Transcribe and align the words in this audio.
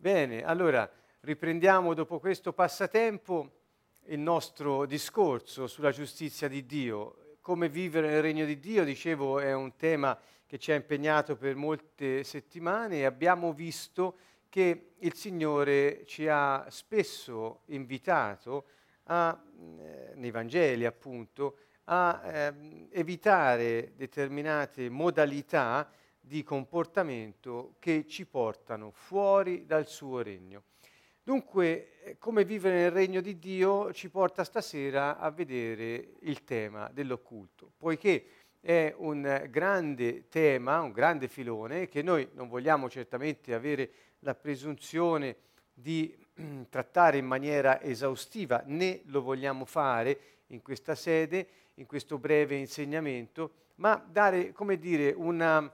Bene, 0.00 0.42
allora 0.44 0.90
riprendiamo 1.20 1.92
dopo 1.92 2.20
questo 2.20 2.54
passatempo 2.54 3.50
il 4.06 4.18
nostro 4.18 4.86
discorso 4.86 5.66
sulla 5.66 5.90
giustizia 5.90 6.48
di 6.48 6.64
Dio. 6.64 7.36
Come 7.42 7.68
vivere 7.68 8.08
nel 8.08 8.22
regno 8.22 8.46
di 8.46 8.58
Dio, 8.58 8.82
dicevo, 8.82 9.40
è 9.40 9.52
un 9.52 9.76
tema 9.76 10.18
che 10.46 10.56
ci 10.56 10.72
ha 10.72 10.74
impegnato 10.74 11.36
per 11.36 11.54
molte 11.54 12.24
settimane 12.24 13.00
e 13.00 13.04
abbiamo 13.04 13.52
visto 13.52 14.16
che 14.48 14.92
il 15.00 15.12
Signore 15.12 16.06
ci 16.06 16.26
ha 16.26 16.64
spesso 16.70 17.60
invitato 17.66 18.64
a, 19.02 19.38
eh, 19.80 20.12
nei 20.14 20.30
Vangeli 20.30 20.86
appunto, 20.86 21.56
a 21.84 22.22
eh, 22.24 22.88
evitare 22.92 23.92
determinate 23.96 24.88
modalità 24.88 25.92
di 26.20 26.42
comportamento 26.42 27.74
che 27.78 28.06
ci 28.06 28.26
portano 28.26 28.90
fuori 28.90 29.66
dal 29.66 29.86
suo 29.86 30.22
regno. 30.22 30.64
Dunque, 31.22 32.02
eh, 32.02 32.18
come 32.18 32.44
vivere 32.44 32.82
nel 32.82 32.90
regno 32.90 33.20
di 33.20 33.38
Dio 33.38 33.92
ci 33.92 34.08
porta 34.10 34.44
stasera 34.44 35.18
a 35.18 35.30
vedere 35.30 36.14
il 36.20 36.44
tema 36.44 36.90
dell'occulto, 36.92 37.72
poiché 37.76 38.26
è 38.60 38.94
un 38.98 39.46
grande 39.48 40.28
tema, 40.28 40.80
un 40.80 40.92
grande 40.92 41.28
filone 41.28 41.88
che 41.88 42.02
noi 42.02 42.28
non 42.32 42.48
vogliamo 42.48 42.90
certamente 42.90 43.54
avere 43.54 43.90
la 44.20 44.34
presunzione 44.34 45.36
di 45.72 46.14
trattare 46.68 47.18
in 47.18 47.26
maniera 47.26 47.80
esaustiva, 47.80 48.62
né 48.66 49.02
lo 49.06 49.22
vogliamo 49.22 49.64
fare 49.64 50.18
in 50.48 50.62
questa 50.62 50.94
sede, 50.94 51.46
in 51.74 51.86
questo 51.86 52.18
breve 52.18 52.56
insegnamento, 52.56 53.52
ma 53.76 53.96
dare, 53.96 54.52
come 54.52 54.78
dire, 54.78 55.12
una, 55.12 55.70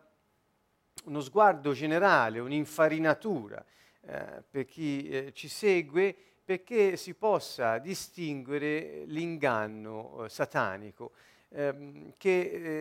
uno 1.05 1.21
sguardo 1.21 1.73
generale, 1.73 2.39
un'infarinatura 2.39 3.65
eh, 4.01 4.43
per 4.49 4.65
chi 4.65 5.09
eh, 5.09 5.33
ci 5.33 5.49
segue, 5.49 6.15
perché 6.45 6.97
si 6.97 7.15
possa 7.15 7.79
distinguere 7.79 9.05
l'inganno 9.07 10.25
eh, 10.25 10.29
satanico 10.29 11.13
ehm, 11.51 12.15
che 12.17 12.41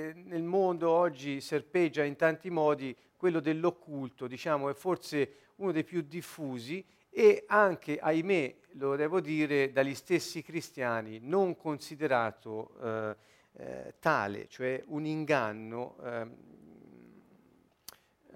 eh, 0.09 0.13
nel 0.13 0.43
mondo 0.43 0.89
oggi 0.89 1.41
serpeggia 1.41 2.03
in 2.03 2.15
tanti 2.15 2.49
modi, 2.49 2.95
quello 3.17 3.39
dell'occulto, 3.39 4.27
diciamo, 4.27 4.69
è 4.69 4.73
forse 4.73 5.31
uno 5.55 5.71
dei 5.71 5.83
più 5.83 6.01
diffusi 6.01 6.85
e 7.09 7.45
anche, 7.47 7.97
ahimè, 7.97 8.55
lo 8.73 8.95
devo 8.95 9.21
dire, 9.21 9.71
dagli 9.71 9.95
stessi 9.95 10.43
cristiani 10.43 11.19
non 11.21 11.55
considerato 11.55 12.75
eh, 12.83 13.15
eh, 13.57 13.93
tale, 13.99 14.47
cioè 14.49 14.83
un 14.87 15.05
inganno 15.05 15.95
ehm, 16.03 16.35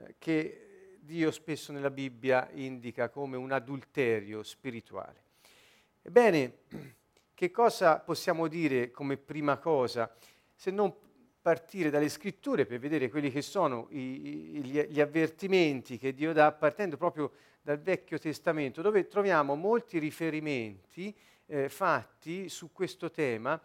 eh, 0.05 0.16
che 0.17 0.97
Dio 1.00 1.31
spesso 1.31 1.72
nella 1.72 1.89
Bibbia 1.89 2.50
indica 2.53 3.09
come 3.09 3.38
un 3.38 3.52
adulterio 3.52 4.44
spirituale. 4.44 5.23
Ebbene, 6.02 6.58
che 7.33 7.52
cosa 7.52 8.00
possiamo 8.00 8.47
dire 8.47 8.91
come 8.91 9.17
prima 9.17 9.58
cosa, 9.58 10.14
se 10.53 10.72
non 10.72 10.94
partire 11.41 11.89
dalle 11.89 12.09
scritture 12.09 12.66
per 12.66 12.80
vedere 12.80 13.09
quelli 13.09 13.31
che 13.31 13.41
sono 13.41 13.88
i, 13.91 14.61
gli, 14.61 14.80
gli 14.81 15.00
avvertimenti 15.00 15.97
che 15.97 16.13
Dio 16.13 16.34
dà 16.34 16.52
partendo 16.52 16.97
proprio 16.97 17.31
dal 17.61 17.80
Vecchio 17.80 18.19
Testamento, 18.19 18.81
dove 18.81 19.08
troviamo 19.08 19.56
molti 19.56 20.00
riferimenti 20.00 21.16
eh, 21.45 21.69
fatti 21.69 22.50
su 22.50 22.72
questo 22.72 23.09
tema 23.09 23.59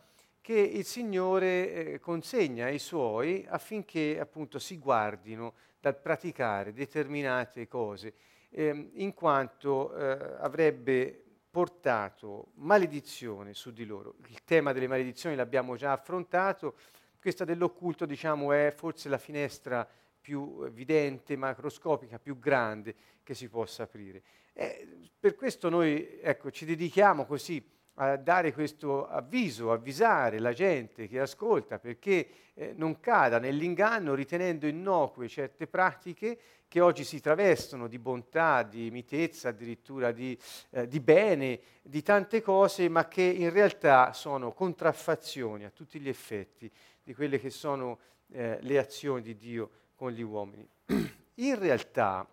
che 0.45 0.53
il 0.53 0.85
Signore 0.85 1.73
eh, 1.73 2.01
consegna 2.01 2.67
ai 2.67 2.79
Suoi 2.79 3.47
affinché 3.49 4.21
appunto 4.21 4.59
si 4.59 4.77
guardino 4.77 5.55
dal 5.81 5.99
praticare 5.99 6.75
determinate 6.75 7.67
cose, 7.67 8.13
eh, 8.51 8.91
in 8.93 9.15
quanto 9.15 9.97
eh, 9.97 10.37
avrebbe 10.41 11.25
portato 11.51 12.49
maledizione 12.57 13.55
su 13.55 13.73
di 13.73 13.87
loro. 13.87 14.17
Il 14.27 14.45
tema 14.45 14.75
delle 14.75 14.87
maledizioni 14.87 15.35
l'abbiamo 15.35 15.77
già 15.77 15.93
affrontato, 15.93 16.75
questa 17.19 17.47
dell'occulto 17.47 18.05
diciamo 18.05 18.53
è 18.53 18.71
forse 18.77 19.09
la 19.09 19.17
finestra 19.17 19.89
più 20.21 20.63
evidente, 20.67 21.39
macroscopica, 21.39 22.19
più 22.19 22.39
grande 22.39 22.95
che 23.23 23.33
si 23.33 23.49
possa 23.49 23.85
aprire. 23.85 24.23
E 24.53 25.09
per 25.19 25.37
questo 25.37 25.71
noi 25.71 26.21
ecco, 26.21 26.51
ci 26.51 26.67
dedichiamo 26.67 27.25
così 27.25 27.67
a 27.95 28.17
dare 28.17 28.53
questo 28.53 29.07
avviso, 29.07 29.71
avvisare 29.71 30.41
la 30.41 30.53
gente 30.53 31.07
che 31.07 31.21
ascolta 31.21 31.79
perché 31.79 32.29
eh, 32.55 32.73
non 32.77 32.99
cada 32.99 33.39
nell'inganno 33.39 34.15
ritenendo 34.15 34.67
innocue 34.67 35.29
certe 35.29 35.67
pratiche 35.67 36.39
che 36.67 36.81
oggi 36.81 37.05
si 37.05 37.21
travestono 37.21 37.87
di 37.87 38.01
bontà, 38.01 38.65
di 38.65 38.91
mitezza, 38.91 39.51
addirittura 39.51 40.11
di, 40.11 40.37
eh, 40.71 40.89
di 40.89 40.99
bene, 40.99 41.61
di 41.83 42.03
tante 42.03 42.43
cose, 42.43 42.89
ma 42.89 43.07
che 43.07 43.23
in 43.23 43.51
realtà 43.51 44.13
sono 44.13 44.53
contraffazioni 44.53 45.65
a 45.65 45.71
tutti 45.71 46.01
gli 46.01 46.09
effetti 46.09 46.69
di 47.01 47.15
quelle 47.15 47.39
che 47.39 47.51
sono 47.51 47.99
eh, 48.33 48.59
le 48.61 48.79
azioni 48.79 49.23
di 49.23 49.37
Dio 49.37 49.71
con 49.95 50.11
gli 50.11 50.23
uomini. 50.23 50.69
In 51.39 51.59
realtà, 51.59 52.27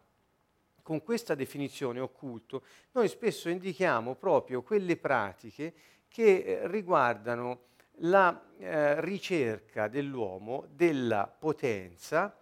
con 0.81 1.03
questa 1.03 1.35
definizione 1.35 1.99
occulto, 1.99 2.63
noi 2.91 3.07
spesso 3.07 3.49
indichiamo 3.49 4.15
proprio 4.15 4.61
quelle 4.61 4.97
pratiche 4.97 5.73
che 6.07 6.43
eh, 6.43 6.67
riguardano 6.67 7.69
la 8.03 8.41
eh, 8.57 8.99
ricerca 9.01 9.87
dell'uomo 9.87 10.67
della 10.71 11.27
potenza 11.27 12.35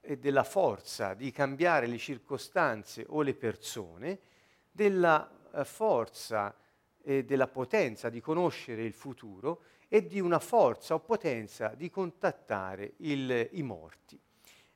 e 0.00 0.18
della 0.18 0.44
forza 0.44 1.14
di 1.14 1.30
cambiare 1.30 1.86
le 1.86 1.98
circostanze 1.98 3.04
o 3.08 3.22
le 3.22 3.34
persone, 3.34 4.18
della 4.70 5.30
eh, 5.52 5.64
forza 5.64 6.54
e 7.02 7.24
della 7.24 7.48
potenza 7.48 8.08
di 8.08 8.20
conoscere 8.20 8.82
il 8.82 8.94
futuro 8.94 9.62
e 9.88 10.06
di 10.06 10.20
una 10.20 10.38
forza 10.38 10.94
o 10.94 11.00
potenza 11.00 11.68
di 11.68 11.90
contattare 11.90 12.94
il, 12.98 13.48
i 13.52 13.62
morti. 13.62 14.18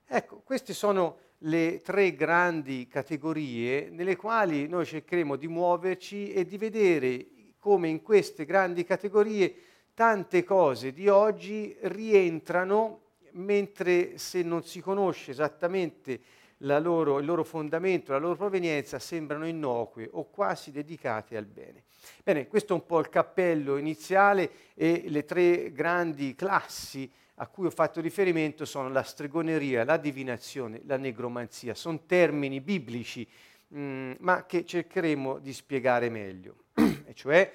Ecco, 0.07 0.41
queste 0.41 0.73
sono 0.73 1.19
le 1.43 1.81
tre 1.83 2.15
grandi 2.15 2.89
categorie 2.89 3.91
nelle 3.91 4.17
quali 4.17 4.67
noi 4.67 4.85
cercheremo 4.85 5.37
di 5.37 5.47
muoverci 5.47 6.33
e 6.33 6.45
di 6.45 6.59
vedere 6.59 7.27
come 7.59 7.89
in 7.89 8.03
queste 8.03 8.45
grandi 8.45 8.85
categorie 8.85 9.55
tante 9.95 10.45
cose 10.45 10.93
di 10.93 11.09
oggi 11.09 11.77
rientrano, 11.83 13.01
mentre 13.33 14.17
se 14.17 14.43
non 14.43 14.63
si 14.63 14.81
conosce 14.81 15.33
esattamente 15.33 16.21
loro, 16.59 17.19
il 17.19 17.25
loro 17.25 17.45
fondamento, 17.45 18.13
la 18.13 18.19
loro 18.19 18.37
provenienza, 18.37 18.99
sembrano 18.99 19.47
innocue 19.47 20.09
o 20.13 20.29
quasi 20.31 20.71
dedicate 20.71 21.37
al 21.37 21.47
bene. 21.47 21.85
Bene, 22.23 22.47
questo 22.47 22.73
è 22.73 22.77
un 22.77 22.87
po' 22.87 23.01
il 23.01 23.09
cappello 23.09 23.77
iniziale 23.77 24.51
e 24.75 25.05
le 25.09 25.25
tre 25.25 25.73
grandi 25.73 26.35
classi 26.35 27.11
a 27.41 27.47
cui 27.47 27.67
ho 27.67 27.71
fatto 27.71 28.01
riferimento 28.01 28.65
sono 28.65 28.89
la 28.89 29.03
stregoneria, 29.03 29.85
la 29.85 29.97
divinazione, 29.97 30.81
la 30.85 30.97
negromanzia. 30.97 31.75
Sono 31.75 32.01
termini 32.07 32.61
biblici, 32.61 33.27
mh, 33.69 33.81
mm, 33.81 34.13
ma 34.21 34.45
che 34.47 34.65
cercheremo 34.65 35.39
di 35.39 35.53
spiegare 35.53 36.09
meglio. 36.09 36.65
e 36.75 37.15
cioè 37.15 37.53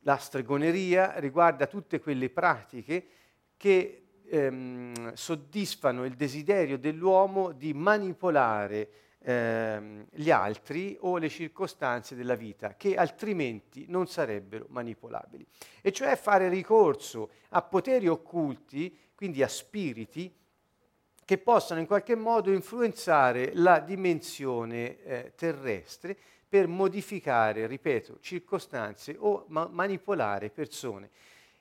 la 0.00 0.16
stregoneria 0.16 1.18
riguarda 1.18 1.66
tutte 1.66 2.00
quelle 2.00 2.30
pratiche 2.30 3.06
che 3.56 4.02
ehm, 4.26 5.12
soddisfano 5.14 6.04
il 6.04 6.14
desiderio 6.14 6.78
dell'uomo 6.78 7.52
di 7.52 7.72
manipolare 7.72 8.88
ehm, 9.20 10.06
gli 10.10 10.30
altri 10.30 10.96
o 11.00 11.18
le 11.18 11.28
circostanze 11.28 12.16
della 12.16 12.34
vita 12.34 12.74
che 12.76 12.96
altrimenti 12.96 13.86
non 13.88 14.06
sarebbero 14.06 14.66
manipolabili. 14.68 15.46
E 15.80 15.92
cioè 15.92 16.16
fare 16.16 16.48
ricorso 16.48 17.30
a 17.50 17.62
poteri 17.62 18.08
occulti, 18.08 18.96
quindi 19.22 19.44
a 19.44 19.48
spiriti, 19.48 20.34
che 21.24 21.38
possano 21.38 21.78
in 21.78 21.86
qualche 21.86 22.16
modo 22.16 22.50
influenzare 22.50 23.52
la 23.54 23.78
dimensione 23.78 25.00
eh, 25.04 25.32
terrestre 25.36 26.16
per 26.48 26.66
modificare, 26.66 27.68
ripeto, 27.68 28.18
circostanze 28.18 29.14
o 29.16 29.44
ma- 29.46 29.68
manipolare 29.70 30.50
persone. 30.50 31.10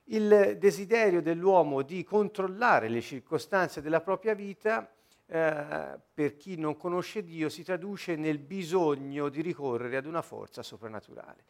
Il 0.05 0.57
desiderio 0.57 1.21
dell'uomo 1.21 1.83
di 1.83 2.03
controllare 2.03 2.89
le 2.89 3.01
circostanze 3.01 3.79
della 3.83 4.01
propria 4.01 4.33
vita 4.33 4.91
eh, 5.27 5.99
per 6.11 6.37
chi 6.37 6.57
non 6.57 6.75
conosce 6.77 7.23
Dio 7.23 7.47
si 7.47 7.63
traduce 7.63 8.15
nel 8.15 8.39
bisogno 8.39 9.29
di 9.29 9.41
ricorrere 9.41 9.97
ad 9.97 10.07
una 10.07 10.23
forza 10.23 10.63
soprannaturale. 10.63 11.43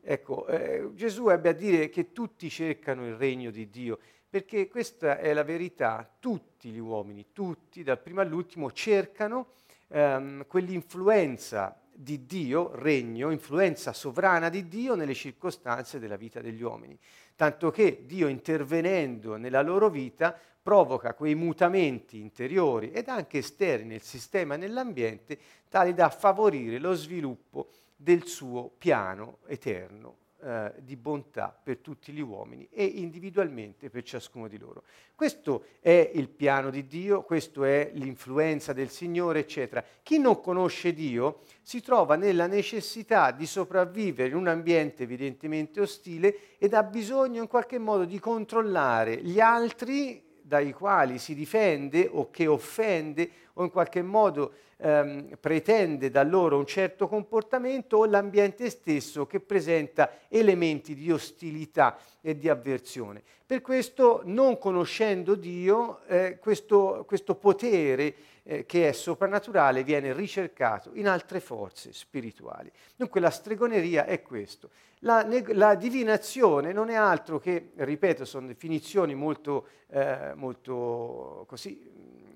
Ecco, 0.00 0.46
eh, 0.46 0.88
Gesù 0.94 1.28
ebbe 1.28 1.50
a 1.50 1.52
dire 1.52 1.90
che 1.90 2.12
tutti 2.12 2.48
cercano 2.48 3.06
il 3.06 3.16
regno 3.16 3.50
di 3.50 3.68
Dio, 3.68 3.98
perché 4.28 4.68
questa 4.68 5.18
è 5.18 5.32
la 5.32 5.42
verità, 5.42 6.08
tutti 6.18 6.70
gli 6.70 6.78
uomini, 6.78 7.26
tutti, 7.32 7.82
dal 7.82 7.98
primo 7.98 8.20
all'ultimo, 8.20 8.70
cercano 8.72 9.52
ehm, 9.88 10.46
quell'influenza 10.46 11.80
di 11.90 12.26
Dio, 12.26 12.74
regno, 12.74 13.30
influenza 13.30 13.92
sovrana 13.92 14.48
di 14.50 14.68
Dio 14.68 14.94
nelle 14.94 15.14
circostanze 15.14 15.98
della 15.98 16.16
vita 16.16 16.40
degli 16.40 16.62
uomini. 16.62 16.98
Tanto 17.34 17.70
che 17.70 18.04
Dio 18.06 18.28
intervenendo 18.28 19.36
nella 19.36 19.62
loro 19.62 19.88
vita 19.88 20.38
provoca 20.62 21.14
quei 21.14 21.34
mutamenti 21.34 22.20
interiori 22.20 22.92
ed 22.92 23.08
anche 23.08 23.38
esterni 23.38 23.88
nel 23.88 24.02
sistema 24.02 24.54
e 24.54 24.58
nell'ambiente 24.58 25.38
tali 25.68 25.94
da 25.94 26.10
favorire 26.10 26.78
lo 26.78 26.92
sviluppo 26.92 27.70
del 27.96 28.26
suo 28.26 28.70
piano 28.76 29.38
eterno 29.46 30.26
eh, 30.40 30.72
di 30.78 30.94
bontà 30.94 31.58
per 31.60 31.78
tutti 31.78 32.12
gli 32.12 32.20
uomini 32.20 32.68
e 32.70 32.84
individualmente 32.84 33.90
per 33.90 34.04
ciascuno 34.04 34.46
di 34.46 34.56
loro. 34.56 34.84
Questo 35.14 35.64
è 35.80 36.12
il 36.14 36.28
piano 36.28 36.70
di 36.70 36.86
Dio, 36.86 37.22
questo 37.22 37.64
è 37.64 37.90
l'influenza 37.94 38.72
del 38.72 38.88
Signore, 38.88 39.40
eccetera. 39.40 39.84
Chi 40.02 40.18
non 40.18 40.40
conosce 40.40 40.92
Dio 40.92 41.40
si 41.62 41.82
trova 41.82 42.14
nella 42.14 42.46
necessità 42.46 43.32
di 43.32 43.46
sopravvivere 43.46 44.28
in 44.28 44.36
un 44.36 44.46
ambiente 44.46 45.02
evidentemente 45.02 45.80
ostile 45.80 46.56
ed 46.58 46.72
ha 46.72 46.84
bisogno 46.84 47.42
in 47.42 47.48
qualche 47.48 47.78
modo 47.78 48.04
di 48.04 48.20
controllare 48.20 49.16
gli 49.16 49.40
altri 49.40 50.24
dai 50.48 50.72
quali 50.72 51.18
si 51.18 51.34
difende 51.34 52.08
o 52.10 52.30
che 52.30 52.46
offende 52.46 53.28
o 53.58 53.64
in 53.64 53.70
qualche 53.70 54.02
modo 54.02 54.52
ehm, 54.76 55.36
pretende 55.40 56.10
da 56.10 56.22
loro 56.22 56.58
un 56.58 56.66
certo 56.66 57.08
comportamento 57.08 57.98
o 57.98 58.06
l'ambiente 58.06 58.70
stesso 58.70 59.26
che 59.26 59.40
presenta 59.40 60.10
elementi 60.28 60.94
di 60.94 61.10
ostilità 61.10 61.98
e 62.20 62.36
di 62.36 62.48
avversione. 62.48 63.22
Per 63.44 63.60
questo, 63.60 64.22
non 64.24 64.58
conoscendo 64.58 65.34
Dio, 65.34 66.00
eh, 66.06 66.38
questo, 66.38 67.04
questo, 67.06 67.34
potere 67.34 68.14
eh, 68.42 68.66
che 68.66 68.88
è 68.88 68.92
soprannaturale 68.92 69.82
viene 69.82 70.12
ricercato 70.12 70.90
in 70.94 71.08
altre 71.08 71.40
forze 71.40 71.92
spirituali. 71.92 72.70
Dunque 72.94 73.20
la 73.20 73.30
stregoneria 73.30 74.04
è 74.04 74.22
questo. 74.22 74.70
La, 75.02 75.26
la, 75.54 75.74
divinazione 75.76 76.72
non 76.72 76.90
è 76.90 76.94
altro 76.94 77.38
che, 77.38 77.70
ripeto, 77.76 78.24
sono 78.24 78.48
definizioni 78.48 79.14
molto, 79.14 79.66
eh, 79.88 80.32
molto 80.34 81.44
così 81.48 81.88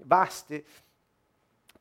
vaste. 0.05 0.65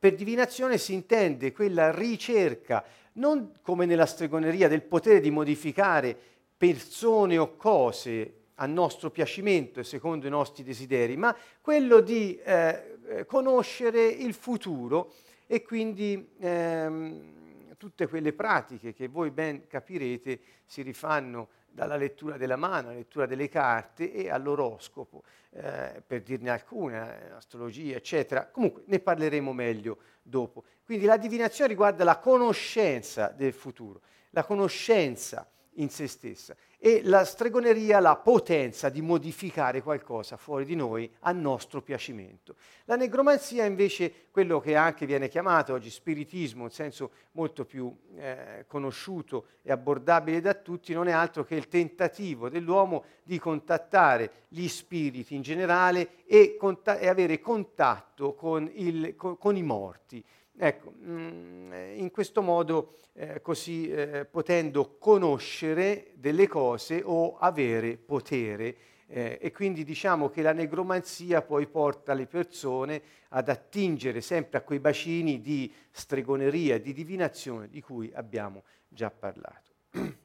Per 0.01 0.15
divinazione 0.15 0.79
si 0.79 0.93
intende 0.95 1.51
quella 1.51 1.91
ricerca, 1.91 2.83
non 3.13 3.59
come 3.61 3.85
nella 3.85 4.07
stregoneria, 4.07 4.67
del 4.67 4.81
potere 4.81 5.19
di 5.19 5.29
modificare 5.29 6.17
persone 6.57 7.37
o 7.37 7.55
cose 7.55 8.33
a 8.55 8.65
nostro 8.65 9.11
piacimento 9.11 9.79
e 9.79 9.83
secondo 9.83 10.25
i 10.25 10.31
nostri 10.31 10.63
desideri, 10.63 11.17
ma 11.17 11.37
quello 11.61 11.99
di 11.99 12.35
eh, 12.43 12.97
eh 13.09 13.25
conoscere 13.27 14.07
il 14.07 14.33
futuro 14.33 15.13
e 15.45 15.61
quindi 15.61 16.31
ehm, 16.39 17.75
tutte 17.77 18.07
quelle 18.07 18.33
pratiche 18.33 18.93
che 18.93 19.07
voi 19.07 19.29
ben 19.29 19.67
capirete 19.67 20.39
si 20.65 20.81
rifanno 20.81 21.49
dalla 21.71 21.95
lettura 21.95 22.37
della 22.37 22.55
mano, 22.57 22.89
alla 22.89 22.97
lettura 22.97 23.25
delle 23.25 23.47
carte 23.47 24.11
e 24.11 24.29
all'oroscopo, 24.29 25.23
eh, 25.51 26.03
per 26.05 26.21
dirne 26.21 26.49
alcune, 26.49 26.97
eh, 26.97 27.31
astrologia, 27.31 27.95
eccetera. 27.95 28.47
Comunque 28.47 28.83
ne 28.87 28.99
parleremo 28.99 29.53
meglio 29.53 29.97
dopo. 30.21 30.63
Quindi 30.83 31.05
la 31.05 31.17
divinazione 31.17 31.69
riguarda 31.69 32.03
la 32.03 32.17
conoscenza 32.17 33.29
del 33.29 33.53
futuro, 33.53 34.01
la 34.31 34.43
conoscenza 34.43 35.49
in 35.75 35.89
se 35.89 36.07
stessa 36.07 36.55
e 36.83 37.01
la 37.03 37.23
stregoneria 37.25 37.97
ha 37.97 37.99
la 37.99 38.15
potenza 38.15 38.89
di 38.89 39.03
modificare 39.03 39.83
qualcosa 39.83 40.35
fuori 40.35 40.65
di 40.65 40.73
noi 40.73 41.07
a 41.19 41.31
nostro 41.31 41.83
piacimento. 41.83 42.55
La 42.85 42.95
negromanzia 42.95 43.65
invece, 43.65 44.11
quello 44.31 44.59
che 44.59 44.75
anche 44.75 45.05
viene 45.05 45.29
chiamato 45.29 45.73
oggi 45.73 45.91
spiritismo, 45.91 46.63
in 46.63 46.71
senso 46.71 47.11
molto 47.33 47.65
più 47.65 47.95
eh, 48.15 48.65
conosciuto 48.67 49.45
e 49.61 49.71
abbordabile 49.71 50.41
da 50.41 50.55
tutti, 50.55 50.91
non 50.91 51.07
è 51.07 51.11
altro 51.11 51.43
che 51.43 51.53
il 51.53 51.67
tentativo 51.67 52.49
dell'uomo 52.49 53.03
di 53.21 53.37
contattare 53.37 54.45
gli 54.47 54.67
spiriti 54.67 55.35
in 55.35 55.43
generale 55.43 56.25
e, 56.25 56.55
cont- 56.57 56.97
e 56.99 57.07
avere 57.07 57.39
contatto 57.39 58.33
con, 58.33 58.67
il, 58.73 59.15
con, 59.15 59.37
con 59.37 59.55
i 59.55 59.61
morti. 59.61 60.25
Ecco, 60.57 60.93
mm, 61.03 61.73
in 61.95 62.11
questo 62.11 62.41
modo, 62.41 62.97
eh, 63.13 63.41
così 63.41 63.89
eh, 63.89 64.25
potendo 64.25 64.97
conoscere 64.97 66.11
delle 66.15 66.47
cose 66.47 67.01
o 67.03 67.37
avere 67.37 67.97
potere, 67.97 68.75
eh, 69.07 69.37
e 69.41 69.51
quindi 69.51 69.83
diciamo 69.83 70.29
che 70.29 70.41
la 70.41 70.53
negromanzia 70.53 71.41
poi 71.41 71.67
porta 71.67 72.13
le 72.13 72.27
persone 72.27 73.01
ad 73.29 73.49
attingere 73.49 74.21
sempre 74.21 74.59
a 74.59 74.61
quei 74.61 74.79
bacini 74.79 75.41
di 75.41 75.71
stregoneria 75.91 76.79
di 76.79 76.93
divinazione 76.93 77.67
di 77.67 77.81
cui 77.81 78.11
abbiamo 78.13 78.63
già 78.87 79.11
parlato. 79.11 79.71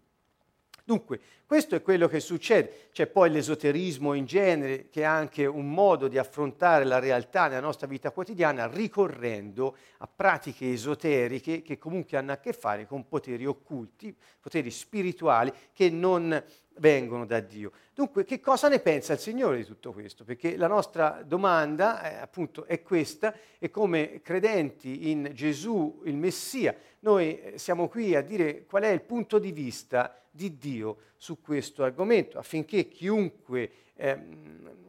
Dunque, 0.87 1.19
questo 1.47 1.75
è 1.75 1.83
quello 1.83 2.07
che 2.07 2.21
succede. 2.21 2.91
C'è 2.93 3.09
poi 3.09 3.29
l'esoterismo 3.29 4.15
in 4.15 4.25
genere, 4.25 4.89
che 4.89 5.01
è 5.01 5.05
anche 5.05 5.45
un 5.45 5.69
modo 5.69 6.07
di 6.07 6.17
affrontare 6.17 6.85
la 6.85 7.01
realtà 7.01 7.49
nella 7.49 7.59
nostra 7.59 7.89
vita 7.89 8.13
quotidiana, 8.13 8.69
ricorrendo 8.69 9.77
a 9.99 10.07
pratiche 10.07 10.71
esoteriche 10.71 11.63
che 11.63 11.77
comunque 11.77 12.17
hanno 12.17 12.31
a 12.31 12.37
che 12.37 12.53
fare 12.53 12.87
con 12.87 13.09
poteri 13.09 13.47
occulti, 13.47 14.17
poteri 14.41 14.71
spirituali 14.71 15.53
che 15.73 15.91
non 15.91 16.41
vengono 16.77 17.27
da 17.27 17.41
Dio. 17.41 17.73
Dunque, 17.93 18.25
che 18.25 18.39
cosa 18.39 18.69
ne 18.69 18.79
pensa 18.79 19.15
il 19.15 19.19
Signore 19.19 19.57
di 19.57 19.65
tutto 19.65 19.93
questo? 19.93 20.23
Perché 20.23 20.57
la 20.57 20.69
nostra 20.69 21.23
domanda 21.25 22.03
eh, 22.03 22.15
appunto 22.17 22.65
è 22.65 22.83
questa 22.83 23.35
e 23.59 23.71
come 23.71 24.21
credenti 24.23 25.11
in 25.11 25.31
Gesù, 25.33 26.03
il 26.05 26.17
Messia, 26.17 26.77
noi 27.07 27.41
eh, 27.41 27.59
siamo 27.59 27.87
qui 27.89 28.17
a 28.17 28.21
dire 28.21 28.65
qual 28.67 28.83
è 28.83 28.89
il 28.89 29.01
punto 29.01 29.39
di 29.39 29.53
vista 29.53 30.21
di 30.29 30.59
Dio 30.59 30.97
su 31.17 31.41
questo 31.41 31.85
argomento, 31.85 32.37
affinché 32.37 32.89
chiunque 32.89 33.71
eh, 33.95 34.19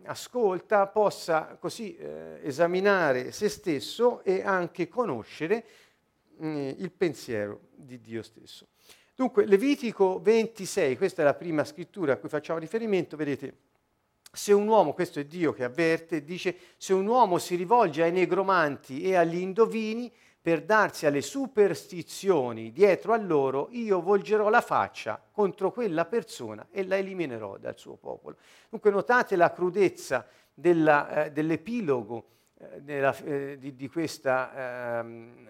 ascolta 0.04 0.88
possa 0.88 1.58
così 1.60 1.96
eh, 1.96 2.40
esaminare 2.42 3.32
se 3.32 3.50
stesso 3.50 4.24
e 4.24 4.42
anche 4.42 4.88
conoscere 4.88 5.64
eh, 6.40 6.76
il 6.80 6.92
pensiero 6.92 7.68
di 7.76 8.02
Dio 8.02 8.24
stesso. 8.24 8.68
Dunque, 9.16 9.46
Levitico 9.46 10.20
26, 10.20 10.98
questa 10.98 11.22
è 11.22 11.26
la 11.26 11.36
prima 11.36 11.64
scrittura 11.64 12.14
a 12.14 12.18
cui 12.18 12.30
facciamo 12.30 12.60
riferimento, 12.60 13.16
vedete, 13.16 13.66
se 14.32 14.54
un 14.54 14.68
uomo, 14.68 14.94
questo 14.94 15.20
è 15.20 15.26
Dio 15.26 15.54
che 15.54 15.64
avverte, 15.64 16.24
dice, 16.24 16.56
se 16.78 16.94
un 16.94 17.06
uomo 17.06 17.38
si 17.38 17.56
rivolge 17.56 18.04
ai 18.04 18.12
negromanti 18.12 19.04
e 19.04 19.16
agli 19.16 19.38
indovini, 19.38 20.12
per 20.42 20.64
darsi 20.64 21.06
alle 21.06 21.22
superstizioni 21.22 22.72
dietro 22.72 23.14
a 23.14 23.18
loro, 23.18 23.68
io 23.72 24.02
volgerò 24.02 24.50
la 24.50 24.62
faccia 24.62 25.22
contro 25.32 25.72
quella 25.72 26.06
persona 26.06 26.68
e 26.72 26.86
la 26.86 26.98
eliminerò 26.98 27.58
dal 27.58 27.78
suo 27.78 27.96
popolo. 27.96 28.38
Dunque 28.70 28.90
notate 28.92 29.36
la 29.36 29.52
crudezza 29.52 30.26
della, 30.54 31.26
eh, 31.26 31.32
dell'epilogo 31.32 32.26
eh, 32.60 32.82
della, 32.82 33.16
eh, 33.18 33.58
di, 33.60 33.76
di, 33.76 33.88
questa, 33.88 35.00
ehm, 35.00 35.48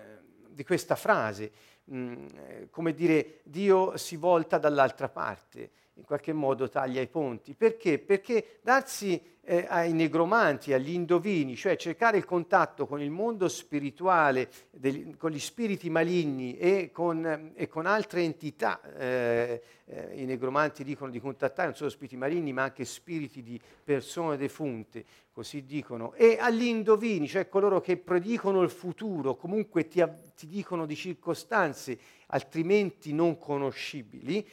di, 0.50 0.66
questa, 0.66 0.96
frase, 0.96 1.52
mm, 1.90 2.28
eh, 2.36 2.68
come 2.70 2.94
dire 2.94 3.40
Dio 3.44 3.96
si 3.96 4.18
volta 4.18 4.58
dall'altra 4.58 5.08
parte, 5.08 5.72
in 5.98 6.04
qualche 6.04 6.34
modo 6.34 6.70
taglia 6.70 7.02
i 7.02 7.08
ponti. 7.08 7.54
Perché? 7.54 8.00
Perché 8.00 8.60
darsi 8.62 9.22
eh, 9.50 9.66
ai 9.68 9.94
negromanti, 9.94 10.74
agli 10.74 10.92
indovini, 10.92 11.56
cioè 11.56 11.78
cercare 11.78 12.18
il 12.18 12.26
contatto 12.26 12.86
con 12.86 13.02
il 13.02 13.10
mondo 13.10 13.48
spirituale, 13.48 14.50
degli, 14.70 15.16
con 15.16 15.32
gli 15.32 15.40
spiriti 15.40 15.90
maligni 15.90 16.58
e 16.58 16.92
con, 16.92 17.52
e 17.56 17.68
con 17.68 17.86
altre 17.86 18.22
entità. 18.24 18.82
Eh, 18.98 19.62
eh, 19.86 20.22
I 20.22 20.26
negromanti 20.26 20.84
dicono 20.84 21.10
di 21.10 21.22
contattare 21.22 21.70
non 21.70 21.78
solo 21.78 21.90
spiriti 21.90 22.18
maligni, 22.18 22.52
ma 22.52 22.64
anche 22.64 22.84
spiriti 22.84 23.42
di 23.42 23.60
persone 23.84 24.36
defunte, 24.36 25.06
così 25.32 25.64
dicono. 25.66 26.14
E 26.14 26.38
agli 26.40 26.66
indovini, 26.66 27.28
cioè 27.28 27.48
coloro 27.48 27.80
che 27.80 27.96
predicono 27.96 28.62
il 28.64 28.70
futuro, 28.70 29.36
comunque 29.36 29.88
ti, 29.88 30.04
ti 30.36 30.46
dicono 30.46 30.86
di 30.86 30.96
circostanze 30.96 31.98
altrimenti 32.28 33.14
non 33.14 33.38
conoscibili, 33.38 34.46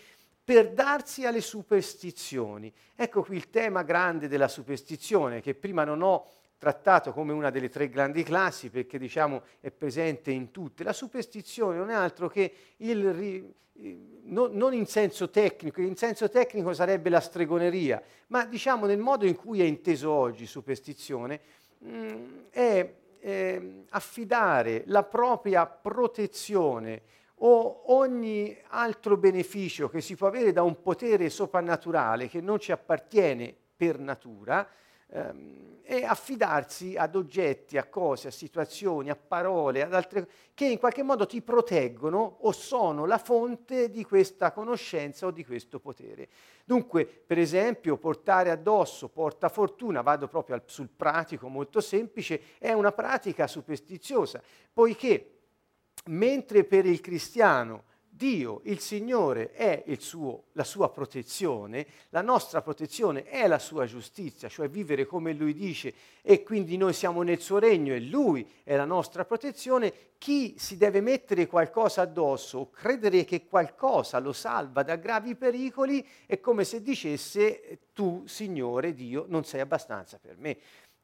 per 0.44 0.72
darsi 0.72 1.24
alle 1.24 1.40
superstizioni. 1.40 2.72
Ecco 2.94 3.22
qui 3.22 3.36
il 3.36 3.48
tema 3.48 3.82
grande 3.82 4.28
della 4.28 4.48
superstizione, 4.48 5.40
che 5.40 5.54
prima 5.54 5.84
non 5.84 6.02
ho 6.02 6.26
trattato 6.58 7.12
come 7.12 7.32
una 7.32 7.50
delle 7.50 7.68
tre 7.68 7.88
grandi 7.88 8.22
classi 8.22 8.70
perché 8.70 8.98
diciamo 8.98 9.42
è 9.60 9.70
presente 9.70 10.30
in 10.30 10.50
tutte. 10.50 10.84
La 10.84 10.92
superstizione 10.92 11.78
non 11.78 11.90
è 11.90 11.94
altro 11.94 12.28
che 12.28 12.52
il, 12.78 13.54
no, 14.24 14.46
non 14.46 14.72
in 14.74 14.86
senso 14.86 15.30
tecnico, 15.30 15.80
in 15.80 15.96
senso 15.96 16.28
tecnico 16.28 16.72
sarebbe 16.72 17.10
la 17.10 17.20
stregoneria, 17.20 18.02
ma 18.28 18.44
diciamo 18.44 18.86
nel 18.86 18.98
modo 18.98 19.26
in 19.26 19.36
cui 19.36 19.60
è 19.60 19.64
inteso 19.64 20.10
oggi 20.10 20.46
superstizione 20.46 21.40
mh, 21.78 21.88
mm, 21.88 22.38
è 22.50 22.94
eh, 23.20 23.84
affidare 23.90 24.84
la 24.86 25.02
propria 25.02 25.66
protezione 25.66 27.02
o 27.38 27.94
ogni 27.94 28.56
altro 28.68 29.16
beneficio 29.16 29.88
che 29.88 30.00
si 30.00 30.16
può 30.16 30.28
avere 30.28 30.52
da 30.52 30.62
un 30.62 30.80
potere 30.80 31.28
soprannaturale 31.30 32.28
che 32.28 32.40
non 32.40 32.58
ci 32.58 32.72
appartiene 32.72 33.54
per 33.76 33.98
natura, 33.98 34.68
ehm, 35.08 35.74
e 35.86 36.02
affidarsi 36.02 36.96
ad 36.96 37.14
oggetti, 37.14 37.76
a 37.76 37.84
cose, 37.84 38.28
a 38.28 38.30
situazioni, 38.30 39.10
a 39.10 39.16
parole, 39.16 39.82
ad 39.82 39.92
altre 39.92 40.26
che 40.54 40.64
in 40.64 40.78
qualche 40.78 41.02
modo 41.02 41.26
ti 41.26 41.42
proteggono 41.42 42.38
o 42.40 42.52
sono 42.52 43.04
la 43.04 43.18
fonte 43.18 43.90
di 43.90 44.02
questa 44.02 44.50
conoscenza 44.50 45.26
o 45.26 45.30
di 45.30 45.44
questo 45.44 45.78
potere. 45.80 46.28
Dunque, 46.64 47.04
per 47.04 47.38
esempio, 47.38 47.98
portare 47.98 48.50
addosso 48.50 49.10
porta 49.10 49.50
fortuna, 49.50 50.00
vado 50.00 50.26
proprio 50.26 50.56
al, 50.56 50.62
sul 50.64 50.88
pratico 50.88 51.48
molto 51.48 51.82
semplice, 51.82 52.40
è 52.58 52.72
una 52.72 52.92
pratica 52.92 53.46
superstiziosa, 53.46 54.42
poiché 54.72 55.33
mentre 56.06 56.64
per 56.64 56.86
il 56.86 57.00
cristiano 57.00 57.84
Dio, 58.16 58.60
il 58.64 58.78
Signore, 58.78 59.50
è 59.50 59.82
il 59.86 60.00
suo, 60.00 60.44
la 60.52 60.62
sua 60.62 60.88
protezione, 60.88 61.84
la 62.10 62.22
nostra 62.22 62.62
protezione 62.62 63.24
è 63.24 63.48
la 63.48 63.58
sua 63.58 63.86
giustizia, 63.86 64.48
cioè 64.48 64.68
vivere 64.68 65.04
come 65.04 65.32
Lui 65.32 65.52
dice 65.52 65.92
e 66.22 66.44
quindi 66.44 66.76
noi 66.76 66.92
siamo 66.92 67.22
nel 67.22 67.40
suo 67.40 67.58
regno 67.58 67.92
e 67.92 67.98
Lui 68.00 68.48
è 68.62 68.76
la 68.76 68.84
nostra 68.84 69.24
protezione, 69.24 69.92
chi 70.16 70.54
si 70.58 70.76
deve 70.76 71.00
mettere 71.00 71.48
qualcosa 71.48 72.02
addosso 72.02 72.58
o 72.58 72.70
credere 72.70 73.24
che 73.24 73.46
qualcosa 73.46 74.20
lo 74.20 74.32
salva 74.32 74.84
da 74.84 74.94
gravi 74.94 75.34
pericoli 75.34 76.06
è 76.24 76.38
come 76.38 76.62
se 76.62 76.82
dicesse 76.82 77.80
tu, 77.92 78.22
Signore 78.26 78.94
Dio, 78.94 79.24
non 79.26 79.44
sei 79.44 79.60
abbastanza 79.60 80.20
per 80.22 80.36
me. 80.38 80.56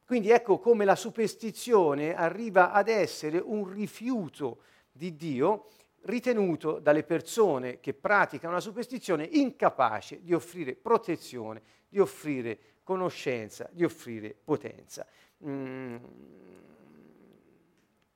Quindi 0.05 0.29
ecco 0.29 0.59
come 0.59 0.85
la 0.85 0.95
superstizione 0.95 2.15
arriva 2.15 2.71
ad 2.71 2.87
essere 2.87 3.37
un 3.37 3.69
rifiuto 3.69 4.59
di 4.91 5.15
Dio 5.15 5.67
ritenuto 6.03 6.79
dalle 6.79 7.03
persone 7.03 7.79
che 7.79 7.93
praticano 7.93 8.53
la 8.53 8.59
superstizione 8.59 9.23
incapace 9.23 10.21
di 10.21 10.33
offrire 10.33 10.75
protezione, 10.75 11.61
di 11.87 11.99
offrire 11.99 12.57
conoscenza, 12.83 13.69
di 13.71 13.83
offrire 13.83 14.35
potenza. 14.43 15.05
Mm. 15.45 15.95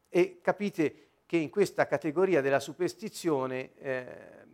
E 0.09 0.39
capite 0.41 1.05
che 1.25 1.37
in 1.37 1.49
questa 1.49 1.85
categoria 1.87 2.41
della 2.41 2.59
superstizione 2.59 3.75
eh, 3.75 4.05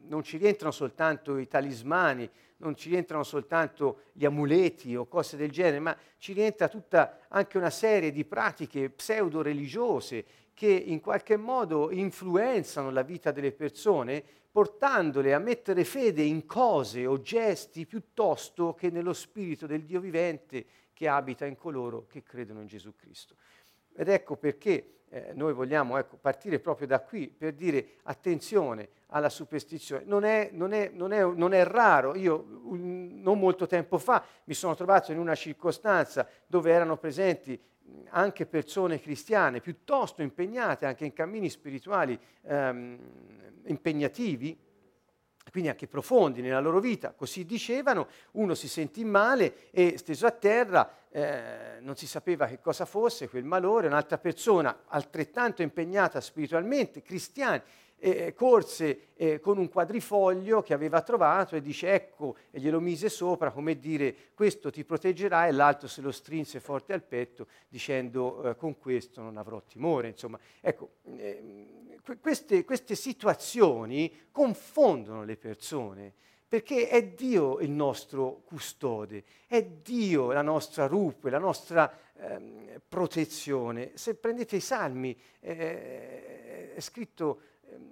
non 0.08 0.24
ci 0.24 0.38
rientrano 0.38 0.72
soltanto 0.72 1.38
i 1.38 1.48
talismani, 1.48 2.30
non 2.58 2.76
ci 2.76 2.90
rientrano 2.90 3.24
soltanto 3.24 4.04
gli 4.12 4.26
amuleti 4.26 4.96
o 4.96 5.08
cose 5.08 5.38
del 5.38 5.52
genere, 5.52 5.80
ma 5.80 5.98
ci 6.18 6.34
rientra 6.34 6.68
tutta 6.68 7.20
anche 7.28 7.58
una 7.58 7.70
serie 7.70 8.12
di 8.12 8.26
pratiche 8.26 8.90
pseudo-religiose 8.90 10.26
che 10.62 10.68
in 10.68 11.02
qualche 11.02 11.38
modo 11.38 11.90
influenzano 11.90 12.92
la 12.92 13.02
vita 13.02 13.32
delle 13.32 13.52
persone, 13.52 14.24
portandole 14.52 15.34
a 15.34 15.40
mettere 15.40 15.84
fede 15.84 16.22
in 16.22 16.46
cose 16.46 17.08
o 17.08 17.20
gesti 17.20 17.88
piuttosto 17.88 18.76
che 18.76 18.92
nello 18.92 19.14
spirito 19.14 19.66
del 19.66 19.86
Dio 19.86 20.00
vivente 20.00 20.64
che 20.94 21.08
abita 21.08 21.48
in 21.48 21.56
coloro 21.56 22.06
che 22.06 22.22
credono 22.22 22.62
in 22.62 22.68
Gesù 22.68 22.94
Cristo. 22.96 23.34
Ed 23.96 24.08
ecco 24.08 24.36
perché 24.36 25.00
eh, 25.10 25.32
noi 25.34 25.52
vogliamo 25.52 25.98
ecco, 25.98 26.18
partire 26.18 26.60
proprio 26.60 26.86
da 26.86 27.00
qui 27.02 27.28
per 27.28 27.54
dire 27.54 27.94
attenzione 28.04 28.90
alla 29.08 29.30
superstizione. 29.30 30.04
Non 30.06 30.26
è, 30.26 30.52
non 30.54 30.74
è, 30.74 30.92
non 30.94 31.12
è, 31.12 31.26
non 31.26 31.54
è 31.56 31.66
raro, 31.66 32.16
io 32.16 32.62
un, 32.66 33.20
non 33.20 33.40
molto 33.40 33.66
tempo 33.66 33.98
fa 33.98 34.24
mi 34.44 34.54
sono 34.54 34.76
trovato 34.76 35.12
in 35.12 35.18
una 35.18 35.34
circostanza 35.34 36.28
dove 36.46 36.72
erano 36.72 36.98
presenti 36.98 37.60
anche 38.10 38.46
persone 38.46 39.00
cristiane 39.00 39.62
piuttosto 39.62 40.22
impegnate 40.22 40.86
anche 40.86 41.06
in 41.06 41.14
cammini 41.14 41.50
spirituali 41.50 42.20
ehm, 42.44 42.98
impegnativi, 43.66 44.58
quindi 45.50 45.70
anche 45.70 45.88
profondi 45.88 46.42
nella 46.42 46.60
loro 46.60 46.80
vita, 46.80 47.14
così 47.14 47.46
dicevano, 47.46 48.08
uno 48.32 48.54
si 48.54 48.68
sentì 48.68 49.04
male 49.04 49.70
e 49.72 49.98
steso 49.98 50.26
a 50.26 50.32
terra, 50.32 50.90
eh, 51.10 51.80
non 51.82 51.96
si 51.96 52.08
sapeva 52.08 52.46
che 52.46 52.62
cosa 52.62 52.86
fosse 52.86 53.28
quel 53.28 53.44
malore, 53.44 53.88
un'altra 53.88 54.18
persona 54.18 54.84
altrettanto 54.88 55.62
impegnata 55.62 56.22
spiritualmente, 56.22 57.02
cristiani, 57.02 57.62
eh, 58.04 58.34
corse 58.34 59.10
eh, 59.16 59.40
con 59.40 59.60
un 59.60 59.70
quadrifoglio 59.70 60.64
che 60.64 60.74
aveva 60.74 61.02
trovato 61.02 61.56
e 61.56 61.62
dice 61.62 61.94
ecco, 61.94 62.36
e 62.50 62.60
glielo 62.60 62.80
mise 62.80 63.10
sopra 63.10 63.52
come 63.52 63.78
dire 63.78 64.16
questo 64.34 64.72
ti 64.72 64.84
proteggerà 64.84 65.46
e 65.46 65.52
l'altro 65.52 65.88
se 65.88 66.02
lo 66.02 66.12
strinse 66.12 66.60
forte 66.60 66.94
al 66.94 67.04
petto 67.04 67.46
dicendo 67.70 68.50
eh, 68.50 68.56
con 68.56 68.80
questo 68.80 69.22
non 69.22 69.38
avrò 69.38 69.62
timore. 69.62 70.08
Insomma, 70.08 70.40
ecco, 70.60 70.94
ehm, 71.04 72.00
queste, 72.20 72.66
queste 72.66 72.96
situazioni 72.96 74.12
confondono 74.32 75.24
le 75.24 75.38
persone 75.38 76.14
perché 76.48 76.90
è 76.90 77.06
Dio 77.06 77.60
il 77.60 77.70
nostro 77.70 78.42
custode, 78.44 79.24
è 79.48 79.64
Dio 79.64 80.34
la 80.34 80.42
nostra 80.42 80.86
rupe, 80.86 81.30
la 81.30 81.38
nostra 81.38 81.90
ehm, 82.18 82.82
protezione. 82.90 83.92
Se 83.94 84.16
prendete 84.16 84.58
i 84.58 84.60
salmi, 84.60 85.18
eh, 85.40 86.74
è 86.74 86.80
scritto 86.82 87.40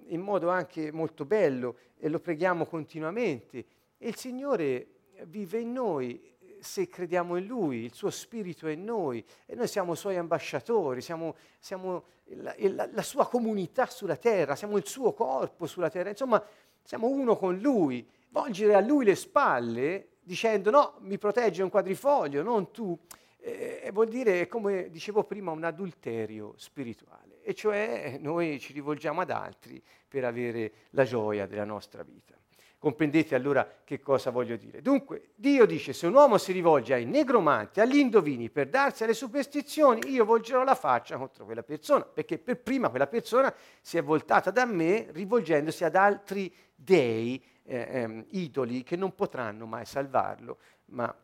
in 0.06 0.20
modo 0.20 0.48
anche 0.50 0.92
molto 0.92 1.24
bello 1.24 1.76
e 1.98 2.08
lo 2.08 2.20
preghiamo 2.20 2.66
continuamente. 2.66 3.64
E 3.98 4.08
il 4.08 4.16
Signore 4.16 4.86
vive 5.26 5.60
in 5.60 5.72
noi 5.72 6.28
se 6.60 6.88
crediamo 6.88 7.36
in 7.36 7.46
Lui, 7.46 7.84
il 7.84 7.94
suo 7.94 8.10
Spirito 8.10 8.66
è 8.66 8.72
in 8.72 8.84
noi 8.84 9.24
e 9.46 9.54
noi 9.54 9.66
siamo 9.66 9.94
Suoi 9.94 10.16
ambasciatori, 10.16 11.00
siamo, 11.00 11.34
siamo 11.58 12.04
la, 12.26 12.54
la, 12.58 12.88
la, 12.92 13.02
sua 13.02 13.26
comunità 13.26 13.86
sulla 13.86 14.16
terra, 14.16 14.54
siamo 14.54 14.76
il 14.76 14.86
suo 14.86 15.12
corpo 15.12 15.66
sulla 15.66 15.90
terra, 15.90 16.10
insomma 16.10 16.42
siamo 16.82 17.08
uno 17.08 17.36
con 17.36 17.58
Lui. 17.58 18.06
Volgere 18.28 18.74
a 18.74 18.80
Lui 18.80 19.04
le 19.04 19.14
spalle 19.14 20.08
dicendo 20.22 20.70
no, 20.70 20.96
mi 21.00 21.18
protegge 21.18 21.62
un 21.62 21.70
quadrifoglio, 21.70 22.42
non 22.42 22.70
tu, 22.70 22.96
eh, 23.38 23.88
vuol 23.92 24.08
dire, 24.08 24.46
come 24.46 24.90
dicevo 24.90 25.24
prima, 25.24 25.50
un 25.50 25.64
adulterio 25.64 26.52
spirituale 26.56 27.29
e 27.50 27.54
cioè 27.54 28.16
noi 28.20 28.60
ci 28.60 28.72
rivolgiamo 28.72 29.20
ad 29.20 29.30
altri 29.30 29.82
per 30.08 30.24
avere 30.24 30.72
la 30.90 31.04
gioia 31.04 31.46
della 31.46 31.64
nostra 31.64 32.02
vita. 32.02 32.36
Comprendete 32.78 33.34
allora 33.34 33.68
che 33.84 34.00
cosa 34.00 34.30
voglio 34.30 34.56
dire? 34.56 34.80
Dunque, 34.80 35.32
Dio 35.34 35.66
dice, 35.66 35.92
se 35.92 36.06
un 36.06 36.14
uomo 36.14 36.38
si 36.38 36.52
rivolge 36.52 36.94
ai 36.94 37.04
negromanti, 37.04 37.80
agli 37.80 37.96
indovini 37.96 38.48
per 38.48 38.68
darsi 38.68 39.02
alle 39.02 39.12
superstizioni, 39.14 40.10
io 40.10 40.24
volgerò 40.24 40.64
la 40.64 40.74
faccia 40.74 41.18
contro 41.18 41.44
quella 41.44 41.62
persona, 41.62 42.04
perché 42.04 42.38
per 42.38 42.60
prima 42.60 42.88
quella 42.88 43.06
persona 43.06 43.52
si 43.82 43.98
è 43.98 44.02
voltata 44.02 44.50
da 44.50 44.64
me 44.64 45.08
rivolgendosi 45.10 45.84
ad 45.84 45.94
altri 45.94 46.54
dei, 46.74 47.44
eh, 47.64 47.86
ehm, 47.90 48.24
idoli, 48.30 48.82
che 48.82 48.96
non 48.96 49.14
potranno 49.14 49.66
mai 49.66 49.84
salvarlo, 49.84 50.58
ma 50.86 51.14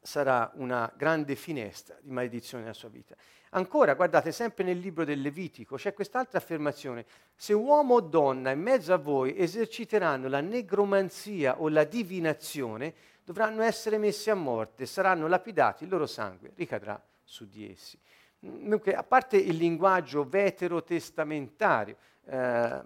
sarà 0.00 0.50
una 0.54 0.92
grande 0.96 1.36
finestra 1.36 1.96
di 2.00 2.10
maledizione 2.10 2.64
nella 2.64 2.74
sua 2.74 2.88
vita. 2.88 3.14
Ancora, 3.54 3.92
guardate, 3.94 4.32
sempre 4.32 4.64
nel 4.64 4.78
libro 4.78 5.04
del 5.04 5.20
Levitico 5.20 5.76
c'è 5.76 5.92
quest'altra 5.92 6.38
affermazione. 6.38 7.04
Se 7.36 7.52
uomo 7.52 7.94
o 7.94 8.00
donna 8.00 8.50
in 8.50 8.60
mezzo 8.60 8.94
a 8.94 8.96
voi 8.96 9.36
eserciteranno 9.36 10.26
la 10.28 10.40
negromanzia 10.40 11.60
o 11.60 11.68
la 11.68 11.84
divinazione, 11.84 12.94
dovranno 13.22 13.60
essere 13.60 13.98
messi 13.98 14.30
a 14.30 14.34
morte, 14.34 14.86
saranno 14.86 15.28
lapidati, 15.28 15.84
il 15.84 15.90
loro 15.90 16.06
sangue 16.06 16.52
ricadrà 16.54 17.00
su 17.24 17.46
di 17.46 17.70
essi. 17.70 17.98
Dunque, 18.38 18.94
a 18.94 19.02
parte 19.02 19.36
il 19.36 19.56
linguaggio 19.56 20.26
veterotestamentario 20.26 21.96
eh, 22.24 22.80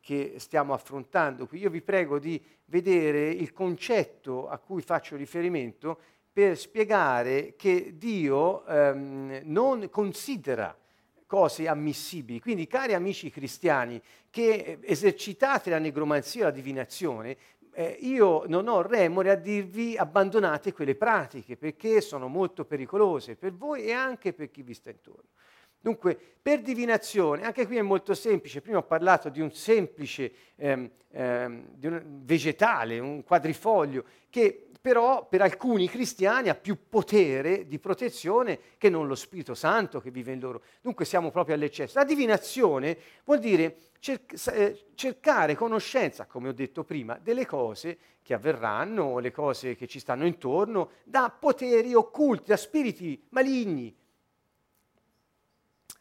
che 0.00 0.34
stiamo 0.38 0.72
affrontando 0.72 1.48
qui, 1.48 1.58
io 1.58 1.70
vi 1.70 1.82
prego 1.82 2.20
di 2.20 2.40
vedere 2.66 3.28
il 3.28 3.52
concetto 3.52 4.48
a 4.48 4.58
cui 4.58 4.82
faccio 4.82 5.16
riferimento 5.16 5.98
per 6.36 6.58
spiegare 6.58 7.54
che 7.56 7.94
Dio 7.96 8.66
ehm, 8.66 9.40
non 9.44 9.88
considera 9.88 10.76
cose 11.24 11.66
ammissibili. 11.66 12.40
Quindi, 12.40 12.66
cari 12.66 12.92
amici 12.92 13.30
cristiani 13.30 13.98
che 14.28 14.80
esercitate 14.82 15.70
la 15.70 15.78
negromanzia 15.78 16.42
e 16.42 16.44
la 16.44 16.50
divinazione, 16.50 17.38
eh, 17.72 17.96
io 18.02 18.44
non 18.48 18.68
ho 18.68 18.82
remore 18.82 19.30
a 19.30 19.34
dirvi 19.34 19.96
abbandonate 19.96 20.74
quelle 20.74 20.94
pratiche 20.94 21.56
perché 21.56 22.02
sono 22.02 22.28
molto 22.28 22.66
pericolose 22.66 23.34
per 23.36 23.54
voi 23.54 23.84
e 23.84 23.92
anche 23.92 24.34
per 24.34 24.50
chi 24.50 24.60
vi 24.60 24.74
sta 24.74 24.90
intorno. 24.90 25.30
Dunque, 25.86 26.18
per 26.42 26.62
divinazione, 26.62 27.44
anche 27.44 27.64
qui 27.64 27.76
è 27.76 27.82
molto 27.82 28.12
semplice, 28.12 28.60
prima 28.60 28.78
ho 28.78 28.82
parlato 28.82 29.28
di 29.28 29.40
un 29.40 29.52
semplice 29.52 30.32
ehm, 30.56 30.90
ehm, 31.12 31.64
di 31.74 31.86
un 31.86 32.02
vegetale, 32.24 32.98
un 32.98 33.22
quadrifoglio, 33.22 34.04
che 34.28 34.66
però 34.80 35.28
per 35.28 35.42
alcuni 35.42 35.88
cristiani 35.88 36.48
ha 36.48 36.56
più 36.56 36.88
potere 36.88 37.68
di 37.68 37.78
protezione 37.78 38.58
che 38.78 38.88
non 38.88 39.06
lo 39.06 39.14
Spirito 39.14 39.54
Santo 39.54 40.00
che 40.00 40.10
vive 40.10 40.32
in 40.32 40.40
loro. 40.40 40.62
Dunque 40.80 41.04
siamo 41.04 41.30
proprio 41.30 41.54
all'eccesso. 41.54 41.96
La 41.96 42.04
divinazione 42.04 42.98
vuol 43.24 43.38
dire 43.38 43.76
eh, 44.04 44.86
cercare 44.96 45.54
conoscenza, 45.54 46.26
come 46.26 46.48
ho 46.48 46.52
detto 46.52 46.82
prima, 46.82 47.16
delle 47.22 47.46
cose 47.46 47.96
che 48.22 48.34
avverranno, 48.34 49.20
le 49.20 49.30
cose 49.30 49.76
che 49.76 49.86
ci 49.86 50.00
stanno 50.00 50.26
intorno, 50.26 50.90
da 51.04 51.32
poteri 51.38 51.94
occulti, 51.94 52.48
da 52.48 52.56
spiriti 52.56 53.24
maligni. 53.28 53.96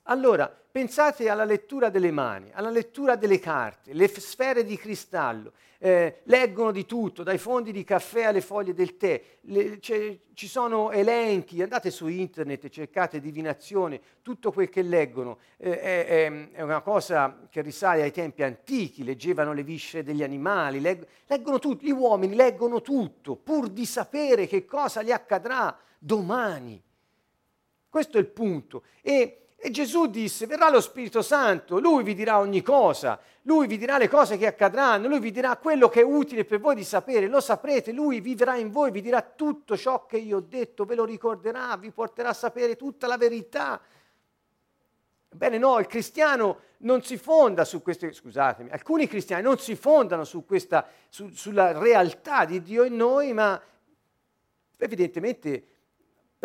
Allora, 0.07 0.47
pensate 0.47 1.29
alla 1.29 1.45
lettura 1.45 1.89
delle 1.89 2.11
mani, 2.11 2.51
alla 2.53 2.69
lettura 2.69 3.15
delle 3.15 3.39
carte, 3.39 3.91
le 3.91 4.07
f- 4.07 4.19
sfere 4.19 4.63
di 4.63 4.77
cristallo, 4.77 5.53
eh, 5.79 6.21
leggono 6.25 6.71
di 6.71 6.85
tutto, 6.85 7.23
dai 7.23 7.39
fondi 7.39 7.71
di 7.71 7.83
caffè 7.83 8.25
alle 8.25 8.41
foglie 8.41 8.75
del 8.75 8.97
tè, 8.97 9.19
le, 9.41 9.79
ci 9.79 10.47
sono 10.47 10.91
elenchi, 10.91 11.59
andate 11.59 11.89
su 11.89 12.05
internet 12.05 12.69
cercate 12.69 13.19
divinazione, 13.19 13.99
tutto 14.21 14.51
quel 14.51 14.69
che 14.69 14.83
leggono 14.83 15.39
eh, 15.57 15.79
è, 15.79 16.51
è, 16.51 16.61
una 16.61 16.81
cosa 16.81 17.47
che 17.49 17.61
risale 17.61 18.03
ai 18.03 18.11
tempi 18.11 18.43
antichi, 18.43 19.03
leggevano 19.03 19.53
le 19.53 19.63
viscere 19.63 20.03
degli 20.03 20.21
animali, 20.21 20.81
legg- 20.81 21.07
leggono 21.25 21.57
tutto, 21.57 21.83
gli 21.83 21.91
uomini 21.91 22.35
leggono 22.35 22.81
tutto 22.81 23.35
pur 23.35 23.69
di 23.69 23.87
sapere 23.87 24.45
che 24.45 24.65
cosa 24.65 25.01
gli 25.01 25.11
accadrà 25.11 25.75
domani. 25.97 26.79
Questo 27.89 28.17
è 28.17 28.19
il 28.19 28.27
punto. 28.27 28.83
E 29.01 29.44
e 29.65 29.71
Gesù 29.71 30.05
disse, 30.05 30.45
verrà 30.45 30.69
lo 30.69 30.79
Spirito 30.79 31.23
Santo, 31.23 31.79
lui 31.79 32.03
vi 32.03 32.13
dirà 32.13 32.37
ogni 32.37 32.61
cosa, 32.61 33.19
lui 33.41 33.65
vi 33.65 33.79
dirà 33.79 33.97
le 33.97 34.07
cose 34.07 34.37
che 34.37 34.45
accadranno, 34.45 35.07
lui 35.07 35.19
vi 35.19 35.31
dirà 35.31 35.57
quello 35.57 35.89
che 35.89 36.01
è 36.01 36.03
utile 36.03 36.45
per 36.45 36.59
voi 36.59 36.75
di 36.75 36.83
sapere, 36.83 37.25
lo 37.25 37.41
saprete, 37.41 37.91
lui 37.91 38.19
vivrà 38.19 38.57
in 38.57 38.69
voi, 38.69 38.91
vi 38.91 39.01
dirà 39.01 39.23
tutto 39.23 39.75
ciò 39.75 40.05
che 40.05 40.17
io 40.17 40.37
ho 40.37 40.45
detto, 40.47 40.85
ve 40.85 40.93
lo 40.93 41.03
ricorderà, 41.03 41.75
vi 41.77 41.89
porterà 41.89 42.29
a 42.29 42.33
sapere 42.33 42.75
tutta 42.75 43.07
la 43.07 43.17
verità. 43.17 43.81
Bene, 45.29 45.57
no, 45.57 45.79
il 45.79 45.87
cristiano 45.87 46.59
non 46.77 47.01
si 47.01 47.17
fonda 47.17 47.65
su 47.65 47.81
queste, 47.81 48.13
scusatemi, 48.13 48.69
alcuni 48.69 49.07
cristiani 49.07 49.41
non 49.41 49.57
si 49.57 49.75
fondano 49.75 50.25
su 50.25 50.45
questa, 50.45 50.87
su, 51.09 51.29
sulla 51.29 51.75
realtà 51.75 52.45
di 52.45 52.61
Dio 52.61 52.83
in 52.83 52.95
noi, 52.95 53.33
ma 53.33 53.59
evidentemente 54.77 55.69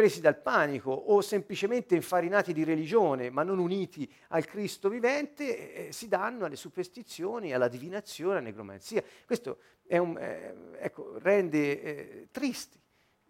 presi 0.00 0.22
dal 0.22 0.40
panico 0.40 0.90
o 0.90 1.20
semplicemente 1.20 1.94
infarinati 1.94 2.54
di 2.54 2.64
religione 2.64 3.28
ma 3.28 3.42
non 3.42 3.58
uniti 3.58 4.10
al 4.28 4.46
Cristo 4.46 4.88
vivente, 4.88 5.88
eh, 5.88 5.92
si 5.92 6.08
danno 6.08 6.46
alle 6.46 6.56
superstizioni, 6.56 7.52
alla 7.52 7.68
divinazione, 7.68 8.38
alla 8.38 8.40
negromanzia. 8.40 9.04
Questo 9.26 9.58
un, 9.88 10.16
eh, 10.16 10.54
ecco, 10.78 11.18
rende 11.18 11.82
eh, 11.82 12.28
tristi 12.30 12.80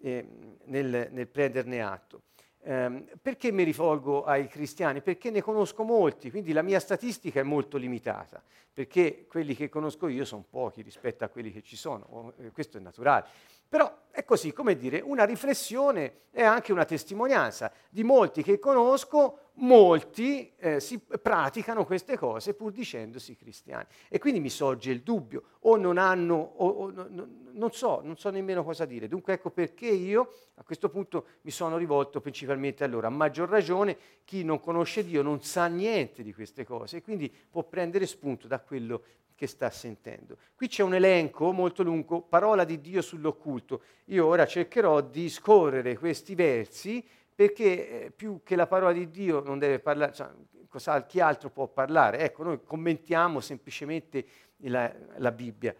ehm, 0.00 0.58
nel, 0.66 1.08
nel, 1.10 1.26
prenderne 1.26 1.82
atto. 1.82 2.22
Um, 2.62 3.06
perché 3.20 3.50
mi 3.50 3.64
rivolgo 3.64 4.22
ai 4.22 4.46
cristiani? 4.46 5.00
Perché 5.00 5.30
ne 5.30 5.40
conosco 5.40 5.82
molti, 5.82 6.30
quindi 6.30 6.52
la 6.52 6.62
mia 6.62 6.78
statistica 6.78 7.40
è 7.40 7.42
molto 7.42 7.78
limitata, 7.78 8.40
perché 8.72 9.26
quelli 9.26 9.56
che 9.56 9.68
conosco 9.70 10.06
io 10.08 10.26
sono 10.26 10.44
pochi 10.48 10.82
rispetto 10.82 11.24
a 11.24 11.28
quelli 11.28 11.50
che 11.50 11.62
ci 11.62 11.74
sono, 11.74 12.34
eh, 12.36 12.50
questo 12.50 12.76
è 12.76 12.80
naturale. 12.80 13.26
Però 13.70 13.98
è 14.10 14.24
così, 14.24 14.52
come 14.52 14.76
dire, 14.76 15.00
una 15.00 15.22
riflessione 15.22 16.22
è 16.32 16.42
anche 16.42 16.72
una 16.72 16.84
testimonianza 16.84 17.72
di 17.88 18.02
molti 18.02 18.42
che 18.42 18.58
conosco, 18.58 19.50
molti 19.54 20.52
eh, 20.56 20.80
si 20.80 20.98
praticano 20.98 21.86
queste 21.86 22.16
cose 22.16 22.54
pur 22.54 22.72
dicendosi 22.72 23.36
cristiani. 23.36 23.86
E 24.08 24.18
quindi 24.18 24.40
mi 24.40 24.48
sorge 24.48 24.90
il 24.90 25.02
dubbio, 25.02 25.42
o 25.60 25.76
non 25.76 25.98
hanno, 25.98 26.34
o, 26.34 26.68
o 26.68 26.90
no, 26.90 27.28
non 27.52 27.70
so, 27.70 28.00
non 28.02 28.16
so 28.16 28.30
nemmeno 28.30 28.64
cosa 28.64 28.84
dire. 28.84 29.06
Dunque 29.06 29.34
ecco 29.34 29.50
perché 29.50 29.86
io 29.86 30.32
a 30.56 30.64
questo 30.64 30.88
punto 30.88 31.26
mi 31.42 31.52
sono 31.52 31.76
rivolto 31.76 32.20
principalmente 32.20 32.82
a 32.82 32.88
loro. 32.88 33.06
A 33.06 33.10
maggior 33.10 33.48
ragione 33.48 33.96
chi 34.24 34.42
non 34.42 34.58
conosce 34.58 35.04
Dio 35.04 35.22
non 35.22 35.42
sa 35.42 35.68
niente 35.68 36.24
di 36.24 36.34
queste 36.34 36.64
cose 36.64 36.96
e 36.96 37.02
quindi 37.02 37.32
può 37.48 37.62
prendere 37.62 38.06
spunto 38.06 38.48
da 38.48 38.58
quello 38.58 39.04
che 39.40 39.46
sta 39.46 39.70
sentendo. 39.70 40.36
Qui 40.54 40.68
c'è 40.68 40.82
un 40.82 40.92
elenco 40.92 41.50
molto 41.50 41.82
lungo, 41.82 42.20
parola 42.20 42.64
di 42.64 42.78
Dio 42.78 43.00
sull'occulto. 43.00 43.80
Io 44.06 44.26
ora 44.26 44.44
cercherò 44.44 45.00
di 45.00 45.30
scorrere 45.30 45.96
questi 45.96 46.34
versi 46.34 47.02
perché 47.34 48.04
eh, 48.04 48.10
più 48.10 48.42
che 48.44 48.54
la 48.54 48.66
parola 48.66 48.92
di 48.92 49.08
Dio 49.10 49.40
non 49.40 49.58
deve 49.58 49.78
parlare, 49.78 50.12
cioè, 50.12 50.28
cosa, 50.68 51.06
chi 51.06 51.20
altro 51.20 51.48
può 51.48 51.68
parlare? 51.68 52.18
Ecco, 52.18 52.42
noi 52.42 52.60
commentiamo 52.62 53.40
semplicemente 53.40 54.26
la, 54.64 54.94
la 55.16 55.32
Bibbia. 55.32 55.74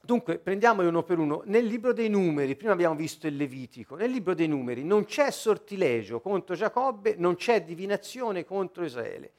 Dunque, 0.00 0.38
prendiamoli 0.38 0.88
uno 0.88 1.02
per 1.02 1.18
uno. 1.18 1.42
Nel 1.44 1.66
libro 1.66 1.92
dei 1.92 2.08
numeri, 2.08 2.56
prima 2.56 2.72
abbiamo 2.72 2.94
visto 2.94 3.26
il 3.26 3.36
Levitico, 3.36 3.96
nel 3.96 4.10
libro 4.10 4.32
dei 4.32 4.48
numeri 4.48 4.82
non 4.82 5.04
c'è 5.04 5.30
sortilegio 5.30 6.20
contro 6.20 6.54
Giacobbe, 6.54 7.16
non 7.18 7.34
c'è 7.34 7.62
divinazione 7.62 8.46
contro 8.46 8.82
Israele. 8.82 9.32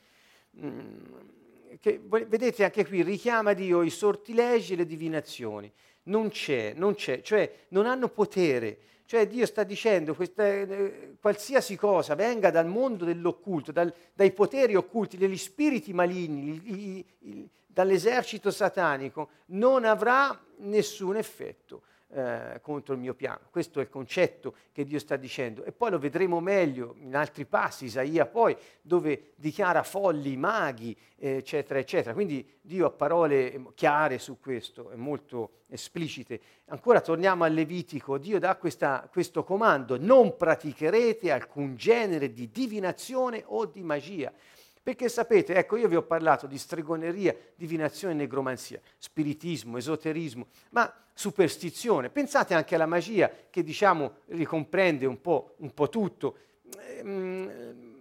Mm, 0.60 1.40
che, 1.82 2.00
vedete 2.08 2.64
anche 2.64 2.86
qui, 2.86 3.02
richiama 3.02 3.54
Dio 3.54 3.82
i 3.82 3.90
sortilegi 3.90 4.74
e 4.74 4.76
le 4.78 4.86
divinazioni. 4.86 5.70
Non 6.04 6.30
c'è, 6.30 6.74
non 6.76 6.94
c'è, 6.94 7.22
cioè 7.22 7.52
non 7.70 7.88
hanno 7.88 8.08
potere. 8.08 8.78
Cioè 9.06 9.28
Dio 9.28 9.46
sta 9.46 9.64
dicendo 9.64 10.14
questa, 10.14 10.48
eh, 10.48 11.16
qualsiasi 11.20 11.76
cosa 11.76 12.16
venga 12.16 12.52
dal 12.52 12.68
mondo 12.68 13.04
dell'occulto, 13.04 13.72
dal, 13.72 13.94
dai 14.14 14.32
poteri 14.32 14.76
occulti, 14.76 15.18
dagli 15.18 15.36
spiriti 15.36 15.92
maligni, 15.92 16.62
i, 16.64 16.72
i, 16.72 17.06
i, 17.32 17.50
dall'esercito 17.66 18.52
satanico, 18.52 19.30
non 19.48 19.84
avrà 19.84 20.40
nessun 20.60 21.18
effetto 21.18 21.82
eh, 22.14 22.60
contro 22.62 22.94
il 22.94 23.00
mio 23.00 23.14
piano. 23.14 23.40
Questo 23.50 23.80
è 23.80 23.84
il 23.84 23.90
concetto 23.90 24.56
che 24.72 24.84
Dio 24.84 25.00
sta 25.00 25.16
dicendo. 25.16 25.64
E 25.64 25.72
poi 25.72 25.92
lo 25.92 26.00
vedremo 26.00 26.40
meglio 26.40 26.96
in 27.00 27.16
altri 27.16 27.46
passi, 27.46 27.86
Isaia 27.86 28.26
poi, 28.26 28.56
dove 28.82 29.32
dichiara 29.36 29.84
folli, 29.84 30.36
maghi, 30.36 30.96
eccetera, 31.18 31.80
eccetera. 31.80 32.14
Quindi 32.14 32.58
Dio 32.62 32.86
ha 32.86 32.92
parole 32.92 33.64
chiare 33.76 34.18
su 34.18 34.40
questo, 34.40 34.92
molto 34.96 35.52
esplicite. 35.68 36.40
Ancora 36.66 37.02
torniamo 37.02 37.44
al 37.44 37.54
Levitico, 37.54 38.18
Dio 38.18 38.40
dà 38.40 38.56
questa, 38.56 39.08
questo 39.12 39.44
comando, 39.44 39.98
non 39.98 40.36
praticherete 40.36 41.32
alcun 41.32 41.76
genere 41.76 42.34
di 42.34 42.52
divinazione 42.52 43.44
o 43.46 43.66
di 43.66 43.84
magia. 43.84 44.34
Perché 44.84 45.10
sapete, 45.10 45.54
ecco, 45.54 45.78
io 45.78 45.88
vi 45.88 45.96
ho 45.96 46.02
parlato 46.02 46.48
di 46.48 46.58
stregoneria, 46.58 47.36
divinazione 47.56 48.14
e 48.14 48.18
negromanzia, 48.18 48.80
spiritismo, 48.98 49.78
esoterismo, 49.78 50.48
ma 50.72 50.92
superstizione. 51.14 52.10
Pensate 52.10 52.56
anche 52.56 52.74
alla 52.74 52.88
magia 52.88 53.32
che 53.50 53.62
diciamo 53.62 54.14
ricomprende 54.28 55.06
un 55.06 55.22
po', 55.22 55.54
un 55.58 55.72
po 55.74 55.88
tutto. 55.88 56.38
Ehm, 56.98 58.00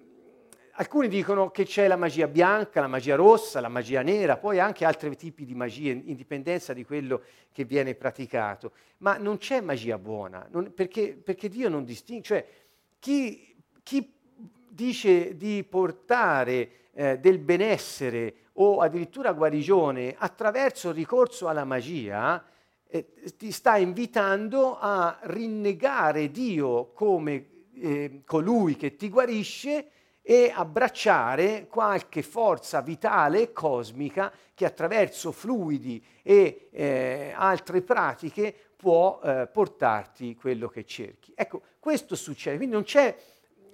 alcuni 0.73 1.09
dicono 1.09 1.51
che 1.51 1.65
c'è 1.65 1.87
la 1.87 1.97
magia 1.97 2.27
bianca, 2.27 2.81
la 2.81 2.87
magia 2.87 3.15
rossa, 3.15 3.61
la 3.61 3.69
magia 3.69 4.01
nera, 4.01 4.39
poi 4.39 4.59
anche 4.59 4.87
altri 4.87 5.15
tipi 5.17 5.45
di 5.45 5.55
magie, 5.55 5.91
in 5.91 6.15
dipendenza 6.15 6.73
di 6.73 6.85
quello 6.85 7.23
che 7.53 7.65
viene 7.65 7.95
praticato. 7.95 8.73
Ma 8.99 9.19
non 9.19 9.37
c'è 9.37 9.61
magia 9.61 9.99
buona, 9.99 10.47
non, 10.51 10.73
perché, 10.73 11.15
perché, 11.23 11.51
Dio 11.51 11.69
non 11.69 11.85
distingue. 11.85 12.25
Cioè, 12.25 12.47
chi, 12.99 13.55
chi 13.83 14.20
dice 14.71 15.37
di 15.37 15.65
portare 15.69 16.71
eh, 16.93 17.19
del 17.19 17.39
benessere 17.39 18.35
o 18.55 18.81
addirittura 18.81 19.33
guarigione 19.33 20.15
attraverso 20.17 20.89
il 20.89 20.95
ricorso 20.95 21.49
alla 21.49 21.65
magia, 21.65 22.45
eh, 22.87 23.13
ti 23.37 23.53
sta 23.53 23.77
invitando 23.77 24.79
a 24.79 25.19
rinnegare 25.23 26.31
Dio 26.31 26.93
come 26.93 27.47
eh, 27.75 28.23
colui 28.25 28.77
che 28.77 28.97
ti 28.97 29.09
guarisce 29.09 29.91
e 30.23 30.53
abbracciare 30.55 31.67
qualche 31.69 32.23
forza 32.23 32.83
vitale 32.83 33.53
cosmica 33.53 34.33
che 34.55 34.65
attraverso 34.65 35.33
fluidi 35.33 36.05
e 36.23 36.69
eh, 36.71 37.33
altre 37.35 37.81
pratiche 37.81 38.55
può 38.77 39.21
eh, 39.23 39.49
portarti 39.51 40.35
quello 40.35 40.69
che 40.69 40.85
cerchi. 40.85 41.33
Ecco, 41.35 41.63
questo 41.79 42.15
succede, 42.15 42.57
quindi 42.57 42.75
non 42.75 42.85
c'è 42.85 43.17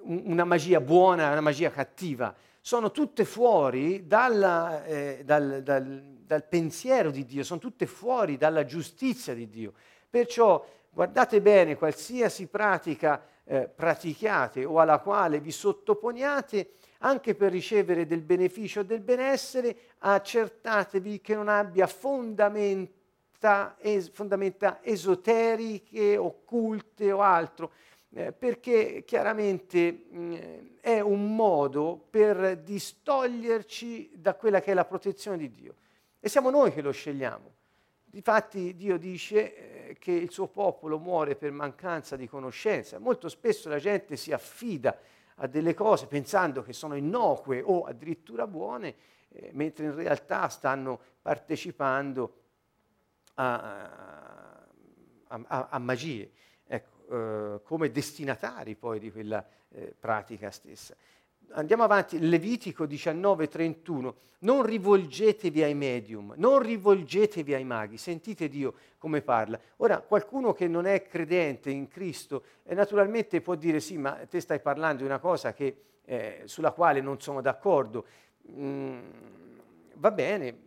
una 0.06 0.44
magia 0.44 0.80
buona 0.80 1.30
una 1.30 1.40
magia 1.40 1.70
cattiva, 1.70 2.34
sono 2.60 2.90
tutte 2.90 3.24
fuori 3.24 4.06
dalla, 4.06 4.84
eh, 4.84 5.22
dal, 5.24 5.62
dal, 5.62 6.02
dal 6.26 6.44
pensiero 6.44 7.10
di 7.10 7.24
Dio, 7.24 7.44
sono 7.44 7.60
tutte 7.60 7.86
fuori 7.86 8.36
dalla 8.36 8.64
giustizia 8.64 9.34
di 9.34 9.48
Dio. 9.48 9.72
Perciò 10.08 10.64
guardate 10.90 11.40
bene, 11.40 11.76
qualsiasi 11.76 12.46
pratica 12.46 13.22
eh, 13.44 13.68
pratichiate 13.68 14.64
o 14.64 14.80
alla 14.80 14.98
quale 14.98 15.40
vi 15.40 15.52
sottoponiate, 15.52 16.70
anche 16.98 17.34
per 17.34 17.52
ricevere 17.52 18.06
del 18.06 18.22
beneficio 18.22 18.80
o 18.80 18.82
del 18.82 19.00
benessere, 19.00 19.76
accertatevi 19.98 21.20
che 21.20 21.34
non 21.34 21.48
abbia 21.48 21.86
fondamenta, 21.86 23.76
es, 23.78 24.10
fondamenta 24.10 24.80
esoteriche, 24.82 26.16
occulte 26.16 27.12
o 27.12 27.20
altro 27.20 27.70
eh, 28.16 28.32
perché 28.32 29.04
chiaramente 29.04 30.06
mh, 30.08 30.18
mm, 30.18 30.34
è 30.80 31.00
un 31.00 31.36
modo 31.36 32.06
per 32.08 32.56
distoglierci 32.56 34.12
da 34.14 34.34
quella 34.34 34.62
che 34.62 34.70
è 34.70 34.74
la 34.74 34.86
protezione 34.86 35.36
di 35.36 35.50
Dio. 35.50 35.74
E 36.18 36.30
siamo 36.30 36.48
noi 36.48 36.72
che 36.72 36.80
lo 36.80 36.92
scegliamo. 36.92 37.52
Difatti 38.04 38.74
Dio 38.74 38.96
dice 38.96 39.88
eh, 39.88 39.98
che 39.98 40.12
il 40.12 40.30
suo 40.30 40.46
popolo 40.46 40.98
muore 40.98 41.36
per 41.36 41.52
mancanza 41.52 42.16
di 42.16 42.26
conoscenza. 42.26 42.98
Molto 42.98 43.28
spesso 43.28 43.68
la 43.68 43.78
gente 43.78 44.16
si 44.16 44.32
affida 44.32 44.98
a 45.34 45.46
delle 45.46 45.74
cose 45.74 46.06
pensando 46.06 46.62
che 46.62 46.72
sono 46.72 46.96
innocue 46.96 47.60
o 47.62 47.84
addirittura 47.84 48.46
buone, 48.46 48.94
eh, 49.28 49.50
mentre 49.52 49.84
in 49.84 49.94
realtà 49.94 50.48
stanno 50.48 50.98
partecipando 51.20 52.32
a, 53.34 54.64
a, 55.26 55.40
a, 55.48 55.66
a 55.68 55.78
magie 55.78 56.30
eh, 57.10 57.60
come 57.62 57.90
destinatari 57.90 58.74
poi 58.74 58.98
di 58.98 59.10
quella 59.10 59.44
eh, 59.70 59.94
pratica 59.98 60.50
stessa. 60.50 60.94
andiamo 61.50 61.84
avanti, 61.84 62.18
Levitico 62.18 62.86
19, 62.86 63.48
31, 63.48 64.14
non 64.40 64.62
rivolgetevi 64.64 65.62
ai 65.62 65.74
medium, 65.74 66.34
non 66.36 66.60
rivolgetevi 66.60 67.54
ai 67.54 67.64
maghi, 67.64 67.96
sentite 67.96 68.48
Dio 68.48 68.74
come 68.98 69.22
parla. 69.22 69.58
Ora, 69.76 70.00
qualcuno 70.00 70.52
che 70.52 70.68
non 70.68 70.86
è 70.86 71.02
credente 71.02 71.70
in 71.70 71.88
Cristo, 71.88 72.42
eh, 72.64 72.74
naturalmente 72.74 73.40
può 73.40 73.54
dire 73.54 73.80
sì, 73.80 73.96
ma 73.96 74.12
te 74.28 74.40
stai 74.40 74.60
parlando 74.60 74.98
di 74.98 75.04
una 75.04 75.18
cosa 75.18 75.52
che, 75.52 75.76
eh, 76.04 76.42
sulla 76.44 76.72
quale 76.72 77.00
non 77.00 77.20
sono 77.20 77.40
d'accordo. 77.40 78.04
Mm, 78.50 78.98
va 79.94 80.10
bene, 80.10 80.64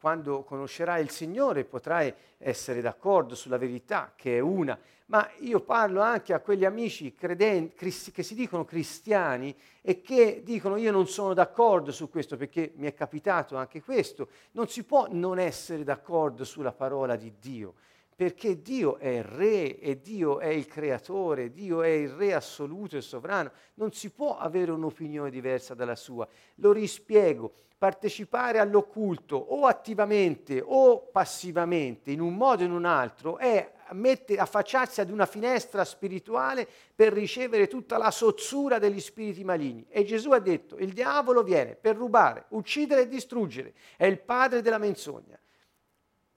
quando 0.00 0.44
conoscerai 0.44 1.02
il 1.02 1.10
Signore 1.10 1.64
potrai 1.64 2.12
essere 2.38 2.80
d'accordo 2.80 3.34
sulla 3.34 3.58
verità, 3.58 4.14
che 4.16 4.38
è 4.38 4.40
una, 4.40 4.78
ma 5.06 5.28
io 5.40 5.60
parlo 5.60 6.00
anche 6.00 6.32
a 6.32 6.40
quegli 6.40 6.64
amici 6.64 7.14
credenti, 7.14 7.74
cristi, 7.74 8.10
che 8.10 8.22
si 8.22 8.34
dicono 8.34 8.64
cristiani 8.64 9.54
e 9.82 10.00
che 10.00 10.40
dicono 10.42 10.76
io 10.76 10.90
non 10.90 11.06
sono 11.06 11.34
d'accordo 11.34 11.92
su 11.92 12.08
questo 12.08 12.38
perché 12.38 12.72
mi 12.76 12.86
è 12.86 12.94
capitato 12.94 13.56
anche 13.56 13.82
questo. 13.82 14.28
Non 14.52 14.68
si 14.68 14.84
può 14.84 15.06
non 15.10 15.38
essere 15.38 15.84
d'accordo 15.84 16.44
sulla 16.44 16.72
parola 16.72 17.16
di 17.16 17.34
Dio, 17.38 17.74
perché 18.20 18.60
Dio 18.60 18.98
è 18.98 19.22
re 19.22 19.78
e 19.78 20.02
Dio 20.02 20.40
è 20.40 20.48
il 20.48 20.66
creatore, 20.66 21.50
Dio 21.52 21.80
è 21.80 21.88
il 21.88 22.10
re 22.10 22.34
assoluto 22.34 22.98
e 22.98 23.00
sovrano. 23.00 23.50
Non 23.76 23.92
si 23.92 24.10
può 24.10 24.36
avere 24.36 24.72
un'opinione 24.72 25.30
diversa 25.30 25.72
dalla 25.72 25.96
sua. 25.96 26.28
Lo 26.56 26.70
rispiego 26.70 27.50
partecipare 27.78 28.58
all'occulto 28.58 29.36
o 29.36 29.64
attivamente 29.64 30.62
o 30.62 31.08
passivamente, 31.10 32.10
in 32.10 32.20
un 32.20 32.34
modo 32.34 32.62
o 32.62 32.66
in 32.66 32.72
un 32.72 32.84
altro, 32.84 33.38
è 33.38 33.72
mette, 33.92 34.36
affacciarsi 34.36 35.00
ad 35.00 35.08
una 35.08 35.24
finestra 35.24 35.82
spirituale 35.82 36.68
per 36.94 37.14
ricevere 37.14 37.68
tutta 37.68 37.96
la 37.96 38.10
sozzura 38.10 38.78
degli 38.78 39.00
spiriti 39.00 39.44
maligni. 39.44 39.86
E 39.88 40.04
Gesù 40.04 40.32
ha 40.32 40.40
detto, 40.40 40.76
il 40.76 40.92
diavolo 40.92 41.42
viene 41.42 41.74
per 41.74 41.96
rubare, 41.96 42.44
uccidere 42.48 43.00
e 43.00 43.08
distruggere, 43.08 43.72
è 43.96 44.04
il 44.04 44.20
padre 44.20 44.60
della 44.60 44.76
menzogna. 44.76 45.40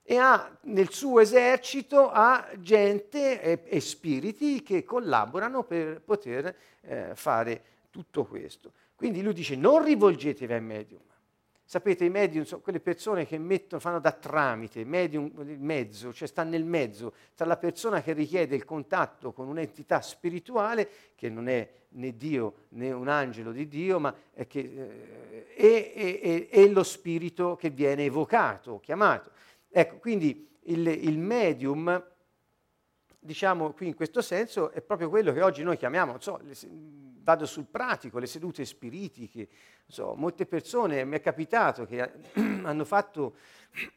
E 0.03 0.17
ha 0.17 0.57
nel 0.63 0.89
suo 0.91 1.21
esercito 1.21 2.09
ha 2.09 2.49
gente 2.59 3.41
e, 3.41 3.63
e 3.65 3.79
spiriti 3.79 4.61
che 4.61 4.83
collaborano 4.83 5.63
per 5.63 6.01
poter 6.01 6.55
eh, 6.81 7.11
fare 7.15 7.63
tutto 7.89 8.25
questo. 8.25 8.73
Quindi 8.95 9.21
lui 9.21 9.33
dice 9.33 9.55
non 9.55 9.83
rivolgetevi 9.83 10.53
ai 10.53 10.61
medium, 10.61 11.01
Sapete, 11.73 12.05
i 12.05 12.09
medium 12.09 12.43
sono 12.43 12.61
quelle 12.61 12.81
persone 12.81 13.25
che 13.25 13.39
mettono, 13.39 13.81
fanno 13.81 13.99
da 13.99 14.11
tramite, 14.11 14.83
medium, 14.83 15.31
mezzo, 15.57 16.13
cioè 16.13 16.27
sta 16.27 16.43
nel 16.43 16.65
mezzo 16.65 17.13
tra 17.33 17.47
la 17.47 17.57
persona 17.57 18.01
che 18.03 18.13
richiede 18.13 18.55
il 18.55 18.65
contatto 18.65 19.31
con 19.31 19.47
un'entità 19.47 20.01
spirituale, 20.01 20.87
che 21.15 21.29
non 21.29 21.47
è 21.47 21.67
né 21.89 22.15
Dio 22.15 22.65
né 22.69 22.91
un 22.91 23.07
angelo 23.07 23.51
di 23.51 23.67
Dio, 23.67 23.99
ma 23.99 24.13
è 24.33 24.45
che, 24.45 24.59
eh, 24.59 25.47
e, 25.55 26.19
e, 26.21 26.47
e, 26.51 26.69
lo 26.69 26.83
spirito 26.83 27.55
che 27.55 27.69
viene 27.69 28.05
evocato, 28.05 28.79
chiamato. 28.79 29.31
Ecco, 29.75 29.97
quindi 29.97 30.47
il, 30.65 30.87
il 30.87 31.17
medium 31.17 32.11
diciamo 33.23 33.71
qui 33.71 33.87
in 33.87 33.95
questo 33.95 34.21
senso, 34.21 34.69
è 34.71 34.81
proprio 34.81 35.09
quello 35.09 35.31
che 35.31 35.41
oggi 35.41 35.63
noi 35.63 35.77
chiamiamo, 35.77 36.19
so, 36.19 36.39
le, 36.43 36.53
vado 37.23 37.45
sul 37.45 37.65
pratico, 37.65 38.19
le 38.19 38.27
sedute 38.27 38.65
spiritiche. 38.65 39.47
So, 39.87 40.13
molte 40.15 40.45
persone, 40.45 41.05
mi 41.05 41.15
è 41.15 41.21
capitato 41.21 41.85
che 41.85 42.11
hanno 42.35 42.85
fatto 42.85 43.35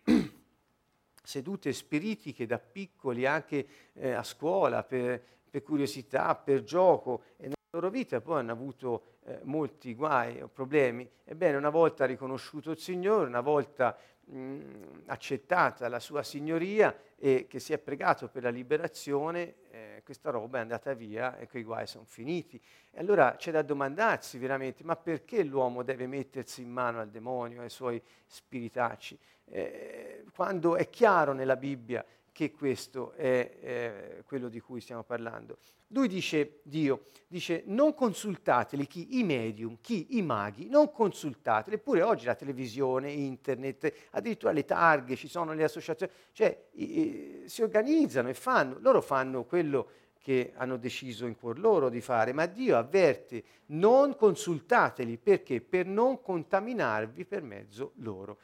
sedute 1.22 1.72
spiritiche 1.72 2.46
da 2.46 2.58
piccoli 2.58 3.26
anche 3.26 3.66
eh, 3.94 4.12
a 4.12 4.22
scuola 4.22 4.84
per, 4.84 5.20
per, 5.50 5.62
curiosità, 5.62 6.36
per 6.36 6.62
gioco 6.62 7.22
e 7.36 7.42
nella 7.42 7.54
loro 7.70 7.90
vita 7.90 8.20
poi 8.20 8.38
hanno 8.38 8.52
avuto 8.52 9.18
eh, 9.24 9.40
molti 9.42 9.94
guai 9.94 10.40
o 10.40 10.48
problemi. 10.48 11.08
Ebbene, 11.24 11.56
una 11.56 11.70
volta 11.70 12.04
riconosciuto 12.04 12.70
il 12.70 12.78
Signore, 12.78 13.26
una 13.26 13.40
volta 13.40 13.98
mh, 14.26 15.02
accettata 15.06 15.88
la 15.88 16.00
sua 16.00 16.22
signoria 16.22 16.96
e 17.16 17.46
che 17.48 17.58
si 17.58 17.72
è 17.72 17.78
pregato 17.78 18.28
per 18.28 18.42
la 18.42 18.50
liberazione, 18.50 19.54
eh, 19.70 20.02
questa 20.04 20.30
roba 20.30 20.58
è 20.58 20.60
andata 20.60 20.92
via 20.94 21.36
e 21.38 21.48
quei 21.48 21.62
guai 21.62 21.86
sono 21.86 22.04
finiti. 22.04 22.60
E 22.90 22.98
allora 22.98 23.36
c'è 23.36 23.50
da 23.50 23.62
domandarsi 23.62 24.38
veramente, 24.38 24.84
ma 24.84 24.96
perché 24.96 25.42
l'uomo 25.42 25.82
deve 25.82 26.06
mettersi 26.06 26.62
in 26.62 26.70
mano 26.70 27.00
al 27.00 27.10
demonio, 27.10 27.62
ai 27.62 27.70
suoi 27.70 28.00
spiritacci? 28.26 29.18
Eh, 29.48 30.24
quando 30.34 30.76
è 30.76 30.90
chiaro 30.90 31.32
nella 31.32 31.56
Bibbia 31.56 32.04
che 32.36 32.50
questo 32.50 33.12
è 33.12 33.56
eh, 33.62 34.22
quello 34.26 34.50
di 34.50 34.60
cui 34.60 34.82
stiamo 34.82 35.02
parlando. 35.04 35.56
Lui 35.86 36.06
dice, 36.06 36.60
Dio, 36.64 37.04
dice 37.26 37.62
non 37.64 37.94
consultateli 37.94 38.86
chi 38.86 39.18
i 39.18 39.24
medium, 39.24 39.78
chi 39.80 40.18
i 40.18 40.22
maghi, 40.22 40.68
non 40.68 40.92
consultateli, 40.92 41.76
eppure 41.76 42.02
oggi 42.02 42.26
la 42.26 42.34
televisione, 42.34 43.10
internet, 43.10 43.90
addirittura 44.10 44.52
le 44.52 44.66
targhe, 44.66 45.16
ci 45.16 45.28
sono 45.28 45.54
le 45.54 45.64
associazioni, 45.64 46.12
cioè 46.32 46.64
i, 46.72 46.98
i, 47.00 47.42
si 47.46 47.62
organizzano 47.62 48.28
e 48.28 48.34
fanno, 48.34 48.76
loro 48.80 49.00
fanno 49.00 49.44
quello 49.44 49.88
che 50.18 50.52
hanno 50.56 50.76
deciso 50.76 51.24
in 51.24 51.38
cuor 51.38 51.58
loro 51.58 51.88
di 51.88 52.02
fare, 52.02 52.34
ma 52.34 52.44
Dio 52.44 52.76
avverte, 52.76 53.42
non 53.68 54.14
consultateli 54.14 55.16
perché? 55.16 55.62
Per 55.62 55.86
non 55.86 56.20
contaminarvi 56.20 57.24
per 57.24 57.40
mezzo 57.40 57.92
loro 58.00 58.36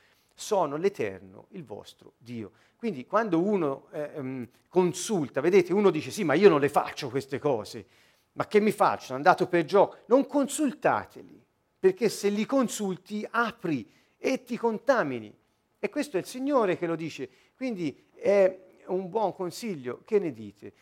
sono 0.42 0.76
l'Eterno, 0.76 1.46
il 1.50 1.64
vostro 1.64 2.14
Dio. 2.18 2.50
Quindi 2.76 3.06
quando 3.06 3.40
uno 3.40 3.86
eh, 3.92 4.48
consulta, 4.68 5.40
vedete, 5.40 5.72
uno 5.72 5.90
dice 5.90 6.10
sì, 6.10 6.24
ma 6.24 6.34
io 6.34 6.48
non 6.48 6.60
le 6.60 6.68
faccio 6.68 7.08
queste 7.08 7.38
cose, 7.38 7.86
ma 8.32 8.46
che 8.46 8.60
mi 8.60 8.72
faccio? 8.72 9.06
Sono 9.06 9.18
andato 9.18 9.46
per 9.46 9.64
gioco. 9.64 9.98
Non 10.06 10.26
consultateli, 10.26 11.40
perché 11.78 12.08
se 12.08 12.28
li 12.28 12.44
consulti 12.44 13.26
apri 13.30 13.88
e 14.18 14.42
ti 14.42 14.56
contamini. 14.56 15.32
E 15.78 15.88
questo 15.88 16.16
è 16.16 16.20
il 16.20 16.26
Signore 16.26 16.76
che 16.76 16.86
lo 16.86 16.96
dice. 16.96 17.28
Quindi 17.56 18.08
è 18.14 18.82
un 18.86 19.08
buon 19.08 19.32
consiglio. 19.34 20.02
Che 20.04 20.18
ne 20.18 20.32
dite? 20.32 20.72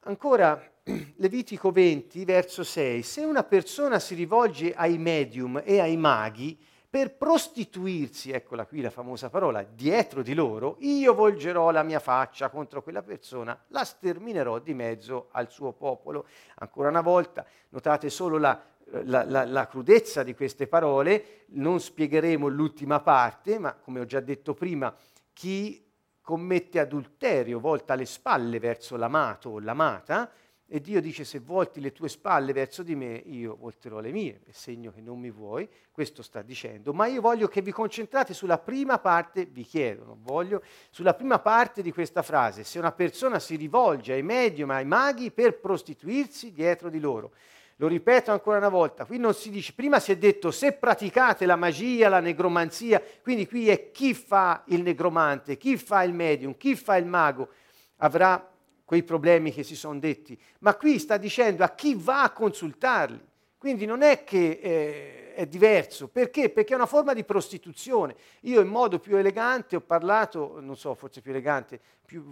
Ancora 0.00 0.60
Levitico 1.16 1.72
20, 1.72 2.24
verso 2.24 2.62
6. 2.62 3.02
Se 3.02 3.24
una 3.24 3.42
persona 3.42 3.98
si 3.98 4.14
rivolge 4.14 4.72
ai 4.72 4.98
medium 4.98 5.60
e 5.64 5.80
ai 5.80 5.96
maghi, 5.96 6.56
per 6.96 7.14
prostituirsi, 7.14 8.30
eccola 8.30 8.64
qui 8.64 8.80
la 8.80 8.88
famosa 8.88 9.28
parola, 9.28 9.62
dietro 9.62 10.22
di 10.22 10.32
loro, 10.32 10.76
io 10.78 11.12
volgerò 11.12 11.70
la 11.70 11.82
mia 11.82 11.98
faccia 11.98 12.48
contro 12.48 12.82
quella 12.82 13.02
persona, 13.02 13.64
la 13.66 13.84
sterminerò 13.84 14.60
di 14.60 14.72
mezzo 14.72 15.28
al 15.32 15.50
suo 15.50 15.72
popolo. 15.72 16.26
Ancora 16.54 16.88
una 16.88 17.02
volta, 17.02 17.44
notate 17.68 18.08
solo 18.08 18.38
la, 18.38 18.58
la, 19.04 19.24
la, 19.24 19.44
la 19.44 19.66
crudezza 19.66 20.22
di 20.22 20.34
queste 20.34 20.68
parole, 20.68 21.44
non 21.48 21.80
spiegheremo 21.80 22.48
l'ultima 22.48 23.00
parte, 23.00 23.58
ma 23.58 23.74
come 23.74 24.00
ho 24.00 24.06
già 24.06 24.20
detto 24.20 24.54
prima, 24.54 24.96
chi 25.34 25.86
commette 26.22 26.80
adulterio 26.80 27.60
volta 27.60 27.94
le 27.94 28.06
spalle 28.06 28.58
verso 28.58 28.96
l'amato 28.96 29.50
o 29.50 29.60
l'amata, 29.60 30.30
e 30.68 30.80
Dio 30.80 31.00
dice 31.00 31.22
se 31.22 31.38
volti 31.38 31.80
le 31.80 31.92
tue 31.92 32.08
spalle 32.08 32.52
verso 32.52 32.82
di 32.82 32.96
me, 32.96 33.22
io 33.26 33.54
volterò 33.54 34.00
le 34.00 34.10
mie, 34.10 34.40
è 34.46 34.50
segno 34.50 34.90
che 34.90 35.00
non 35.00 35.18
mi 35.20 35.30
vuoi, 35.30 35.68
questo 35.92 36.22
sta 36.22 36.42
dicendo, 36.42 36.92
ma 36.92 37.06
io 37.06 37.20
voglio 37.20 37.46
che 37.46 37.62
vi 37.62 37.70
concentrate 37.70 38.34
sulla 38.34 38.58
prima 38.58 38.98
parte, 38.98 39.44
vi 39.44 39.62
chiedono, 39.62 40.18
voglio, 40.20 40.62
sulla 40.90 41.14
prima 41.14 41.38
parte 41.38 41.82
di 41.82 41.92
questa 41.92 42.22
frase, 42.22 42.64
se 42.64 42.80
una 42.80 42.90
persona 42.90 43.38
si 43.38 43.54
rivolge 43.54 44.12
ai 44.12 44.24
medium, 44.24 44.70
ai 44.70 44.84
maghi 44.84 45.30
per 45.30 45.60
prostituirsi 45.60 46.52
dietro 46.52 46.90
di 46.90 46.98
loro. 46.98 47.32
Lo 47.76 47.86
ripeto 47.86 48.32
ancora 48.32 48.56
una 48.56 48.70
volta, 48.70 49.04
qui 49.04 49.18
non 49.18 49.34
si 49.34 49.50
dice, 49.50 49.72
prima 49.72 50.00
si 50.00 50.10
è 50.10 50.16
detto 50.16 50.50
se 50.50 50.72
praticate 50.72 51.46
la 51.46 51.56
magia, 51.56 52.08
la 52.08 52.20
negromanzia, 52.20 53.00
quindi 53.22 53.46
qui 53.46 53.68
è 53.68 53.92
chi 53.92 54.14
fa 54.14 54.64
il 54.68 54.82
negromante, 54.82 55.56
chi 55.56 55.76
fa 55.76 56.02
il 56.02 56.12
medium, 56.12 56.56
chi 56.56 56.74
fa 56.74 56.96
il 56.96 57.06
mago, 57.06 57.50
avrà 57.98 58.55
quei 58.86 59.02
problemi 59.02 59.52
che 59.52 59.64
si 59.64 59.74
sono 59.74 59.98
detti, 59.98 60.40
ma 60.60 60.76
qui 60.76 61.00
sta 61.00 61.16
dicendo 61.16 61.64
a 61.64 61.74
chi 61.74 61.94
va 61.96 62.22
a 62.22 62.30
consultarli. 62.30 63.20
Quindi 63.58 63.84
non 63.84 64.02
è 64.02 64.22
che 64.22 64.60
eh, 64.62 65.34
è 65.34 65.46
diverso, 65.46 66.06
perché? 66.06 66.50
Perché 66.50 66.72
è 66.72 66.76
una 66.76 66.86
forma 66.86 67.12
di 67.12 67.24
prostituzione. 67.24 68.14
Io 68.42 68.60
in 68.60 68.68
modo 68.68 69.00
più 69.00 69.16
elegante 69.16 69.74
ho 69.74 69.80
parlato, 69.80 70.60
non 70.60 70.76
so, 70.76 70.94
forse 70.94 71.20
più 71.20 71.32
elegante, 71.32 71.80
più, 72.04 72.22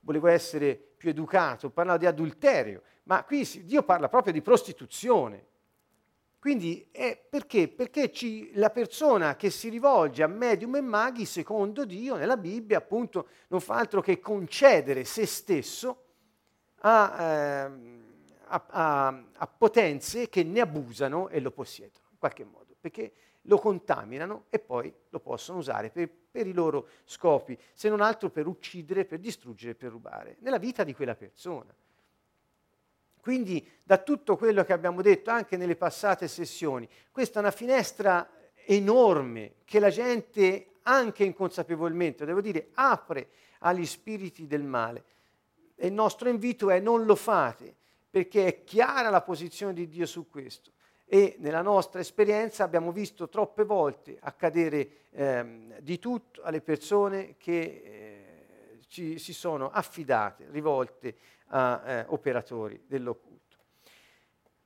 volevo 0.00 0.26
essere 0.28 0.74
più 0.96 1.10
educato, 1.10 1.66
ho 1.66 1.70
parlato 1.70 1.98
di 1.98 2.06
adulterio, 2.06 2.82
ma 3.04 3.22
qui 3.22 3.46
Dio 3.64 3.82
parla 3.82 4.08
proprio 4.08 4.32
di 4.32 4.40
prostituzione. 4.40 5.44
Quindi 6.38 6.88
è 6.92 7.20
perché? 7.28 7.66
Perché 7.66 8.12
ci, 8.12 8.52
la 8.54 8.70
persona 8.70 9.34
che 9.34 9.50
si 9.50 9.68
rivolge 9.68 10.22
a 10.22 10.28
medium 10.28 10.76
e 10.76 10.80
maghi, 10.80 11.24
secondo 11.24 11.84
Dio, 11.84 12.14
nella 12.14 12.36
Bibbia, 12.36 12.78
appunto, 12.78 13.28
non 13.48 13.60
fa 13.60 13.74
altro 13.74 14.00
che 14.00 14.20
concedere 14.20 15.04
se 15.04 15.26
stesso 15.26 16.04
a, 16.80 17.16
eh, 17.18 17.70
a, 18.44 18.64
a, 18.68 19.24
a 19.32 19.46
potenze 19.48 20.28
che 20.28 20.44
ne 20.44 20.60
abusano 20.60 21.28
e 21.28 21.40
lo 21.40 21.50
possiedono, 21.50 22.04
in 22.10 22.18
qualche 22.18 22.44
modo, 22.44 22.76
perché 22.78 23.12
lo 23.42 23.58
contaminano 23.58 24.44
e 24.48 24.60
poi 24.60 24.94
lo 25.08 25.18
possono 25.18 25.58
usare 25.58 25.90
per, 25.90 26.08
per, 26.30 26.46
i 26.46 26.52
loro 26.52 26.88
scopi, 27.04 27.58
se 27.74 27.88
non 27.88 28.00
altro 28.00 28.30
per 28.30 28.46
uccidere, 28.46 29.04
per 29.04 29.18
distruggere, 29.18 29.74
per 29.74 29.90
rubare, 29.90 30.36
nella 30.40 30.58
vita 30.58 30.84
di 30.84 30.94
quella 30.94 31.16
persona. 31.16 31.74
Quindi 33.28 33.62
da 33.82 33.98
tutto 33.98 34.38
quello 34.38 34.64
che 34.64 34.72
abbiamo 34.72 35.02
detto 35.02 35.28
anche 35.28 35.58
nelle 35.58 35.76
passate 35.76 36.26
sessioni, 36.28 36.88
questa 37.12 37.40
è 37.40 37.42
una 37.42 37.50
finestra 37.50 38.26
enorme 38.64 39.56
che 39.66 39.78
la 39.80 39.90
gente 39.90 40.76
anche 40.84 41.24
inconsapevolmente, 41.24 42.24
devo 42.24 42.40
dire, 42.40 42.68
apre 42.72 43.28
agli 43.58 43.84
spiriti 43.84 44.46
del 44.46 44.62
male. 44.62 45.04
E 45.74 45.88
il 45.88 45.92
nostro 45.92 46.30
invito 46.30 46.70
è 46.70 46.80
non 46.80 47.04
lo 47.04 47.14
fate, 47.14 47.74
perché 48.08 48.46
è 48.46 48.64
chiara 48.64 49.10
la 49.10 49.20
posizione 49.20 49.74
di 49.74 49.88
Dio 49.88 50.06
su 50.06 50.30
questo. 50.30 50.70
E 51.04 51.36
nella 51.40 51.60
nostra 51.60 52.00
esperienza 52.00 52.64
abbiamo 52.64 52.92
visto 52.92 53.28
troppe 53.28 53.64
volte 53.64 54.16
accadere 54.18 54.88
ehm, 55.10 55.80
di 55.80 55.98
tutto 55.98 56.40
alle 56.44 56.62
persone 56.62 57.34
che 57.36 57.60
eh, 57.60 58.78
ci, 58.88 59.18
si 59.18 59.34
sono 59.34 59.70
affidate, 59.70 60.46
rivolte 60.50 61.36
eh, 61.50 62.04
operatori 62.08 62.82
dell'occulto. 62.86 63.38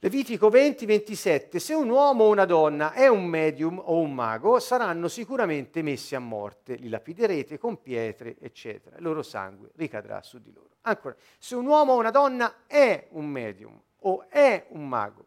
Levitico 0.04 0.48
20, 0.48 0.84
27. 0.84 1.58
Se 1.60 1.74
un 1.74 1.88
uomo 1.88 2.24
o 2.24 2.30
una 2.30 2.44
donna 2.44 2.92
è 2.92 3.06
un 3.06 3.24
medium 3.24 3.80
o 3.80 4.00
un 4.00 4.12
mago, 4.12 4.58
saranno 4.58 5.06
sicuramente 5.06 5.80
messi 5.80 6.16
a 6.16 6.18
morte. 6.18 6.74
Li 6.74 6.88
lapiderete 6.88 7.56
con 7.56 7.80
pietre, 7.80 8.36
eccetera. 8.40 8.96
Il 8.96 9.04
loro 9.04 9.22
sangue 9.22 9.70
ricadrà 9.76 10.20
su 10.22 10.40
di 10.40 10.52
loro. 10.52 10.70
Ancora, 10.80 11.14
se 11.38 11.54
un 11.54 11.66
uomo 11.66 11.92
o 11.92 11.98
una 11.98 12.10
donna 12.10 12.64
è 12.66 13.06
un 13.10 13.26
medium 13.26 13.80
o 14.00 14.28
è 14.28 14.66
un 14.70 14.88
mago. 14.88 15.26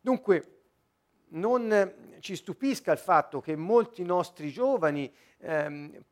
Dunque, 0.00 0.62
non 1.28 1.94
ci 2.18 2.34
stupisca 2.34 2.90
il 2.90 2.98
fatto 2.98 3.40
che 3.40 3.54
molti 3.54 4.02
nostri 4.02 4.50
giovani 4.50 5.12
ehm, 5.38 6.02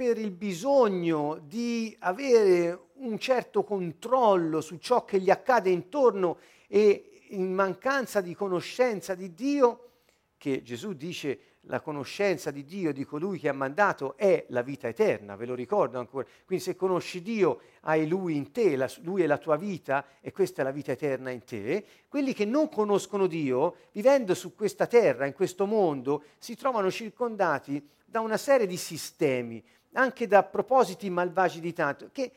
per 0.00 0.16
il 0.16 0.30
bisogno 0.30 1.42
di 1.44 1.94
avere 1.98 2.86
un 3.00 3.18
certo 3.18 3.62
controllo 3.64 4.62
su 4.62 4.78
ciò 4.78 5.04
che 5.04 5.20
gli 5.20 5.28
accade 5.28 5.68
intorno 5.68 6.38
e 6.68 7.26
in 7.32 7.52
mancanza 7.52 8.22
di 8.22 8.34
conoscenza 8.34 9.14
di 9.14 9.34
Dio, 9.34 9.90
che 10.38 10.62
Gesù 10.62 10.94
dice 10.94 11.49
la 11.64 11.80
conoscenza 11.80 12.50
di 12.50 12.64
Dio, 12.64 12.92
di 12.92 13.04
colui 13.04 13.38
che 13.38 13.48
ha 13.48 13.52
mandato, 13.52 14.16
è 14.16 14.46
la 14.48 14.62
vita 14.62 14.88
eterna, 14.88 15.36
ve 15.36 15.46
lo 15.46 15.54
ricordo 15.54 15.98
ancora. 15.98 16.26
Quindi 16.44 16.64
se 16.64 16.76
conosci 16.76 17.22
Dio, 17.22 17.60
hai 17.82 18.06
Lui 18.08 18.36
in 18.36 18.50
te, 18.50 18.76
la, 18.76 18.90
Lui 19.02 19.22
è 19.22 19.26
la 19.26 19.38
tua 19.38 19.56
vita 19.56 20.04
e 20.20 20.32
questa 20.32 20.62
è 20.62 20.64
la 20.64 20.70
vita 20.70 20.92
eterna 20.92 21.30
in 21.30 21.44
te. 21.44 21.84
Quelli 22.08 22.32
che 22.32 22.44
non 22.44 22.68
conoscono 22.68 23.26
Dio, 23.26 23.76
vivendo 23.92 24.34
su 24.34 24.54
questa 24.54 24.86
terra, 24.86 25.26
in 25.26 25.34
questo 25.34 25.66
mondo, 25.66 26.24
si 26.38 26.56
trovano 26.56 26.90
circondati 26.90 27.86
da 28.04 28.20
una 28.20 28.36
serie 28.36 28.66
di 28.66 28.76
sistemi, 28.76 29.62
anche 29.92 30.26
da 30.26 30.42
propositi 30.42 31.10
malvagi 31.10 31.60
di 31.60 31.72
tanto, 31.72 32.08
che 32.10 32.32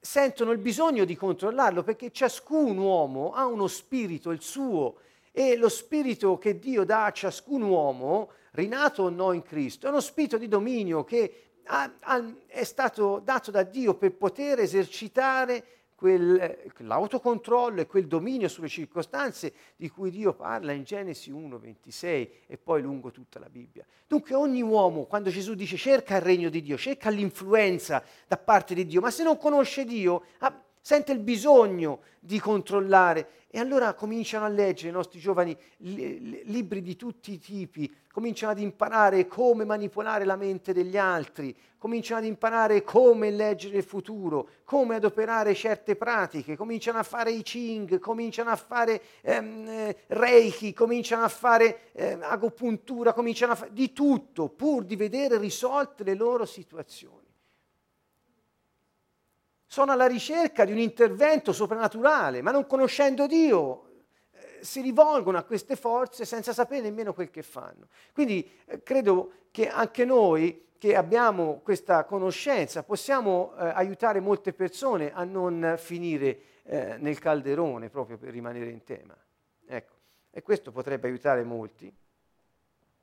sentono 0.00 0.52
il 0.52 0.58
bisogno 0.58 1.04
di 1.04 1.16
controllarlo 1.16 1.82
perché 1.82 2.10
ciascun 2.10 2.76
uomo 2.76 3.32
ha 3.32 3.46
uno 3.46 3.66
spirito, 3.66 4.30
il 4.30 4.42
suo, 4.42 4.96
e 5.36 5.56
lo 5.56 5.68
spirito 5.68 6.38
che 6.38 6.60
Dio 6.60 6.84
dà 6.84 7.06
a 7.06 7.10
ciascun 7.10 7.62
uomo, 7.62 8.30
rinato 8.52 9.02
o 9.02 9.08
no 9.08 9.32
in 9.32 9.42
Cristo, 9.42 9.88
è 9.88 9.90
uno 9.90 9.98
spirito 9.98 10.38
di 10.38 10.46
dominio 10.46 11.02
che 11.02 11.54
ha, 11.64 11.92
ha, 11.98 12.34
è 12.46 12.62
stato 12.62 13.18
dato 13.18 13.50
da 13.50 13.64
Dio 13.64 13.94
per 13.94 14.14
poter 14.14 14.60
esercitare 14.60 15.64
quel, 15.96 16.70
l'autocontrollo 16.76 17.80
e 17.80 17.86
quel 17.86 18.06
dominio 18.06 18.46
sulle 18.46 18.68
circostanze 18.68 19.52
di 19.74 19.88
cui 19.88 20.12
Dio 20.12 20.34
parla 20.34 20.70
in 20.70 20.84
Genesi 20.84 21.32
1, 21.32 21.58
26 21.58 22.30
e 22.46 22.56
poi 22.56 22.82
lungo 22.82 23.10
tutta 23.10 23.40
la 23.40 23.48
Bibbia. 23.48 23.84
Dunque 24.06 24.36
ogni 24.36 24.62
uomo, 24.62 25.06
quando 25.06 25.30
Gesù 25.30 25.54
dice 25.54 25.76
cerca 25.76 26.14
il 26.14 26.22
regno 26.22 26.48
di 26.48 26.62
Dio, 26.62 26.76
cerca 26.76 27.10
l'influenza 27.10 28.04
da 28.28 28.36
parte 28.36 28.72
di 28.74 28.86
Dio, 28.86 29.00
ma 29.00 29.10
se 29.10 29.24
non 29.24 29.36
conosce 29.36 29.84
Dio, 29.84 30.26
ha, 30.38 30.62
sente 30.84 31.12
il 31.12 31.20
bisogno 31.20 32.00
di 32.20 32.38
controllare. 32.38 33.28
E 33.48 33.58
allora 33.58 33.94
cominciano 33.94 34.44
a 34.44 34.48
leggere 34.48 34.88
i 34.88 34.92
nostri 34.92 35.20
giovani 35.20 35.56
libri 35.78 36.82
di 36.82 36.96
tutti 36.96 37.32
i 37.32 37.38
tipi, 37.38 37.90
cominciano 38.12 38.50
ad 38.50 38.58
imparare 38.58 39.28
come 39.28 39.64
manipolare 39.64 40.24
la 40.24 40.34
mente 40.34 40.72
degli 40.72 40.98
altri, 40.98 41.56
cominciano 41.78 42.20
ad 42.20 42.26
imparare 42.26 42.82
come 42.82 43.30
leggere 43.30 43.76
il 43.76 43.84
futuro, 43.84 44.48
come 44.64 44.96
adoperare 44.96 45.54
certe 45.54 45.94
pratiche, 45.94 46.56
cominciano 46.56 46.98
a 46.98 47.04
fare 47.04 47.30
i 47.30 47.42
Ching, 47.42 48.00
cominciano 48.00 48.50
a 48.50 48.56
fare 48.56 49.00
ehm, 49.22 49.68
eh, 49.68 49.96
Reiki, 50.08 50.72
cominciano 50.72 51.22
a 51.22 51.28
fare 51.28 51.92
eh, 51.92 52.18
agopuntura, 52.20 53.12
cominciano 53.12 53.52
a 53.52 53.56
fare 53.56 53.72
di 53.72 53.92
tutto 53.92 54.48
pur 54.48 54.84
di 54.84 54.96
vedere 54.96 55.38
risolte 55.38 56.02
le 56.02 56.14
loro 56.14 56.44
situazioni 56.44 57.23
sono 59.74 59.90
alla 59.90 60.06
ricerca 60.06 60.64
di 60.64 60.70
un 60.70 60.78
intervento 60.78 61.52
soprannaturale, 61.52 62.42
ma 62.42 62.52
non 62.52 62.64
conoscendo 62.64 63.26
Dio 63.26 64.04
eh, 64.30 64.58
si 64.60 64.80
rivolgono 64.80 65.36
a 65.36 65.42
queste 65.42 65.74
forze 65.74 66.24
senza 66.24 66.52
sapere 66.52 66.82
nemmeno 66.82 67.12
quel 67.12 67.28
che 67.28 67.42
fanno. 67.42 67.88
Quindi 68.12 68.48
eh, 68.66 68.84
credo 68.84 69.32
che 69.50 69.68
anche 69.68 70.04
noi 70.04 70.74
che 70.78 70.94
abbiamo 70.94 71.58
questa 71.64 72.04
conoscenza 72.04 72.84
possiamo 72.84 73.52
eh, 73.58 73.66
aiutare 73.66 74.20
molte 74.20 74.52
persone 74.52 75.12
a 75.12 75.24
non 75.24 75.74
finire 75.76 76.38
eh, 76.62 76.96
nel 76.98 77.18
calderone 77.18 77.90
proprio 77.90 78.16
per 78.16 78.30
rimanere 78.30 78.70
in 78.70 78.84
tema. 78.84 79.16
Ecco, 79.66 79.94
e 80.30 80.40
questo 80.42 80.70
potrebbe 80.70 81.08
aiutare 81.08 81.42
molti. 81.42 81.92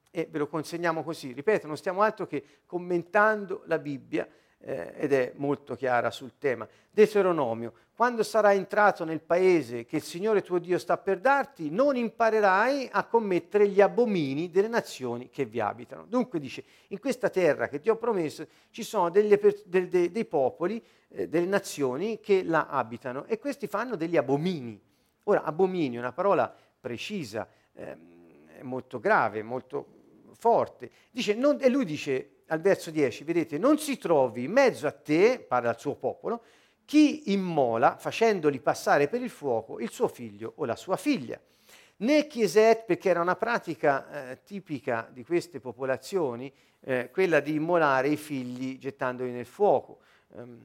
E 0.10 0.28
ve 0.32 0.38
lo 0.38 0.48
consegniamo 0.48 1.04
così, 1.04 1.34
ripeto, 1.34 1.68
non 1.68 1.76
stiamo 1.76 2.02
altro 2.02 2.28
che 2.28 2.62
commentando 2.66 3.64
la 3.66 3.78
Bibbia 3.78 4.26
eh, 4.62 4.94
ed 4.96 5.14
è 5.14 5.34
molto 5.36 5.76
chiara 5.76 6.12
sul 6.12 6.34
tema. 6.38 6.68
Deuteronomio, 6.90 7.74
quando 7.96 8.24
sarai 8.24 8.58
entrato 8.58 9.06
nel 9.06 9.22
paese 9.22 9.86
che 9.86 9.98
il 9.98 10.02
Signore 10.02 10.42
tuo 10.42 10.60
Dio 10.60 10.78
sta 10.78 10.98
per 10.98 11.20
darti, 11.20 11.70
non 11.70 11.96
imparerai 11.96 12.90
a 12.92 13.06
commettere 13.06 13.68
gli 13.68 13.80
abomini 13.80 14.50
delle 14.50 14.68
nazioni 14.68 15.30
che 15.30 15.46
vi 15.46 15.60
abitano. 15.60 16.06
Dunque 16.06 16.40
dice, 16.40 16.64
in 16.88 17.00
questa 17.00 17.30
terra 17.30 17.68
che 17.68 17.80
ti 17.80 17.90
ho 17.90 17.98
promesso 17.98 18.48
ci 18.72 18.84
sono 18.84 19.10
delle, 19.10 19.40
de, 19.66 19.88
de, 19.88 20.12
dei 20.12 20.26
popoli, 20.26 20.84
eh, 21.10 21.28
delle 21.28 21.46
nazioni 21.46 22.20
che 22.20 22.44
la 22.44 22.68
abitano 22.68 23.26
e 23.26 23.38
questi 23.38 23.68
fanno 23.68 23.96
degli 23.96 24.18
abomini. 24.18 24.82
Ora, 25.26 25.44
abomini 25.44 25.96
è 25.96 26.00
una 26.00 26.14
parola 26.14 26.54
precisa, 26.80 27.48
eh, 27.74 27.96
molto 28.64 29.00
grave, 29.00 29.44
molto 29.44 30.00
forte. 30.34 30.90
Dice, 31.12 31.36
non, 31.36 31.58
e 31.62 31.70
lui 31.70 31.86
dice, 31.86 32.41
al 32.52 32.60
verso 32.60 32.92
10, 32.92 33.24
vedete, 33.24 33.58
non 33.58 33.78
si 33.78 33.98
trovi 33.98 34.44
in 34.44 34.52
mezzo 34.52 34.86
a 34.86 34.92
te, 34.92 35.40
parla 35.40 35.70
al 35.70 35.80
suo 35.80 35.96
popolo, 35.96 36.44
chi 36.84 37.32
immola, 37.32 37.96
facendoli 37.96 38.60
passare 38.60 39.08
per 39.08 39.22
il 39.22 39.30
fuoco, 39.30 39.80
il 39.80 39.90
suo 39.90 40.10
figlio 40.10 40.54
o 40.58 40.66
la 40.66 40.76
sua 40.76 40.98
figlia. 40.98 41.40
Né 41.98 42.28
chieset, 42.28 42.84
perché 42.84 43.10
era 43.10 43.22
una 43.22 43.38
pratica 43.38 44.32
eh, 44.32 44.44
tipica 44.44 45.08
di 45.12 45.24
queste 45.24 45.62
popolazioni, 45.62 46.54
eh, 46.82 47.10
quella 47.10 47.40
di 47.40 47.54
immolare 47.54 48.10
i 48.10 48.18
figli 48.18 48.78
gettandoli 48.78 49.32
nel 49.32 49.46
fuoco, 49.46 50.00
um, 50.34 50.60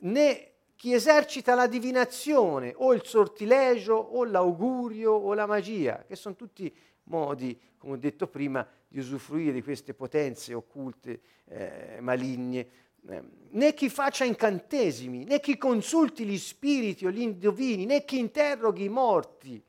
né 0.00 0.52
chi 0.76 0.94
esercita 0.94 1.54
la 1.54 1.66
divinazione 1.66 2.72
o 2.74 2.94
il 2.94 3.04
sortilegio 3.04 3.96
o 3.96 4.24
l'augurio 4.24 5.12
o 5.12 5.34
la 5.34 5.44
magia, 5.44 6.04
che 6.06 6.16
sono 6.16 6.36
tutti 6.36 6.74
modi, 7.04 7.58
come 7.76 7.94
ho 7.94 7.96
detto 7.96 8.28
prima, 8.28 8.66
di 8.88 8.98
usufruire 8.98 9.52
di 9.52 9.62
queste 9.62 9.92
potenze 9.92 10.54
occulte, 10.54 11.20
eh, 11.44 11.98
maligne, 12.00 12.68
eh, 13.06 13.22
né 13.50 13.74
chi 13.74 13.88
faccia 13.90 14.24
incantesimi, 14.24 15.24
né 15.24 15.40
chi 15.40 15.56
consulti 15.58 16.24
gli 16.24 16.38
spiriti 16.38 17.06
o 17.06 17.10
gli 17.10 17.20
indovini, 17.20 17.84
né 17.84 18.04
chi 18.04 18.18
interroghi 18.18 18.84
i 18.84 18.88
morti, 18.88 19.62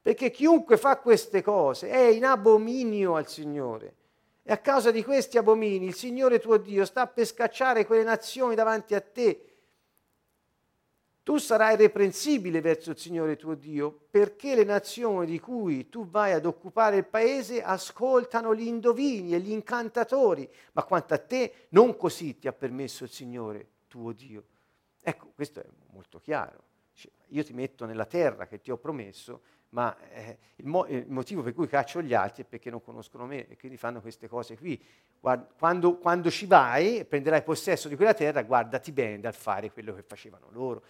perché 0.00 0.30
chiunque 0.30 0.76
fa 0.76 0.98
queste 0.98 1.42
cose 1.42 1.88
è 1.88 2.06
in 2.06 2.24
abominio 2.24 3.16
al 3.16 3.28
Signore. 3.28 3.94
E 4.42 4.52
a 4.52 4.58
causa 4.58 4.92
di 4.92 5.02
questi 5.02 5.38
abomini 5.38 5.86
il 5.86 5.94
Signore 5.94 6.38
tuo 6.38 6.56
Dio 6.56 6.84
sta 6.84 7.06
per 7.08 7.26
scacciare 7.26 7.84
quelle 7.84 8.04
nazioni 8.04 8.54
davanti 8.54 8.94
a 8.94 9.00
te 9.00 9.55
tu 11.26 11.38
sarai 11.38 11.74
reprensibile 11.74 12.60
verso 12.60 12.92
il 12.92 12.98
Signore 12.98 13.34
tuo 13.34 13.56
Dio, 13.56 14.06
perché 14.08 14.54
le 14.54 14.62
nazioni 14.62 15.26
di 15.26 15.40
cui 15.40 15.88
tu 15.88 16.06
vai 16.06 16.30
ad 16.30 16.46
occupare 16.46 16.98
il 16.98 17.04
paese 17.04 17.64
ascoltano 17.64 18.54
gli 18.54 18.68
indovini 18.68 19.34
e 19.34 19.40
gli 19.40 19.50
incantatori, 19.50 20.48
ma 20.74 20.84
quanto 20.84 21.14
a 21.14 21.18
te 21.18 21.66
non 21.70 21.96
così 21.96 22.38
ti 22.38 22.46
ha 22.46 22.52
permesso 22.52 23.02
il 23.02 23.10
Signore 23.10 23.70
tuo 23.88 24.12
Dio. 24.12 24.44
Ecco, 25.02 25.32
questo 25.34 25.58
è 25.58 25.66
molto 25.90 26.20
chiaro. 26.20 26.62
Io 27.30 27.42
ti 27.42 27.52
metto 27.52 27.86
nella 27.86 28.06
terra 28.06 28.46
che 28.46 28.60
ti 28.60 28.70
ho 28.70 28.76
promesso, 28.76 29.42
ma 29.76 29.94
eh, 30.10 30.38
il, 30.56 30.66
mo- 30.66 30.86
il, 30.86 31.04
motivo 31.06 31.42
per 31.42 31.52
cui 31.52 31.66
caccio 31.66 32.00
gli 32.00 32.14
altri 32.14 32.44
è 32.44 32.46
perché 32.46 32.70
non 32.70 32.82
conoscono 32.82 33.26
me 33.26 33.46
e 33.46 33.58
quindi 33.58 33.76
fanno 33.76 34.00
queste 34.00 34.26
cose 34.26 34.56
qui. 34.56 34.82
Guarda, 35.20 35.46
quando, 35.58 35.98
quando, 35.98 36.30
ci 36.30 36.46
vai 36.46 37.04
prenderai 37.04 37.42
possesso 37.42 37.86
di 37.86 37.94
quella 37.94 38.14
terra, 38.14 38.42
guardati 38.42 38.90
bene 38.90 39.20
dal 39.20 39.34
fare 39.34 39.70
quello 39.70 39.94
che 39.94 40.02
facevano 40.02 40.48
loro. 40.50 40.82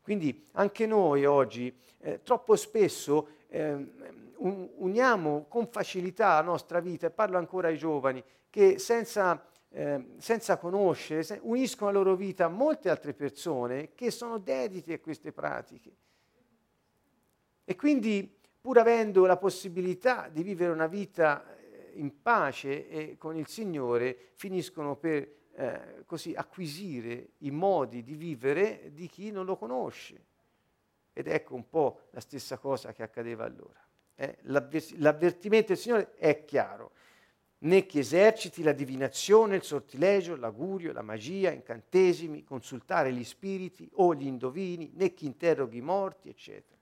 Quindi 0.00 0.46
anche 0.52 0.86
noi 0.86 1.24
oggi 1.24 1.76
eh, 1.98 2.22
troppo 2.22 2.54
spesso 2.54 3.28
eh, 3.48 3.90
uniamo 4.36 5.46
con 5.48 5.66
facilità 5.66 6.34
la 6.34 6.42
nostra 6.42 6.78
vita, 6.78 7.08
e 7.08 7.10
parlo 7.10 7.38
ancora 7.38 7.68
ai 7.68 7.76
giovani, 7.76 8.22
che 8.48 8.78
senza 8.78 9.42
eh, 9.70 10.14
senza 10.18 10.58
conoscere, 10.58 11.24
se, 11.24 11.40
uniscono 11.42 11.90
la 11.90 11.98
loro 11.98 12.14
vita 12.14 12.44
a 12.44 12.48
molte 12.48 12.88
altre 12.88 13.14
persone 13.14 13.90
che 13.94 14.12
sono 14.12 14.38
dedite 14.38 14.94
a 14.94 15.00
queste 15.00 15.32
pratiche. 15.32 16.05
E 17.68 17.74
quindi, 17.74 18.32
pur 18.60 18.78
avendo 18.78 19.26
la 19.26 19.36
possibilità 19.36 20.28
di 20.28 20.44
vivere 20.44 20.70
una 20.70 20.86
vita 20.86 21.44
eh, 21.44 21.90
in 21.94 22.22
pace 22.22 22.88
e 22.88 23.16
con 23.18 23.36
il 23.36 23.48
Signore, 23.48 24.30
finiscono 24.34 24.94
per 24.94 25.28
eh, 25.56 26.04
così 26.06 26.32
acquisire 26.32 27.30
i 27.38 27.50
modi 27.50 28.04
di 28.04 28.14
vivere 28.14 28.92
di 28.92 29.08
chi 29.08 29.32
non 29.32 29.46
lo 29.46 29.56
conosce. 29.56 30.24
Ed 31.12 31.26
ecco 31.26 31.56
un 31.56 31.68
po' 31.68 32.02
la 32.10 32.20
stessa 32.20 32.56
cosa 32.56 32.92
che 32.92 33.02
accadeva 33.02 33.44
allora. 33.44 33.84
Eh? 34.14 34.36
L'avver- 34.42 34.94
l'avvertimento 34.98 35.68
del 35.68 35.78
Signore 35.78 36.14
è 36.14 36.44
chiaro 36.44 36.92
né 37.58 37.84
chi 37.84 37.98
eserciti 37.98 38.62
la 38.62 38.72
divinazione, 38.72 39.56
il 39.56 39.64
sortilegio, 39.64 40.36
l'augurio, 40.36 40.92
la 40.92 41.02
magia, 41.02 41.50
incantesimi, 41.50 42.44
consultare 42.44 43.12
gli 43.12 43.24
spiriti 43.24 43.90
o 43.94 44.14
gli 44.14 44.26
indovini, 44.26 44.92
né 44.94 45.14
chi 45.14 45.26
interroghi 45.26 45.78
i 45.78 45.82
morti, 45.82 46.28
eccetera. 46.28 46.75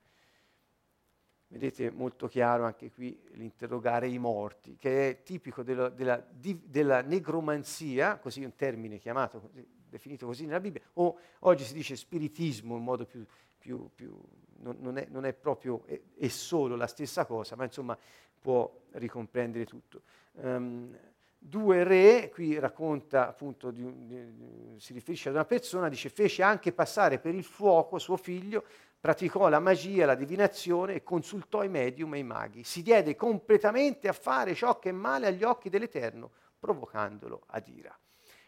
Vedete 1.55 1.93
molto 1.93 2.27
chiaro 2.27 2.65
anche 2.65 2.91
qui 2.91 3.17
l'interrogare 3.35 4.09
i 4.09 4.19
morti, 4.19 4.77
che 4.77 5.09
è 5.09 5.23
tipico 5.23 5.63
della, 5.63 5.89
della, 5.89 6.21
della 6.33 7.01
negromanzia, 7.01 8.19
così 8.19 8.43
un 8.43 8.57
termine 8.57 8.99
chiamato, 8.99 9.39
così, 9.39 9.65
definito 9.89 10.27
così 10.27 10.47
nella 10.47 10.59
Bibbia, 10.59 10.83
o 10.95 11.17
oggi 11.41 11.63
si 11.63 11.73
dice 11.73 11.95
spiritismo 11.95 12.77
in 12.77 12.83
modo 12.83 13.07
più, 13.07 13.25
più, 13.57 13.89
più 13.95 14.21
non, 14.63 14.79
non, 14.81 14.99
è, 14.99 15.07
non, 15.09 15.27
è, 15.27 15.33
proprio, 15.33 15.85
è, 15.87 16.27
solo 16.27 16.75
la 16.75 16.89
stessa 16.89 17.25
cosa, 17.25 17.55
ma 17.55 17.63
insomma 17.63 17.97
può 18.41 18.69
ricomprendere 18.95 19.65
tutto. 19.65 20.03
Um, 20.33 20.99
due 21.39 21.85
re, 21.85 22.31
qui 22.31 22.59
racconta 22.59 23.29
appunto, 23.29 23.71
di, 23.71 24.07
di, 24.07 24.75
si 24.79 24.93
riferisce 24.93 25.29
ad 25.29 25.37
una 25.37 25.45
persona, 25.45 25.89
dice 25.89 26.09
fece 26.09 26.43
anche 26.43 26.73
passare 26.73 27.21
per 27.21 27.33
il 27.33 27.45
fuoco 27.45 28.01
suo 28.01 28.17
figlio 28.17 28.65
praticò 29.05 29.51
la 29.51 29.59
magia, 29.59 30.07
la 30.07 30.15
divinazione 30.15 30.95
e 30.95 31.03
consultò 31.03 31.63
i 31.63 31.69
medium 31.69 32.15
e 32.15 32.21
i 32.21 32.23
maghi. 32.23 32.65
Si 32.65 32.81
diede 32.81 33.15
completamente 33.15 34.09
a 34.09 34.15
fare 34.15 34.55
ciò 34.55 34.79
che 34.79 34.89
è 34.89 34.93
male 34.93 35.27
agli 35.27 35.43
occhi 35.43 35.69
dell'Eterno, 35.69 36.31
provocandolo 36.59 37.43
ad 37.49 37.69
ira. 37.69 37.95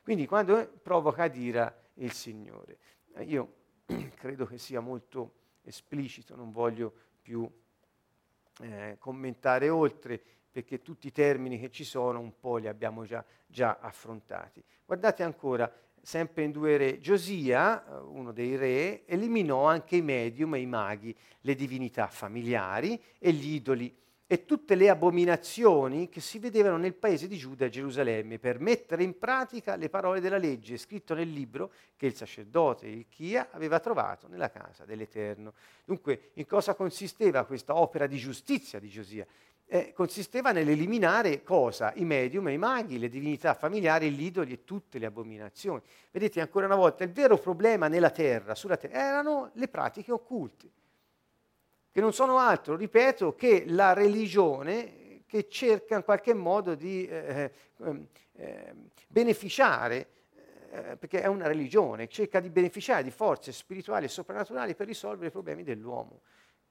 Quindi 0.02 0.24
quando 0.24 0.66
provoca 0.82 1.24
ad 1.24 1.36
ira 1.36 1.78
il 1.96 2.10
Signore. 2.10 2.78
Io 3.26 3.52
credo 4.16 4.46
che 4.46 4.56
sia 4.56 4.80
molto 4.80 5.34
esplicito, 5.60 6.34
non 6.34 6.52
voglio 6.52 6.90
più 7.20 7.46
eh, 8.62 8.96
commentare 8.98 9.68
oltre, 9.68 10.18
perché 10.50 10.80
tutti 10.80 11.08
i 11.08 11.12
termini 11.12 11.60
che 11.60 11.70
ci 11.70 11.84
sono 11.84 12.18
un 12.18 12.32
po' 12.40 12.56
li 12.56 12.68
abbiamo 12.68 13.04
già, 13.04 13.22
già 13.46 13.76
affrontati. 13.78 14.64
Guardate 14.86 15.22
ancora 15.22 15.70
sempre 16.06 16.44
in 16.44 16.52
due 16.52 16.76
re, 16.76 17.00
Giosia, 17.00 17.84
eh, 17.84 17.96
uno 17.98 18.30
dei 18.30 18.54
re, 18.54 19.04
eliminò 19.06 19.64
anche 19.64 19.96
i 19.96 20.02
medium 20.02 20.54
e 20.54 20.60
i 20.60 20.66
maghi, 20.66 21.12
le 21.40 21.56
divinità 21.56 22.06
familiari 22.06 23.02
e 23.18 23.32
gli 23.32 23.54
idoli 23.54 23.92
e 24.24 24.44
tutte 24.44 24.76
le 24.76 24.88
abominazioni 24.88 26.08
che 26.08 26.20
si 26.20 26.38
vedevano 26.38 26.76
nel 26.76 26.94
paese 26.94 27.26
di 27.26 27.36
Giuda 27.36 27.64
e 27.64 27.70
Gerusalemme 27.70 28.38
per 28.38 28.60
mettere 28.60 29.02
in 29.02 29.18
pratica 29.18 29.74
le 29.74 29.88
parole 29.88 30.20
della 30.20 30.38
legge 30.38 30.76
scritto 30.76 31.12
nel 31.12 31.30
libro 31.30 31.72
che 31.96 32.06
il 32.06 32.14
sacerdote 32.14 32.86
Ilchia 32.86 33.48
aveva 33.50 33.80
trovato 33.80 34.28
nella 34.28 34.50
casa 34.50 34.84
dell'Eterno. 34.84 35.54
Dunque, 35.84 36.30
in 36.34 36.46
cosa 36.46 36.74
consisteva 36.74 37.44
questa 37.44 37.76
opera 37.76 38.06
di 38.06 38.16
giustizia 38.16 38.78
di 38.78 38.88
Giosia? 38.88 39.26
Eh, 39.68 39.92
consisteva 39.92 40.52
nell'eliminare 40.52 41.42
cosa? 41.42 41.92
I 41.94 42.04
medium, 42.04 42.48
i 42.48 42.58
maghi, 42.58 42.98
le 42.98 43.08
divinità 43.08 43.54
familiari, 43.54 44.10
gli 44.10 44.24
idoli 44.24 44.52
e 44.52 44.64
tutte 44.64 44.98
le 44.98 45.06
abominazioni. 45.06 45.82
Vedete 46.10 46.40
ancora 46.40 46.66
una 46.66 46.76
volta, 46.76 47.04
il 47.04 47.12
vero 47.12 47.36
problema 47.36 47.88
nella 47.88 48.10
terra, 48.10 48.54
sulla 48.54 48.76
terra, 48.76 48.94
erano 48.94 49.50
le 49.54 49.68
pratiche 49.68 50.12
occulte, 50.12 50.70
che 51.90 52.00
non 52.00 52.12
sono 52.12 52.38
altro, 52.38 52.76
ripeto, 52.76 53.34
che 53.34 53.64
la 53.66 53.92
religione 53.92 55.22
che 55.26 55.48
cerca 55.48 55.96
in 55.96 56.04
qualche 56.04 56.34
modo 56.34 56.74
di 56.74 57.06
eh, 57.06 57.50
eh, 57.78 58.08
eh 58.36 58.74
beneficiare 59.08 60.08
eh, 60.70 60.96
perché 60.96 61.22
è 61.22 61.26
una 61.26 61.46
religione, 61.46 62.06
cerca 62.06 62.38
di 62.38 62.50
beneficiare 62.50 63.02
di 63.02 63.10
forze 63.10 63.50
spirituali 63.50 64.04
e 64.04 64.08
soprannaturali 64.08 64.74
per 64.74 64.86
risolvere 64.86 65.28
i 65.28 65.30
problemi 65.30 65.62
dell'uomo. 65.62 66.20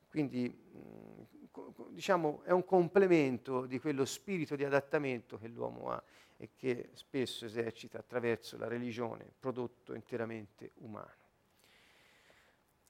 Quindi 0.08 0.54
diciamo, 1.90 2.42
è 2.44 2.52
un 2.52 2.66
complemento 2.66 3.66
di 3.66 3.80
quello 3.80 4.06
spirito 4.06 4.56
di 4.56 4.64
adattamento 4.64 5.38
che 5.38 5.48
l'uomo 5.48 5.92
ha 5.92 6.04
e 6.38 6.50
che 6.56 6.90
spesso 6.94 7.46
esercita 7.46 8.00
attraverso 8.00 8.58
la 8.58 8.68
religione, 8.68 9.26
prodotto 9.40 9.94
interamente 9.94 10.72
umano. 10.76 11.24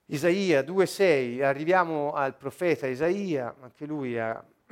Isaia 0.08 0.62
2,6, 0.62 1.44
arriviamo 1.44 2.14
al 2.14 2.36
profeta 2.36 2.86
Isaia, 2.88 3.56
anche 3.60 3.86
lui 3.86 4.20
ha, 4.20 4.44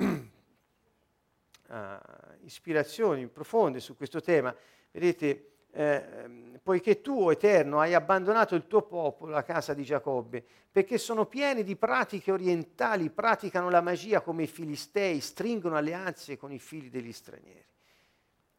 ha 1.68 2.36
ispirazioni 2.42 3.26
profonde 3.26 3.80
su 3.80 3.96
questo 3.96 4.20
tema. 4.20 4.54
Vedete, 4.92 5.53
eh, 5.74 6.58
poiché 6.62 7.00
tu, 7.00 7.28
Eterno, 7.30 7.80
hai 7.80 7.94
abbandonato 7.94 8.54
il 8.54 8.66
tuo 8.66 8.82
popolo, 8.82 9.32
la 9.32 9.42
casa 9.42 9.74
di 9.74 9.82
Giacobbe, 9.82 10.44
perché 10.70 10.98
sono 10.98 11.26
pieni 11.26 11.62
di 11.64 11.76
pratiche 11.76 12.30
orientali, 12.30 13.10
praticano 13.10 13.68
la 13.70 13.80
magia 13.80 14.20
come 14.20 14.44
i 14.44 14.46
filistei, 14.46 15.20
stringono 15.20 15.76
alleanze 15.76 16.36
con 16.36 16.52
i 16.52 16.58
figli 16.58 16.90
degli 16.90 17.12
stranieri. 17.12 17.66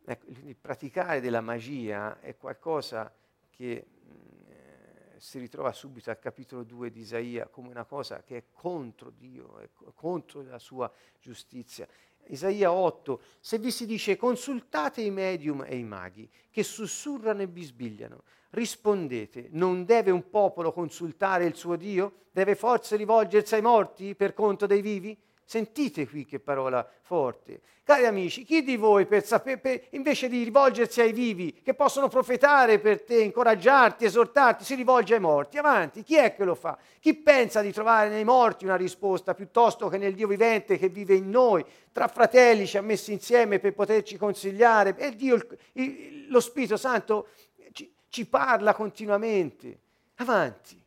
Ecco, 0.08 0.25
il 0.28 0.56
praticare 0.56 1.19
della 1.19 1.41
magia 1.41 2.19
è 2.19 2.36
qualcosa 2.38 3.12
che 3.49 3.86
mh, 3.88 4.51
eh, 4.51 5.13
si 5.17 5.39
ritrova 5.39 5.71
subito 5.71 6.10
al 6.10 6.19
capitolo 6.19 6.63
2 6.63 6.91
di 6.91 6.99
Isaia 6.99 7.47
come 7.47 7.69
una 7.69 7.86
cosa 7.86 8.21
che 8.23 8.38
è 8.38 8.43
contro 8.51 9.10
Dio, 9.10 9.58
è 9.60 9.69
contro 9.95 10.43
la 10.43 10.60
sua 10.60 10.91
giustizia. 11.19 11.88
Isaia 12.27 12.71
8, 12.71 13.21
se 13.39 13.57
vi 13.59 13.71
si 13.71 13.85
dice 13.85 14.15
consultate 14.15 15.01
i 15.01 15.11
medium 15.11 15.63
e 15.67 15.77
i 15.77 15.83
maghi 15.83 16.29
che 16.49 16.63
sussurrano 16.63 17.41
e 17.41 17.47
bisbigliano, 17.47 18.23
rispondete, 18.51 19.49
non 19.51 19.85
deve 19.85 20.11
un 20.11 20.29
popolo 20.29 20.71
consultare 20.71 21.45
il 21.45 21.55
suo 21.55 21.75
Dio? 21.75 22.23
Deve 22.31 22.55
forse 22.55 22.95
rivolgersi 22.95 23.55
ai 23.55 23.61
morti 23.61 24.15
per 24.15 24.33
conto 24.33 24.65
dei 24.65 24.81
vivi? 24.81 25.17
Sentite 25.47 26.08
qui 26.08 26.25
che 26.25 26.39
parola 26.39 26.88
forte. 27.01 27.62
Cari 27.84 28.08
amici, 28.08 28.43
chi 28.43 28.63
di 28.63 28.77
voi 28.77 29.05
per 29.05 29.23
sapere, 29.23 29.60
per, 29.60 29.79
invece 29.91 30.27
di 30.27 30.43
rivolgersi 30.43 31.01
ai 31.01 31.13
vivi, 31.13 31.62
che 31.63 31.75
possono 31.75 32.08
profetare 32.08 32.79
per 32.79 33.03
te, 33.03 33.21
incoraggiarti, 33.21 34.05
esortarti, 34.05 34.63
si 34.63 34.73
rivolge 34.73 35.13
ai 35.13 35.19
morti? 35.19 35.60
Avanti, 35.60 36.01
chi 36.01 36.15
è 36.15 36.36
che 36.36 36.43
lo 36.45 36.55
fa? 36.55 36.75
Chi 36.99 37.13
pensa 37.13 37.62
di 37.62 37.71
trovare 37.71 38.10
nei 38.10 38.23
morti 38.23 38.65
una 38.65 38.75
risposta 38.75 39.36
piuttosto 39.36 39.88
che 39.88 39.99
nel 39.99 40.15
Dio 40.15 40.27
vivente 40.27 40.79
che 40.79 40.89
vive 40.89 41.13
in 41.13 41.29
noi? 41.29 41.63
Tra 41.91 42.08
fratelli 42.08 42.65
ci 42.65 42.77
ha 42.77 42.81
messi 42.81 43.13
insieme 43.13 43.60
per 43.60 43.75
poterci 43.75 44.17
consigliare 44.17 44.95
e 44.97 45.15
Dio, 45.15 45.36
il, 45.36 45.58
il, 45.73 46.25
lo 46.29 46.39
Spirito 46.39 46.75
Santo 46.75 47.27
ci, 47.71 47.93
ci 48.10 48.25
parla 48.25 48.73
continuamente. 48.73 49.77
Avanti. 50.15 50.81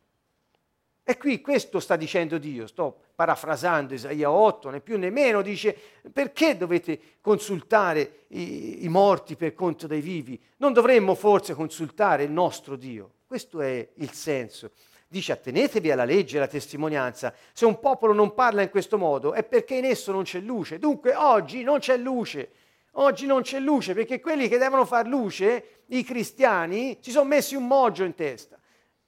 E 1.05 1.17
qui 1.17 1.41
questo 1.41 1.79
sta 1.79 1.95
dicendo 1.95 2.39
Dio, 2.39 2.67
sto 2.67 3.03
parafrasando 3.19 3.95
Isaia 3.95 4.31
8, 4.31 4.71
né 4.71 4.81
più 4.81 4.97
né 4.97 5.11
meno, 5.11 5.43
dice 5.43 5.77
perché 6.13 6.57
dovete 6.57 7.17
consultare 7.21 8.27
i, 8.29 8.85
i, 8.85 8.89
morti 8.89 9.35
per 9.35 9.55
conto 9.55 9.89
dei 9.89 10.01
vivi? 10.01 10.41
Non 10.59 10.73
dovremmo 10.73 11.17
forse 11.17 11.55
consultare 11.55 12.23
il 12.23 12.31
nostro 12.31 12.77
Dio? 12.77 13.15
Questo 13.27 13.61
è 13.61 13.89
il 13.95 14.13
senso. 14.13 14.71
Dice 15.09 15.33
attenetevi 15.33 15.91
alla 15.91 16.05
legge 16.05 16.37
e 16.37 16.39
alla 16.39 16.47
testimonianza. 16.47 17.35
Se 17.53 17.67
un 17.67 17.81
popolo 17.81 18.13
non 18.13 18.35
parla 18.35 18.63
in 18.63 18.71
questo 18.71 18.99
modo 18.99 19.33
è 19.33 19.43
perché 19.43 19.75
in 19.75 19.87
esso 19.87 20.13
non 20.13 20.23
c'è 20.23 20.39
luce. 20.39 20.79
Dunque 20.79 21.17
oggi 21.17 21.65
non 21.65 21.81
c'è 21.81 21.97
luce. 21.97 22.51
Oggi 22.93 23.27
non 23.27 23.43
c'è 23.43 23.59
luce 23.59 23.95
perché 23.95 24.21
quelli 24.21 24.47
che 24.47 24.59
devono 24.59 24.85
far 24.85 25.09
luce, 25.09 25.83
i 25.87 26.05
cristiani, 26.05 26.99
si 27.01 27.11
sono 27.11 27.25
messi 27.25 27.57
un 27.57 27.67
moggio 27.67 28.05
in 28.05 28.15
testa. 28.15 28.61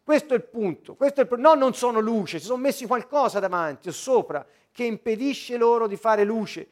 Questo 0.03 0.35
è 0.35 0.37
il 0.37 0.45
punto. 0.45 0.97
È 0.99 1.13
il 1.17 1.27
pro- 1.27 1.37
no, 1.37 1.55
non 1.55 1.75
sono 1.75 2.01
luce, 2.01 2.39
si 2.39 2.47
sono 2.47 2.63
messi 2.63 2.87
qualcosa 2.87 3.39
davanti 3.39 3.89
o 3.89 3.93
sopra 3.93 4.45
che 4.73 4.85
impedisce 4.85 5.57
loro 5.57 5.87
di 5.87 5.97
fare 5.97 6.25
luce. 6.25 6.69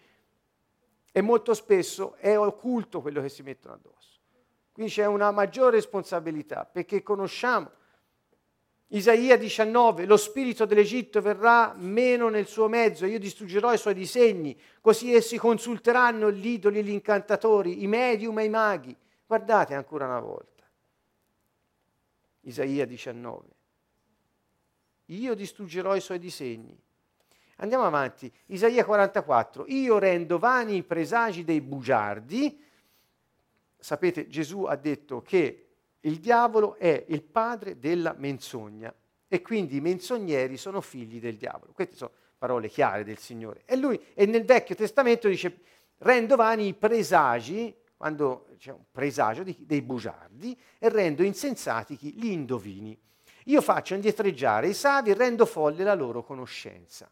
E 1.11 1.21
molto 1.21 1.55
spesso 1.55 2.15
è 2.19 2.39
occulto 2.39 3.01
quello 3.01 3.21
che 3.21 3.29
si 3.29 3.43
mettono 3.43 3.75
addosso. 3.75 4.19
Quindi 4.73 4.93
c'è 4.93 5.07
una 5.07 5.31
maggiore 5.31 5.73
responsabilità 5.73 6.65
perché 6.65 7.03
conosciamo 7.03 7.71
Isaia 8.91 9.37
19, 9.37 10.07
lo 10.07 10.17
spirito 10.17 10.65
dell'Egitto 10.65 11.21
verrà 11.21 11.75
meno 11.77 12.31
nel 12.31 12.47
suo 12.47 12.69
mezzo, 12.69 13.05
io 13.05 13.19
distruggerò 13.19 13.75
i 13.75 13.77
suoi 13.77 13.93
disegni, 13.93 14.59
così 14.81 15.13
essi 15.13 15.37
consulteranno 15.37 16.31
gli 16.31 16.47
idoli 16.47 16.79
e 16.79 16.83
gli 16.83 16.93
incantatori, 16.93 17.83
i 17.83 17.87
medium 17.87 18.39
e 18.39 18.45
i 18.45 18.49
maghi. 18.49 18.97
Guardate 19.27 19.75
ancora 19.75 20.07
una 20.07 20.21
volta. 20.21 20.58
Isaia 22.49 22.85
19. 22.85 23.47
Io 25.07 25.35
distruggerò 25.35 25.97
i 25.97 26.01
suoi 26.01 26.19
disegni. 26.19 26.79
Andiamo 27.57 27.85
avanti. 27.85 28.31
Isaia 28.47 28.85
44. 28.85 29.65
Io 29.69 29.99
rendo 29.99 30.39
vani 30.39 30.77
i 30.77 30.83
presagi 30.83 31.45
dei 31.45 31.61
bugiardi 31.61 32.67
sapete, 33.79 34.27
Gesù 34.29 34.65
ha 34.65 34.77
detto 34.77 35.23
che 35.23 35.67
il 36.01 36.19
diavolo 36.19 36.77
è 36.77 37.05
il 37.09 37.23
padre 37.23 37.79
della 37.79 38.15
menzogna 38.17 38.93
e 39.27 39.43
quindi 39.43 39.77
i 39.77 39.81
menzogneri 39.81 40.57
sono 40.57 40.81
figli 40.81 41.21
del 41.21 41.37
diavolo. 41.37 41.73
Queste 41.73 41.97
sono 41.97 42.11
parole 42.37 42.69
chiare 42.69 43.05
del 43.05 43.19
Signore. 43.19 43.63
E 43.65 43.77
lui, 43.77 44.01
e 44.15 44.27
nel 44.27 44.45
Vecchio 44.45 44.75
Testamento 44.75 45.29
dice, 45.29 45.61
rendo 45.99 46.37
vani 46.37 46.69
i 46.69 46.75
presagi, 46.75 47.75
quando 47.99 48.47
c'è 48.59 48.71
un 48.71 48.85
presagio 48.93 49.43
di, 49.43 49.55
dei 49.67 49.83
bugiardi, 49.83 50.57
e 50.79 50.89
rendo 50.89 51.25
insensati 51.25 51.97
chi? 51.97 52.15
Gli 52.15 52.31
indovini. 52.31 52.97
Io 53.47 53.61
faccio 53.61 53.95
indietreggiare 53.95 54.69
i 54.69 54.75
savi 54.75 55.11
e 55.11 55.15
rendo 55.15 55.45
folle 55.45 55.83
la 55.83 55.95
loro 55.95 56.23
conoscenza. 56.23 57.11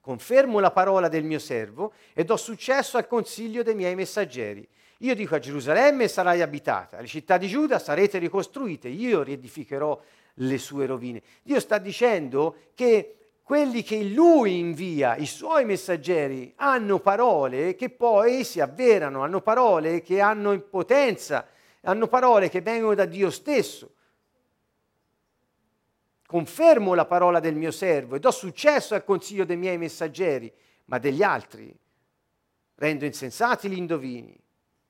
Confermo 0.00 0.58
la 0.58 0.72
parola 0.72 1.08
del 1.08 1.22
mio 1.22 1.38
servo 1.38 1.92
e 2.14 2.24
do 2.24 2.36
successo 2.36 2.96
al 2.96 3.06
consiglio 3.06 3.62
dei 3.62 3.76
miei 3.76 3.94
messaggeri. 3.94 4.66
Io 4.98 5.14
dico 5.14 5.36
a 5.36 5.38
Gerusalemme 5.38 6.08
sarai 6.08 6.42
abitata, 6.42 6.98
alle 6.98 7.06
città 7.06 7.38
di 7.38 7.46
Giuda 7.46 7.78
sarete 7.78 8.18
ricostruite, 8.18 8.88
io 8.88 9.22
riedificherò 9.22 10.02
le 10.34 10.58
sue 10.58 10.86
rovine. 10.86 11.22
Dio 11.42 11.60
sta 11.60 11.78
dicendo 11.78 12.56
che 12.74 13.19
quelli 13.50 13.82
che 13.82 14.04
lui 14.04 14.60
invia, 14.60 15.16
i 15.16 15.26
suoi 15.26 15.64
messaggeri, 15.64 16.52
hanno 16.54 17.00
parole 17.00 17.74
che 17.74 17.90
poi 17.90 18.44
si 18.44 18.60
avverano, 18.60 19.24
hanno 19.24 19.40
parole 19.40 20.02
che 20.02 20.20
hanno 20.20 20.52
impotenza, 20.52 21.48
hanno 21.80 22.06
parole 22.06 22.48
che 22.48 22.60
vengono 22.60 22.94
da 22.94 23.06
Dio 23.06 23.28
stesso. 23.28 23.94
Confermo 26.24 26.94
la 26.94 27.06
parola 27.06 27.40
del 27.40 27.56
mio 27.56 27.72
servo 27.72 28.14
e 28.14 28.20
do 28.20 28.30
successo 28.30 28.94
al 28.94 29.02
consiglio 29.02 29.44
dei 29.44 29.56
miei 29.56 29.78
messaggeri, 29.78 30.52
ma 30.84 30.98
degli 30.98 31.24
altri 31.24 31.76
rendo 32.76 33.04
insensati 33.04 33.68
gli 33.68 33.76
indovini 33.76 34.40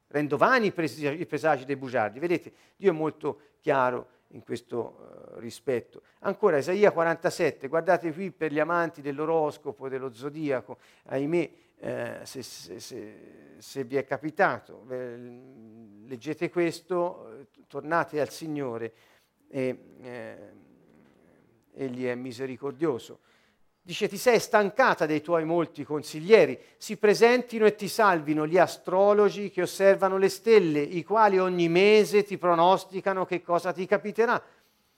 rendo 0.08 0.36
vani 0.36 0.66
i, 0.66 0.72
pres- 0.72 0.98
i 0.98 1.24
presagi 1.24 1.64
dei 1.64 1.76
bugiardi. 1.76 2.18
Vedete, 2.18 2.52
Dio 2.76 2.90
è 2.90 2.94
molto 2.94 3.40
chiaro 3.60 4.08
in 4.32 4.42
questo 4.42 5.32
uh, 5.34 5.38
rispetto. 5.38 6.02
Ancora 6.20 6.58
Isaia 6.58 6.92
47, 6.92 7.68
guardate 7.68 8.12
qui 8.12 8.30
per 8.30 8.52
gli 8.52 8.58
amanti 8.58 9.00
dell'oroscopo, 9.00 9.88
dello 9.88 10.12
zodiaco, 10.12 10.78
ahimè, 11.04 11.50
eh, 11.78 12.18
se, 12.22 12.42
se, 12.42 12.78
se, 12.78 13.54
se, 13.58 13.84
vi 13.84 13.96
è 13.96 14.04
capitato, 14.04 14.84
eh, 14.90 15.16
leggete 16.04 16.50
questo, 16.50 17.46
tornate 17.66 18.20
al 18.20 18.28
Signore 18.28 18.92
e 19.48 19.78
eh, 20.02 20.68
Egli 21.72 22.04
è 22.04 22.14
misericordioso. 22.14 23.20
Dice, 23.90 24.06
ti 24.06 24.18
sei 24.18 24.38
stancata 24.38 25.04
dei 25.04 25.20
tuoi 25.20 25.44
molti 25.44 25.82
consiglieri, 25.82 26.56
si 26.76 26.96
presentino 26.96 27.66
e 27.66 27.74
ti 27.74 27.88
salvino 27.88 28.46
gli 28.46 28.56
astrologi 28.56 29.50
che 29.50 29.62
osservano 29.62 30.16
le 30.16 30.28
stelle, 30.28 30.78
i 30.78 31.02
quali 31.02 31.40
ogni 31.40 31.68
mese 31.68 32.22
ti 32.22 32.38
pronosticano 32.38 33.26
che 33.26 33.42
cosa 33.42 33.72
ti 33.72 33.86
capiterà. 33.86 34.40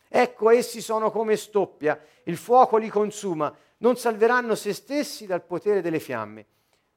Ecco, 0.06 0.50
essi 0.50 0.82
sono 0.82 1.10
come 1.10 1.36
stoppia, 1.36 1.98
il 2.24 2.36
fuoco 2.36 2.76
li 2.76 2.90
consuma, 2.90 3.50
non 3.78 3.96
salveranno 3.96 4.54
se 4.54 4.74
stessi 4.74 5.24
dal 5.24 5.42
potere 5.42 5.80
delle 5.80 5.98
fiamme. 5.98 6.44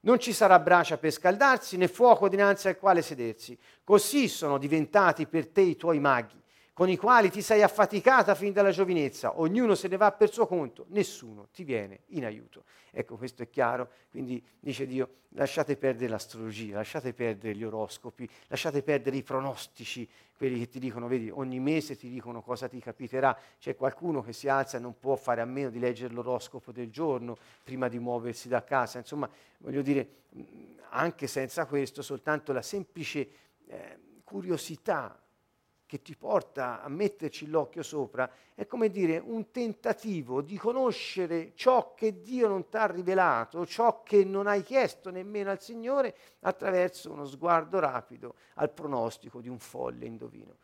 Non 0.01 0.19
ci 0.19 0.33
sarà 0.33 0.59
bracia 0.59 0.97
per 0.97 1.11
scaldarsi, 1.11 1.77
né 1.77 1.87
fuoco 1.87 2.27
dinanzi 2.27 2.67
al 2.67 2.77
quale 2.77 3.01
sedersi. 3.01 3.57
Così 3.85 4.27
sono 4.27 4.57
diventati 4.57 5.27
per 5.27 5.47
te 5.47 5.61
i 5.61 5.77
tuoi 5.77 6.01
maghi 6.01 6.43
con 6.75 6.89
i 6.89 6.97
quali 6.97 7.29
ti 7.29 7.41
sei 7.41 7.61
affaticata 7.61 8.35
fin 8.35 8.51
dalla 8.51 8.69
giovinezza, 8.69 9.39
ognuno 9.39 9.75
se 9.75 9.87
ne 9.87 9.95
va 9.95 10.11
per 10.11 10.29
suo 10.29 10.45
conto, 10.45 10.87
nessuno 10.89 11.47
ti 11.53 11.63
viene 11.63 12.01
in 12.07 12.25
aiuto. 12.25 12.65
Ecco, 12.91 13.15
questo 13.15 13.43
è 13.43 13.49
chiaro, 13.49 13.89
quindi 14.09 14.45
dice 14.59 14.85
Dio, 14.85 15.19
lasciate 15.29 15.77
perdere 15.77 16.09
l'astrologia, 16.09 16.75
lasciate 16.75 17.13
perdere 17.13 17.55
gli 17.55 17.63
oroscopi, 17.63 18.29
lasciate 18.47 18.83
perdere 18.83 19.15
i 19.15 19.23
pronostici, 19.23 20.05
quelli 20.35 20.59
che 20.59 20.67
ti 20.67 20.79
dicono, 20.79 21.07
vedi, 21.07 21.29
ogni 21.29 21.61
mese 21.61 21.95
ti 21.95 22.09
dicono 22.09 22.41
cosa 22.41 22.67
ti 22.67 22.81
capiterà, 22.81 23.39
c'è 23.57 23.73
qualcuno 23.77 24.21
che 24.21 24.33
si 24.33 24.49
alza 24.49 24.75
e 24.75 24.81
non 24.81 24.99
può 24.99 25.15
fare 25.15 25.39
a 25.39 25.45
meno 25.45 25.69
di 25.69 25.79
leggere 25.79 26.13
l'oroscopo 26.13 26.73
del 26.73 26.91
giorno 26.91 27.37
prima 27.63 27.87
di 27.87 27.99
muoversi 27.99 28.49
da 28.49 28.65
casa, 28.65 28.97
insomma, 28.97 29.29
voglio 29.59 29.81
dire, 29.81 30.09
anche 30.89 31.27
senza 31.27 31.65
questo, 31.67 32.01
soltanto 32.01 32.51
la 32.51 32.61
semplice 32.61 33.29
eh, 33.65 33.99
curiosità 34.25 35.17
che 35.85 36.01
ti 36.01 36.15
porta 36.15 36.81
a 36.81 36.89
metterci 36.89 37.47
l'occhio 37.47 37.83
sopra, 37.83 38.29
è 38.53 38.65
come 38.65 38.89
dire 38.89 39.17
un 39.17 39.51
tentativo 39.51 40.41
di 40.41 40.57
conoscere 40.57 41.53
ciò 41.55 41.93
che 41.93 42.21
Dio 42.21 42.47
non 42.47 42.67
ti 42.67 42.77
ha 42.77 42.87
rivelato, 42.87 43.65
ciò 43.65 44.01
che 44.03 44.23
non 44.23 44.47
hai 44.47 44.63
chiesto 44.63 45.11
nemmeno 45.11 45.51
al 45.51 45.61
Signore, 45.61 46.15
attraverso 46.41 47.11
uno 47.11 47.25
sguardo 47.25 47.79
rapido 47.79 48.35
al 48.55 48.71
pronostico 48.71 49.41
di 49.41 49.49
un 49.49 49.59
folle 49.59 50.05
indovino. 50.05 50.57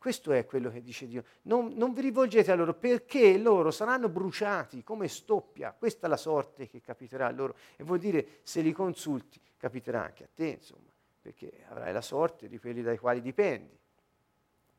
Questo 0.00 0.32
è 0.32 0.46
quello 0.46 0.70
che 0.70 0.80
dice 0.80 1.06
Dio. 1.06 1.24
Non, 1.42 1.74
non 1.74 1.92
vi 1.92 2.00
rivolgete 2.00 2.50
a 2.50 2.54
loro 2.54 2.72
perché 2.72 3.36
loro 3.36 3.70
saranno 3.70 4.08
bruciati 4.08 4.82
come 4.82 5.08
stoppia. 5.08 5.74
Questa 5.78 6.06
è 6.06 6.08
la 6.08 6.16
sorte 6.16 6.68
che 6.68 6.80
capiterà 6.80 7.26
a 7.26 7.30
loro. 7.30 7.54
E 7.76 7.84
vuol 7.84 7.98
dire 7.98 8.38
se 8.42 8.62
li 8.62 8.72
consulti 8.72 9.38
capiterà 9.58 10.02
anche 10.04 10.24
a 10.24 10.28
te, 10.34 10.46
insomma, 10.46 10.90
perché 11.20 11.64
avrai 11.68 11.92
la 11.92 12.00
sorte 12.00 12.48
di 12.48 12.58
quelli 12.58 12.80
dai 12.80 12.96
quali 12.96 13.20
dipendi. 13.20 13.78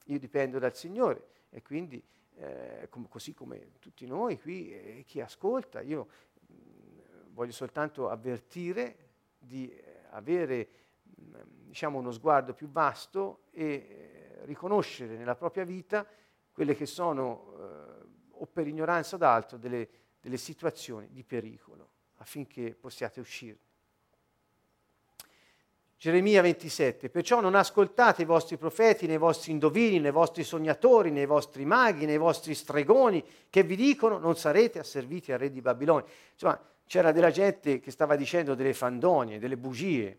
Io 0.06 0.20
dipendo 0.20 0.60
dal 0.60 0.76
Signore 0.76 1.28
e 1.50 1.62
quindi, 1.62 2.04
eh, 2.36 2.88
com- 2.90 3.08
così 3.08 3.34
come 3.34 3.74
tutti 3.80 4.06
noi 4.06 4.40
qui 4.40 4.72
e 4.72 5.00
eh, 5.00 5.04
chi 5.04 5.22
ascolta, 5.22 5.82
io 5.82 6.08
mh, 6.48 6.54
mm, 6.54 7.34
voglio 7.34 7.52
soltanto 7.52 8.10
avvertire 8.10 9.10
di 9.38 9.70
eh, 9.70 10.06
avere 10.12 10.70
mh, 11.04 11.24
mm, 11.24 11.42
diciamo, 11.68 12.00
uno 12.00 12.12
sguardo 12.12 12.54
più 12.54 12.70
vasto 12.70 13.44
e 13.52 13.64
eh, 13.66 14.46
riconoscere 14.46 15.18
nella 15.18 15.36
propria 15.36 15.64
vita 15.64 16.08
quelle 16.52 16.76
che 16.76 16.86
sono, 16.86 17.54
eh, 17.58 18.06
o 18.30 18.46
per 18.46 18.68
ignoranza 18.68 19.18
d'altro, 19.18 19.58
delle, 19.58 19.88
delle 20.20 20.38
situazioni 20.38 21.10
di 21.12 21.24
pericolo 21.24 21.90
affinché 22.18 22.76
possiate 22.76 23.20
uscirne. 23.20 23.71
Geremia 26.02 26.42
27, 26.42 27.12
perciò 27.12 27.42
non 27.42 27.54
ascoltate 27.54 28.24
i 28.24 28.26
vostri 28.26 28.58
profeti, 28.58 29.06
nei 29.06 29.20
vostri 29.20 29.52
indovini, 29.52 30.00
nei 30.00 30.10
vostri 30.10 30.44
sognatori, 30.44 31.12
nei 31.12 31.28
vostri 31.28 31.64
maghi, 31.64 32.08
nei 32.08 32.18
vostri 32.18 32.56
stregoni 32.56 33.24
che 33.52 33.62
vi 33.62 33.76
dicono 33.76 34.18
non 34.18 34.36
sarete 34.36 34.80
asserviti 34.80 35.32
al 35.32 35.38
re 35.38 35.52
di 35.52 35.62
Babilonia. 35.62 36.10
Insomma, 36.34 36.60
c'era 36.88 37.12
della 37.12 37.30
gente 37.30 37.80
che 37.80 37.92
stava 37.92 38.16
dicendo 38.16 38.56
delle 38.56 38.74
fandonie, 38.74 39.38
delle 39.38 39.58
bugie. 39.58 40.18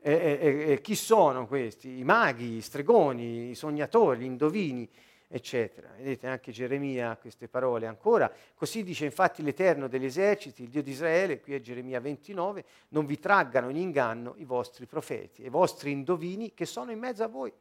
E, 0.00 0.12
e, 0.14 0.72
e 0.72 0.80
chi 0.80 0.94
sono 0.94 1.46
questi? 1.46 1.98
I 1.98 2.04
maghi, 2.04 2.56
i 2.56 2.62
stregoni, 2.62 3.50
i 3.50 3.54
sognatori, 3.54 4.20
gli 4.20 4.24
indovini 4.24 4.88
eccetera. 5.28 5.90
Vedete 5.96 6.26
anche 6.26 6.50
Geremia 6.50 7.16
queste 7.16 7.48
parole 7.48 7.86
ancora. 7.86 8.32
Così 8.54 8.82
dice 8.82 9.04
infatti 9.04 9.42
l'Eterno 9.42 9.86
degli 9.86 10.06
eserciti, 10.06 10.62
il 10.62 10.70
Dio 10.70 10.82
di 10.82 10.90
Israele, 10.90 11.40
qui 11.40 11.54
è 11.54 11.60
Geremia 11.60 12.00
29, 12.00 12.64
non 12.88 13.06
vi 13.06 13.18
traggano 13.18 13.68
in 13.68 13.76
inganno 13.76 14.34
i 14.38 14.44
vostri 14.44 14.86
profeti, 14.86 15.44
i 15.44 15.50
vostri 15.50 15.92
indovini 15.92 16.54
che 16.54 16.64
sono 16.64 16.90
in 16.90 16.98
mezzo 16.98 17.22
a 17.22 17.28
voi 17.28 17.52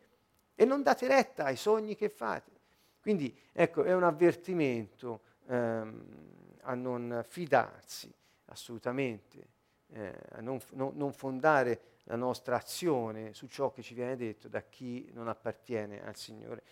e 0.55 0.65
non 0.65 0.82
date 0.82 1.07
retta 1.07 1.45
ai 1.45 1.57
sogni 1.57 1.95
che 1.95 2.09
fate. 2.09 2.51
Quindi 3.01 3.38
ecco, 3.51 3.84
è 3.84 3.93
un 3.93 4.03
avvertimento 4.03 5.22
ehm, 5.47 6.05
a 6.61 6.74
non 6.74 7.24
fidarsi 7.28 8.11
assolutamente, 8.45 9.47
eh, 9.89 10.13
a 10.32 10.41
non, 10.41 10.59
no, 10.72 10.91
non 10.95 11.13
fondare 11.13 11.82
la 12.03 12.15
nostra 12.15 12.55
azione 12.55 13.34
su 13.34 13.47
ciò 13.47 13.72
che 13.72 13.82
ci 13.82 13.93
viene 13.93 14.15
detto 14.15 14.47
da 14.47 14.61
chi 14.61 15.09
non 15.13 15.28
appartiene 15.28 16.03
al 16.05 16.15
Signore 16.15 16.63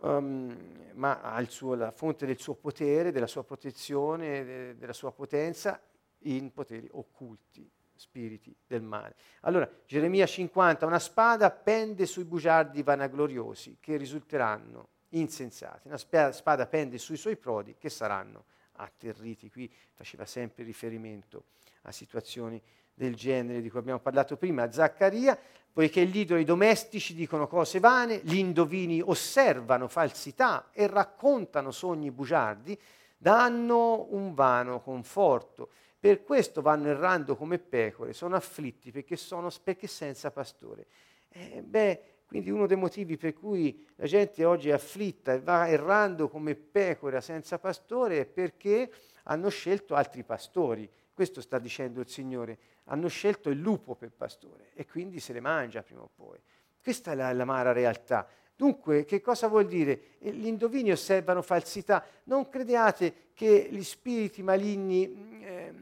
um, 0.00 0.56
ma 0.94 1.20
ha 1.20 1.44
suo, 1.48 1.74
la 1.74 1.90
fonte 1.90 2.26
del 2.26 2.38
suo 2.38 2.54
potere, 2.54 3.12
della 3.12 3.26
sua 3.26 3.44
protezione, 3.44 4.44
de, 4.44 4.76
della 4.76 4.92
sua 4.92 5.12
potenza 5.12 5.80
in 6.20 6.52
poteri 6.52 6.88
occulti, 6.92 7.70
spiriti 7.94 8.54
del 8.66 8.82
male. 8.82 9.14
Allora, 9.40 9.68
Geremia 9.86 10.26
50, 10.26 10.86
una 10.86 10.98
spada 10.98 11.50
pende 11.50 12.06
sui 12.06 12.24
bugiardi 12.24 12.82
vanagloriosi 12.82 13.78
che 13.80 13.96
risulteranno 13.96 14.88
insensati, 15.10 15.88
una 15.88 15.98
spada 15.98 16.66
pende 16.66 16.98
sui 16.98 17.16
suoi 17.16 17.36
prodi 17.36 17.76
che 17.78 17.88
saranno 17.88 18.44
atterriti. 18.72 19.50
Qui 19.50 19.72
faceva 19.92 20.26
sempre 20.26 20.64
riferimento 20.64 21.44
a 21.82 21.92
situazioni 21.92 22.60
del 22.96 23.14
genere 23.14 23.60
di 23.60 23.68
cui 23.68 23.78
abbiamo 23.78 24.00
parlato 24.00 24.38
prima, 24.38 24.72
Zaccaria, 24.72 25.38
poiché 25.70 26.06
gli 26.06 26.20
idoli 26.20 26.44
domestici 26.44 27.14
dicono 27.14 27.46
cose 27.46 27.78
vane, 27.78 28.20
gli 28.24 28.36
indovini 28.36 29.02
osservano 29.02 29.88
falsità 29.88 30.70
e 30.72 30.86
raccontano 30.86 31.70
sogni 31.70 32.10
bugiardi, 32.10 32.78
danno 33.18 34.06
un 34.10 34.32
vano 34.32 34.80
conforto. 34.80 35.68
Per 36.00 36.22
questo 36.22 36.62
vanno 36.62 36.88
errando 36.88 37.36
come 37.36 37.58
pecore, 37.58 38.14
sono 38.14 38.36
afflitti 38.36 38.90
perché 38.90 39.16
sono 39.16 39.50
perché 39.62 39.86
senza 39.86 40.30
pastore. 40.30 40.86
Eh, 41.28 41.62
beh, 41.62 42.02
quindi 42.26 42.50
uno 42.50 42.66
dei 42.66 42.78
motivi 42.78 43.18
per 43.18 43.34
cui 43.34 43.86
la 43.96 44.06
gente 44.06 44.46
oggi 44.46 44.70
è 44.70 44.72
afflitta 44.72 45.34
e 45.34 45.40
va 45.40 45.68
errando 45.68 46.28
come 46.28 46.54
pecore 46.54 47.20
senza 47.20 47.58
pastore 47.58 48.20
è 48.20 48.24
perché 48.24 48.90
hanno 49.24 49.50
scelto 49.50 49.94
altri 49.94 50.24
pastori. 50.24 50.90
Questo 51.12 51.42
sta 51.42 51.58
dicendo 51.58 52.00
il 52.00 52.08
Signore 52.08 52.58
hanno 52.86 53.08
scelto 53.08 53.50
il 53.50 53.58
lupo 53.58 53.94
per 53.94 54.10
pastore 54.12 54.70
e 54.74 54.86
quindi 54.86 55.20
se 55.20 55.32
le 55.32 55.40
mangia 55.40 55.82
prima 55.82 56.02
o 56.02 56.10
poi. 56.14 56.38
Questa 56.82 57.12
è 57.12 57.14
la, 57.14 57.32
l'amara 57.32 57.72
realtà. 57.72 58.28
Dunque, 58.54 59.04
che 59.04 59.20
cosa 59.20 59.48
vuol 59.48 59.66
dire? 59.66 60.16
Gli 60.18 60.46
indovini 60.46 60.90
osservano 60.90 61.42
falsità. 61.42 62.04
Non 62.24 62.48
crediate 62.48 63.30
che 63.34 63.68
gli 63.70 63.82
spiriti 63.82 64.42
maligni 64.42 65.42
eh, 65.42 65.74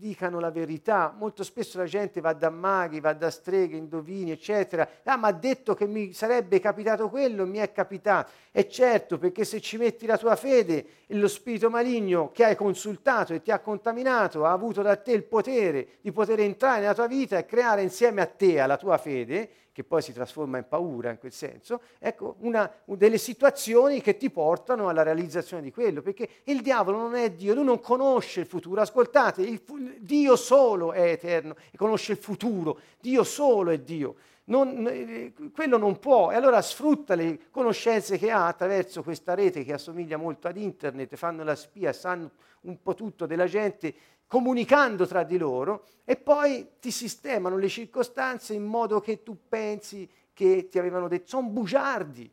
dicano 0.00 0.40
la 0.40 0.50
verità. 0.50 1.14
Molto 1.16 1.44
spesso 1.44 1.76
la 1.78 1.84
gente 1.84 2.20
va 2.20 2.32
da 2.32 2.48
maghi, 2.48 2.98
va 2.98 3.12
da 3.12 3.30
streghe, 3.30 3.76
indovini, 3.76 4.32
eccetera. 4.32 4.88
Ah, 5.04 5.16
ma 5.16 5.28
ha 5.28 5.32
detto 5.32 5.74
che 5.74 5.86
mi 5.86 6.12
sarebbe 6.14 6.58
capitato 6.58 7.10
quello, 7.10 7.46
mi 7.46 7.58
è 7.58 7.70
capitato. 7.70 8.32
E 8.50 8.68
certo, 8.68 9.18
perché 9.18 9.44
se 9.44 9.60
ci 9.60 9.76
metti 9.76 10.06
la 10.06 10.16
tua 10.16 10.34
fede, 10.34 10.84
lo 11.08 11.28
spirito 11.28 11.68
maligno 11.68 12.30
che 12.32 12.44
hai 12.44 12.56
consultato 12.56 13.34
e 13.34 13.42
ti 13.42 13.50
ha 13.50 13.60
contaminato 13.60 14.44
ha 14.44 14.52
avuto 14.52 14.80
da 14.80 14.96
te 14.96 15.12
il 15.12 15.24
potere 15.24 15.98
di 16.00 16.10
poter 16.10 16.40
entrare 16.40 16.80
nella 16.80 16.94
tua 16.94 17.06
vita 17.06 17.36
e 17.36 17.44
creare 17.44 17.82
insieme 17.82 18.22
a 18.22 18.26
te, 18.26 18.58
alla 18.58 18.78
tua 18.78 18.96
fede, 18.96 19.50
che 19.80 19.84
poi 19.84 20.02
si 20.02 20.12
trasforma 20.12 20.58
in 20.58 20.66
paura 20.68 21.10
in 21.10 21.18
quel 21.18 21.32
senso, 21.32 21.80
ecco, 21.98 22.36
una, 22.40 22.70
delle 22.84 23.16
situazioni 23.16 24.02
che 24.02 24.18
ti 24.18 24.28
portano 24.30 24.88
alla 24.88 25.02
realizzazione 25.02 25.62
di 25.62 25.72
quello, 25.72 26.02
perché 26.02 26.28
il 26.44 26.60
diavolo 26.60 26.98
non 26.98 27.14
è 27.14 27.30
Dio, 27.30 27.54
lui 27.54 27.64
non 27.64 27.80
conosce 27.80 28.40
il 28.40 28.46
futuro, 28.46 28.82
ascoltate, 28.82 29.40
il, 29.40 29.62
Dio 30.00 30.36
solo 30.36 30.92
è 30.92 31.12
eterno 31.12 31.56
e 31.70 31.78
conosce 31.78 32.12
il 32.12 32.18
futuro, 32.18 32.78
Dio 33.00 33.24
solo 33.24 33.70
è 33.70 33.78
Dio. 33.78 34.16
Non, 34.44 34.86
eh, 34.90 35.32
quello 35.54 35.76
non 35.76 35.98
può, 35.98 36.32
e 36.32 36.34
allora 36.34 36.60
sfrutta 36.60 37.14
le 37.14 37.50
conoscenze 37.50 38.18
che 38.18 38.30
ha 38.30 38.46
attraverso 38.46 39.02
questa 39.02 39.34
rete 39.34 39.62
che 39.62 39.72
assomiglia 39.72 40.16
molto 40.16 40.48
ad 40.48 40.56
internet, 40.56 41.14
fanno 41.16 41.44
la 41.44 41.54
spia, 41.54 41.92
sanno 41.92 42.30
un 42.62 42.82
po' 42.82 42.94
tutto 42.94 43.26
della 43.26 43.46
gente, 43.46 43.94
comunicando 44.26 45.06
tra 45.06 45.22
di 45.22 45.38
loro 45.38 45.86
e 46.04 46.16
poi 46.16 46.72
ti 46.80 46.90
sistemano 46.90 47.56
le 47.56 47.68
circostanze 47.68 48.54
in 48.54 48.64
modo 48.64 49.00
che 49.00 49.22
tu 49.22 49.36
pensi 49.48 50.08
che 50.32 50.68
ti 50.68 50.78
avevano 50.78 51.08
detto, 51.08 51.28
sono 51.28 51.48
bugiardi. 51.48 52.32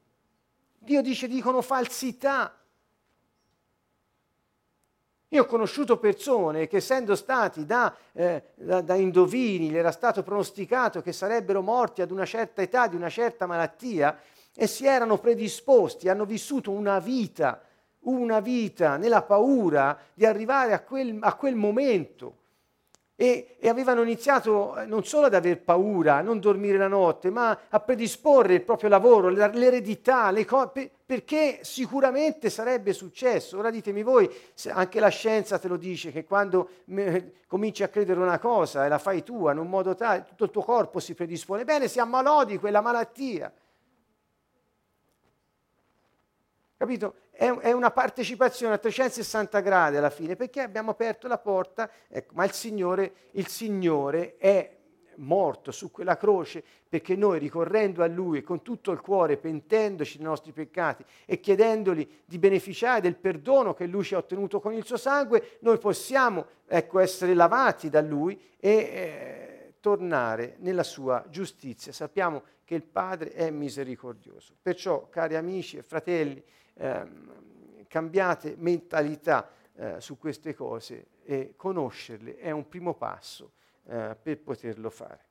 Dio 0.77 1.01
dice 1.01 1.27
dicono 1.27 1.61
falsità. 1.61 2.55
Io 5.29 5.43
ho 5.43 5.45
conosciuto 5.45 5.97
persone 5.97 6.67
che 6.67 6.77
essendo 6.77 7.15
stati 7.15 7.65
da, 7.65 7.93
eh, 8.13 8.43
da, 8.55 8.81
da, 8.81 8.95
indovini, 8.95 9.69
gli 9.69 9.77
era 9.77 9.91
stato 9.91 10.23
pronosticato 10.23 11.01
che 11.01 11.11
sarebbero 11.11 11.61
morti 11.61 12.01
ad 12.01 12.11
una 12.11 12.25
certa 12.25 12.61
età 12.61 12.87
di 12.87 12.95
una 12.95 13.09
certa 13.09 13.45
malattia 13.45 14.19
e 14.55 14.67
si 14.67 14.85
erano 14.85 15.17
predisposti, 15.17 16.07
hanno 16.07 16.25
vissuto 16.25 16.71
una 16.71 16.99
vita 16.99 17.61
una 18.07 18.39
vita 18.39 18.97
nella 18.97 19.21
paura 19.21 19.97
di 20.13 20.25
arrivare 20.25 20.73
a 20.73 20.79
quel, 20.81 21.17
a 21.19 21.33
quel 21.35 21.55
momento. 21.55 22.35
E, 23.19 23.57
e, 23.59 23.67
avevano 23.67 24.03
iniziato 24.03 24.77
eh, 24.77 24.85
non 24.85 25.03
solo 25.03 25.25
ad 25.25 25.33
aver 25.33 25.59
paura, 25.63 26.17
a 26.17 26.21
non 26.21 26.39
dormire 26.39 26.77
la 26.77 26.87
notte, 26.87 27.31
ma 27.31 27.61
a 27.67 27.79
predisporre 27.79 28.53
il 28.53 28.61
proprio 28.61 28.89
lavoro, 28.89 29.29
l'eredità, 29.29 30.29
le 30.29 30.45
co- 30.45 30.69
per, 30.69 30.91
perché 31.03 31.61
sicuramente 31.63 32.51
sarebbe 32.51 32.93
successo. 32.93 33.57
Ora 33.57 33.71
ditemi 33.71 34.03
voi, 34.03 34.29
anche 34.67 34.99
la 34.99 35.07
scienza 35.07 35.57
te 35.57 35.67
lo 35.67 35.77
dice, 35.77 36.11
che 36.11 36.25
quando 36.25 36.69
me, 36.85 37.31
cominci 37.47 37.81
a 37.81 37.87
credere 37.87 38.19
una 38.19 38.37
cosa 38.37 38.85
e 38.85 38.89
la 38.89 38.99
fai 38.99 39.23
tua 39.23 39.51
in 39.51 39.57
un 39.57 39.67
modo 39.67 39.95
tale, 39.95 40.25
tutto 40.27 40.43
il 40.43 40.51
tuo 40.51 40.61
corpo 40.61 40.99
si 40.99 41.15
predispone, 41.15 41.63
bene, 41.63 41.87
si 41.87 41.99
ammalò 41.99 42.45
di 42.45 42.59
quella 42.59 42.81
malattia. 42.81 43.51
Capito? 46.77 47.15
È, 47.37 47.71
una 47.71 47.91
partecipazione 47.91 48.73
a 48.73 48.77
360 48.79 49.59
gradi 49.59 49.97
alla 49.97 50.09
fine, 50.09 50.35
perché 50.35 50.61
abbiamo 50.61 50.89
aperto 50.89 51.27
la 51.27 51.37
porta, 51.37 51.87
ecco, 52.07 52.33
ma 52.33 52.43
il 52.45 52.51
Signore, 52.51 53.13
il 53.33 53.45
Signore 53.45 54.37
è 54.37 54.75
morto 55.17 55.71
su 55.71 55.91
quella 55.91 56.17
croce 56.17 56.63
perché 56.87 57.15
noi 57.15 57.39
ricorrendo 57.39 58.01
a 58.03 58.07
Lui 58.07 58.41
con 58.41 58.61
tutto 58.61 58.91
il 58.91 59.01
cuore, 59.01 59.37
pentendoci 59.37 60.17
dei 60.17 60.25
nostri 60.25 60.51
peccati 60.51 61.03
e 61.25 61.39
chiedendogli 61.39 62.07
di 62.25 62.39
beneficiare 62.39 63.01
del 63.01 63.15
perdono 63.15 63.73
che 63.73 63.85
Lui 63.85 64.03
ci 64.03 64.15
ha 64.15 64.19
ottenuto 64.19 64.59
con 64.59 64.73
il 64.73 64.85
suo 64.85 64.97
sangue, 64.97 65.57
noi 65.61 65.77
possiamo 65.77 66.45
ecco, 66.65 66.99
essere 66.99 67.33
lavati 67.33 67.89
da 67.89 68.01
Lui 68.01 68.39
e 68.59 68.69
eh, 68.71 69.73
tornare 69.79 70.55
nella 70.59 70.83
sua 70.83 71.23
giustizia. 71.29 71.91
Sappiamo 71.91 72.41
che 72.63 72.75
il 72.75 72.83
Padre 72.83 73.31
è 73.31 73.49
misericordioso. 73.49 74.55
Perciò, 74.61 75.07
cari 75.09 75.35
amici 75.35 75.77
e 75.77 75.83
fratelli, 75.83 76.43
Ehm, 76.77 77.85
cambiate 77.87 78.55
mentalità 78.57 79.49
eh, 79.73 80.01
su 80.01 80.17
queste 80.17 80.53
cose 80.53 81.07
e 81.23 81.53
conoscerle 81.55 82.37
è 82.37 82.51
un 82.51 82.67
primo 82.67 82.93
passo 82.93 83.53
eh, 83.85 84.15
per 84.21 84.39
poterlo 84.41 84.89
fare. 84.89 85.25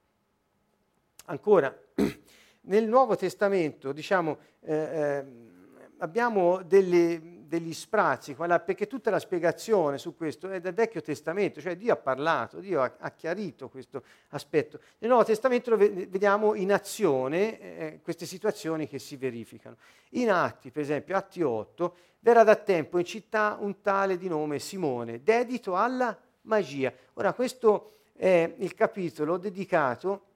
Ancora, 1.26 1.76
nel 2.62 2.88
Nuovo 2.88 3.16
Testamento, 3.16 3.92
diciamo, 3.92 4.38
eh, 4.60 4.74
ehm, 4.74 5.78
abbiamo 5.98 6.62
delle 6.62 7.35
degli 7.46 7.72
sprazzi, 7.72 8.34
perché 8.34 8.86
tutta 8.86 9.10
la 9.10 9.18
spiegazione 9.18 9.98
su 9.98 10.16
questo 10.16 10.50
è 10.50 10.60
del 10.60 10.74
Vecchio 10.74 11.00
Testamento, 11.00 11.60
cioè 11.60 11.76
Dio 11.76 11.92
ha 11.92 11.96
parlato, 11.96 12.58
Dio 12.58 12.82
ha, 12.82 12.92
ha 12.98 13.10
chiarito 13.10 13.68
questo 13.68 14.02
aspetto. 14.30 14.80
Nel 14.98 15.10
Nuovo 15.10 15.24
Testamento 15.24 15.76
vediamo 15.76 16.54
in 16.54 16.72
azione 16.72 17.60
eh, 17.60 18.00
queste 18.02 18.26
situazioni 18.26 18.88
che 18.88 18.98
si 18.98 19.16
verificano. 19.16 19.76
In 20.10 20.30
Atti, 20.30 20.70
per 20.70 20.82
esempio, 20.82 21.16
Atti 21.16 21.42
8, 21.42 21.96
verrà 22.20 22.42
da 22.42 22.56
tempo 22.56 22.98
in 22.98 23.04
città 23.04 23.56
un 23.60 23.80
tale 23.80 24.16
di 24.16 24.28
nome 24.28 24.58
Simone, 24.58 25.22
dedito 25.22 25.76
alla 25.76 26.16
magia. 26.42 26.92
Ora, 27.14 27.32
questo 27.32 27.98
è 28.16 28.54
il 28.58 28.74
capitolo 28.74 29.36
dedicato 29.36 30.28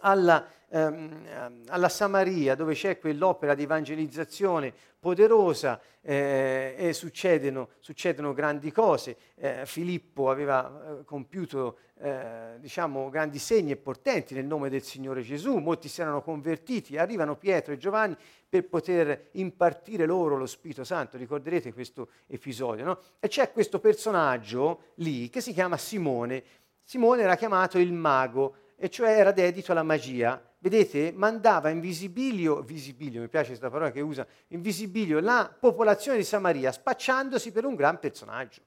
alla 0.00 0.46
ehm, 0.68 1.64
alla 1.68 1.88
Samaria, 1.88 2.54
dove 2.54 2.74
c'è 2.74 2.98
quell'opera 2.98 3.54
di 3.54 3.62
evangelizzazione 3.62 4.72
poderosa 4.98 5.80
eh, 6.00 6.74
e 6.76 6.92
succedono, 6.92 7.68
succedono, 7.78 8.32
grandi 8.32 8.72
cose. 8.72 9.16
Eh, 9.36 9.62
Filippo 9.64 10.30
aveva 10.30 10.98
eh, 11.00 11.04
compiuto 11.04 11.78
eh, 11.98 12.56
diciamo, 12.58 13.08
grandi 13.08 13.38
segni 13.38 13.72
e 13.72 13.76
portenti 13.76 14.34
nel 14.34 14.44
nome 14.44 14.68
del 14.68 14.82
Signore 14.82 15.22
Gesù, 15.22 15.56
molti 15.58 15.88
si 15.88 16.00
erano 16.00 16.22
convertiti, 16.22 16.96
arrivano 16.96 17.36
Pietro 17.36 17.72
e 17.72 17.78
Giovanni 17.78 18.16
per 18.48 18.68
poter 18.68 19.28
impartire 19.32 20.06
loro 20.06 20.36
lo 20.36 20.46
Spirito 20.46 20.84
Santo, 20.84 21.16
ricorderete 21.16 21.72
questo 21.72 22.08
episodio, 22.26 22.84
no? 22.84 22.98
E 23.18 23.28
c'è 23.28 23.50
questo 23.52 23.78
personaggio 23.78 24.92
lì 24.96 25.28
che 25.30 25.40
si 25.40 25.52
chiama 25.52 25.76
Simone. 25.76 26.42
Simone 26.84 27.22
era 27.22 27.34
chiamato 27.34 27.78
il 27.78 27.92
mago, 27.92 28.54
e 28.76 28.90
cioè 28.90 29.10
era 29.18 29.32
dedito 29.32 29.72
alla 29.72 29.82
magia, 29.82 30.40
vedete, 30.58 31.12
mandava 31.14 31.70
in 31.70 31.80
visibilio, 31.80 32.60
visibilio, 32.60 33.20
mi 33.22 33.28
piace 33.28 33.48
questa 33.48 33.70
parola 33.70 33.90
che 33.90 34.00
usa, 34.00 34.26
in 34.48 34.60
visibilio 34.60 35.18
la 35.20 35.54
popolazione 35.58 36.18
di 36.18 36.24
Samaria, 36.24 36.70
spacciandosi 36.72 37.52
per 37.52 37.64
un 37.64 37.74
gran 37.74 37.98
personaggio. 37.98 38.60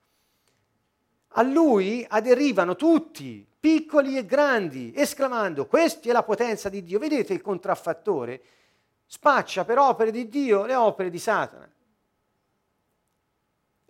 A 1.34 1.44
lui 1.44 2.04
aderivano 2.10 2.76
tutti, 2.76 3.48
piccoli 3.60 4.18
e 4.18 4.26
grandi, 4.26 4.92
esclamando, 4.96 5.68
questa 5.68 6.10
è 6.10 6.12
la 6.12 6.24
potenza 6.24 6.70
di 6.70 6.82
Dio. 6.82 6.98
Vedete 6.98 7.34
il 7.34 7.42
contraffattore? 7.42 8.42
Spaccia 9.06 9.64
per 9.64 9.78
opere 9.78 10.10
di 10.10 10.28
Dio 10.28 10.66
le 10.66 10.76
opere 10.76 11.12
di 11.12 11.20
Satana. 11.20 11.72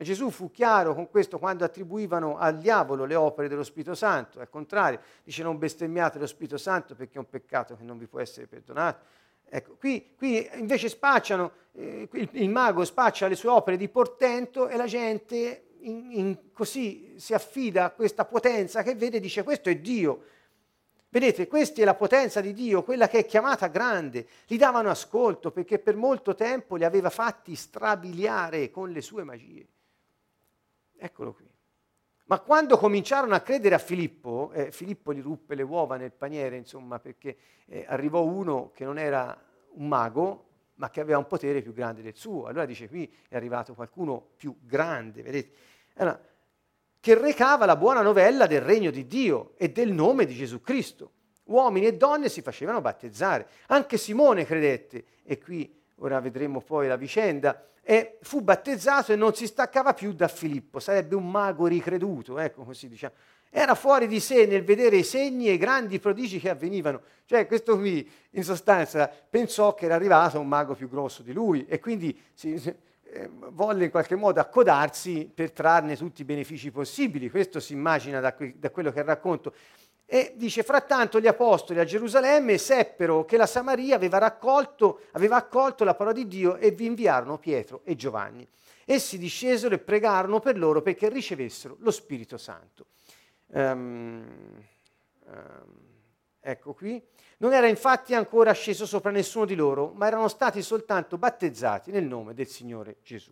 E 0.01 0.05
Gesù 0.05 0.29
fu 0.29 0.49
chiaro 0.49 0.95
con 0.95 1.09
questo 1.09 1.39
quando 1.39 1.65
attribuivano 1.65 2.37
al 2.37 2.57
diavolo 2.57 3.03
le 3.03 3.15
opere 3.15 3.49
dello 3.49 3.65
Spirito 3.65 3.95
Santo, 3.95 4.39
al 4.39 4.47
contrario, 4.49 5.01
dice 5.25 5.43
non 5.43 5.57
bestemmiate 5.57 6.17
lo 6.17 6.25
Spirito 6.25 6.57
Santo 6.57 6.95
perché 6.95 7.15
è 7.15 7.17
un 7.17 7.27
peccato 7.27 7.75
che 7.75 7.83
non 7.83 7.97
vi 7.97 8.07
può 8.07 8.21
essere 8.21 8.47
perdonato. 8.47 9.03
Ecco, 9.49 9.75
qui, 9.77 10.13
qui 10.15 10.49
invece 10.53 10.87
spacciano, 10.87 11.51
eh, 11.73 12.07
il, 12.13 12.29
il, 12.31 12.49
mago 12.49 12.85
spaccia 12.85 13.27
le 13.27 13.35
sue 13.35 13.49
opere 13.49 13.75
di 13.75 13.89
portento 13.89 14.69
e 14.69 14.77
la 14.77 14.85
gente 14.85 15.71
in, 15.79 16.11
in, 16.13 16.37
così 16.53 17.15
si 17.17 17.33
affida 17.33 17.83
a 17.83 17.89
questa 17.89 18.23
potenza 18.23 18.81
che 18.83 18.95
vede 18.95 19.17
e 19.17 19.19
dice 19.19 19.43
questo 19.43 19.67
è 19.67 19.75
Dio. 19.75 20.23
Vedete, 21.09 21.45
questa 21.49 21.81
è 21.81 21.83
la 21.83 21.95
potenza 21.95 22.39
di 22.39 22.53
Dio, 22.53 22.83
quella 22.83 23.09
che 23.09 23.17
è 23.17 23.25
chiamata 23.25 23.67
grande. 23.67 24.25
Gli 24.47 24.55
davano 24.55 24.89
ascolto 24.89 25.51
perché 25.51 25.77
per 25.77 25.97
molto 25.97 26.35
tempo 26.35 26.77
li 26.77 26.85
aveva 26.85 27.09
fatti 27.09 27.53
strabiliare 27.53 28.71
con 28.71 28.91
le 28.91 29.01
sue 29.01 29.25
magie. 29.25 29.67
Eccolo 30.99 31.33
qui. 31.33 31.49
Ma 32.25 32.39
quando 32.41 32.77
cominciarono 32.77 33.33
a 33.33 33.39
credere 33.39 33.73
a 33.73 33.79
Filippo, 33.79 34.51
eh, 34.53 34.71
Filippo 34.71 35.13
gli 35.13 35.21
ruppe 35.21 35.55
le 35.55 35.63
uova 35.63 35.95
nel 35.95 36.11
paniere, 36.11 36.57
insomma, 36.57 36.99
perché 36.99 37.37
eh, 37.65 37.85
arrivò 37.87 38.21
uno 38.23 38.69
che 38.71 38.83
non 38.83 38.99
era 38.99 39.35
un 39.71 39.87
mago, 39.87 40.45
ma 40.75 40.89
che 40.89 40.99
aveva 40.99 41.17
un 41.17 41.25
potere 41.25 41.61
più 41.61 41.73
grande 41.73 42.01
del 42.01 42.15
suo. 42.15 42.45
Allora 42.45 42.65
dice 42.65 42.87
qui 42.87 43.11
è 43.27 43.35
arrivato 43.35 43.73
qualcuno 43.73 44.33
più 44.35 44.55
grande, 44.61 45.23
vedete? 45.23 45.51
Allora, 45.95 46.21
che 46.99 47.17
recava 47.17 47.65
la 47.65 47.75
buona 47.75 48.01
novella 48.01 48.45
del 48.45 48.61
regno 48.61 48.91
di 48.91 49.07
Dio 49.07 49.53
e 49.57 49.71
del 49.71 49.91
nome 49.91 50.25
di 50.25 50.35
Gesù 50.35 50.61
Cristo. 50.61 51.13
Uomini 51.45 51.87
e 51.87 51.95
donne 51.95 52.29
si 52.29 52.41
facevano 52.41 52.79
battezzare. 52.79 53.47
Anche 53.67 53.97
Simone 53.97 54.45
credette, 54.45 55.03
e 55.23 55.39
qui 55.39 55.81
ora 55.95 56.19
vedremo 56.19 56.61
poi 56.61 56.87
la 56.87 56.95
vicenda, 56.95 57.69
e 57.89 58.19
fu 58.21 58.41
battezzato 58.41 59.13
e 59.13 59.15
non 59.15 59.33
si 59.33 59.47
staccava 59.47 59.95
più 59.95 60.13
da 60.13 60.27
Filippo, 60.27 60.79
sarebbe 60.79 61.15
un 61.15 61.27
mago 61.27 61.65
ricreduto, 61.65 62.37
ecco 62.37 62.61
così 62.61 62.87
diciamo. 62.87 63.15
Era 63.49 63.73
fuori 63.73 64.05
di 64.05 64.19
sé 64.19 64.45
nel 64.45 64.63
vedere 64.63 64.97
i 64.97 65.03
segni 65.03 65.47
e 65.47 65.53
i 65.53 65.57
grandi 65.57 65.97
prodigi 65.97 66.39
che 66.39 66.51
avvenivano. 66.51 67.01
Cioè 67.25 67.47
questo 67.47 67.75
qui, 67.79 68.07
in 68.33 68.43
sostanza, 68.43 69.07
pensò 69.07 69.73
che 69.73 69.85
era 69.85 69.95
arrivato 69.95 70.39
un 70.39 70.47
mago 70.47 70.75
più 70.75 70.87
grosso 70.87 71.23
di 71.23 71.33
lui 71.33 71.65
e 71.65 71.79
quindi 71.79 72.15
si, 72.35 72.61
eh, 73.05 73.27
volle 73.53 73.85
in 73.85 73.89
qualche 73.89 74.15
modo 74.15 74.39
accodarsi 74.39 75.27
per 75.33 75.51
trarne 75.51 75.97
tutti 75.97 76.21
i 76.21 76.25
benefici 76.25 76.69
possibili. 76.69 77.27
Questo 77.31 77.59
si 77.59 77.73
immagina 77.73 78.19
da, 78.19 78.35
que- 78.35 78.53
da 78.59 78.69
quello 78.69 78.91
che 78.91 79.01
racconto. 79.01 79.51
E 80.11 80.33
dice, 80.35 80.63
frattanto 80.63 81.19
gli 81.19 81.27
apostoli 81.27 81.77
a 81.77 81.83
Gerusalemme 81.83 82.57
seppero 82.57 83.25
che 83.25 83.37
la 83.37 83.45
Samaria 83.45 83.95
aveva, 83.95 84.17
raccolto, 84.17 85.01
aveva 85.11 85.35
accolto 85.35 85.83
la 85.83 85.93
parola 85.93 86.15
di 86.15 86.27
Dio 86.27 86.55
e 86.55 86.71
vi 86.71 86.87
inviarono 86.87 87.37
Pietro 87.37 87.81
e 87.83 87.95
Giovanni. 87.95 88.47
Essi 88.85 89.19
discesero 89.19 89.75
e 89.75 89.77
pregarono 89.77 90.39
per 90.39 90.57
loro 90.57 90.81
perché 90.81 91.09
ricevessero 91.09 91.77
lo 91.81 91.91
Spirito 91.91 92.39
Santo. 92.39 92.87
Um, 93.49 94.25
um, 95.25 95.75
ecco 96.39 96.73
qui. 96.73 96.99
Non 97.37 97.53
era 97.53 97.67
infatti 97.67 98.15
ancora 98.15 98.51
sceso 98.53 98.87
sopra 98.87 99.11
nessuno 99.11 99.45
di 99.45 99.53
loro, 99.53 99.91
ma 99.93 100.07
erano 100.07 100.27
stati 100.27 100.63
soltanto 100.63 101.19
battezzati 101.19 101.91
nel 101.91 102.05
nome 102.05 102.33
del 102.33 102.47
Signore 102.47 102.97
Gesù. 103.03 103.31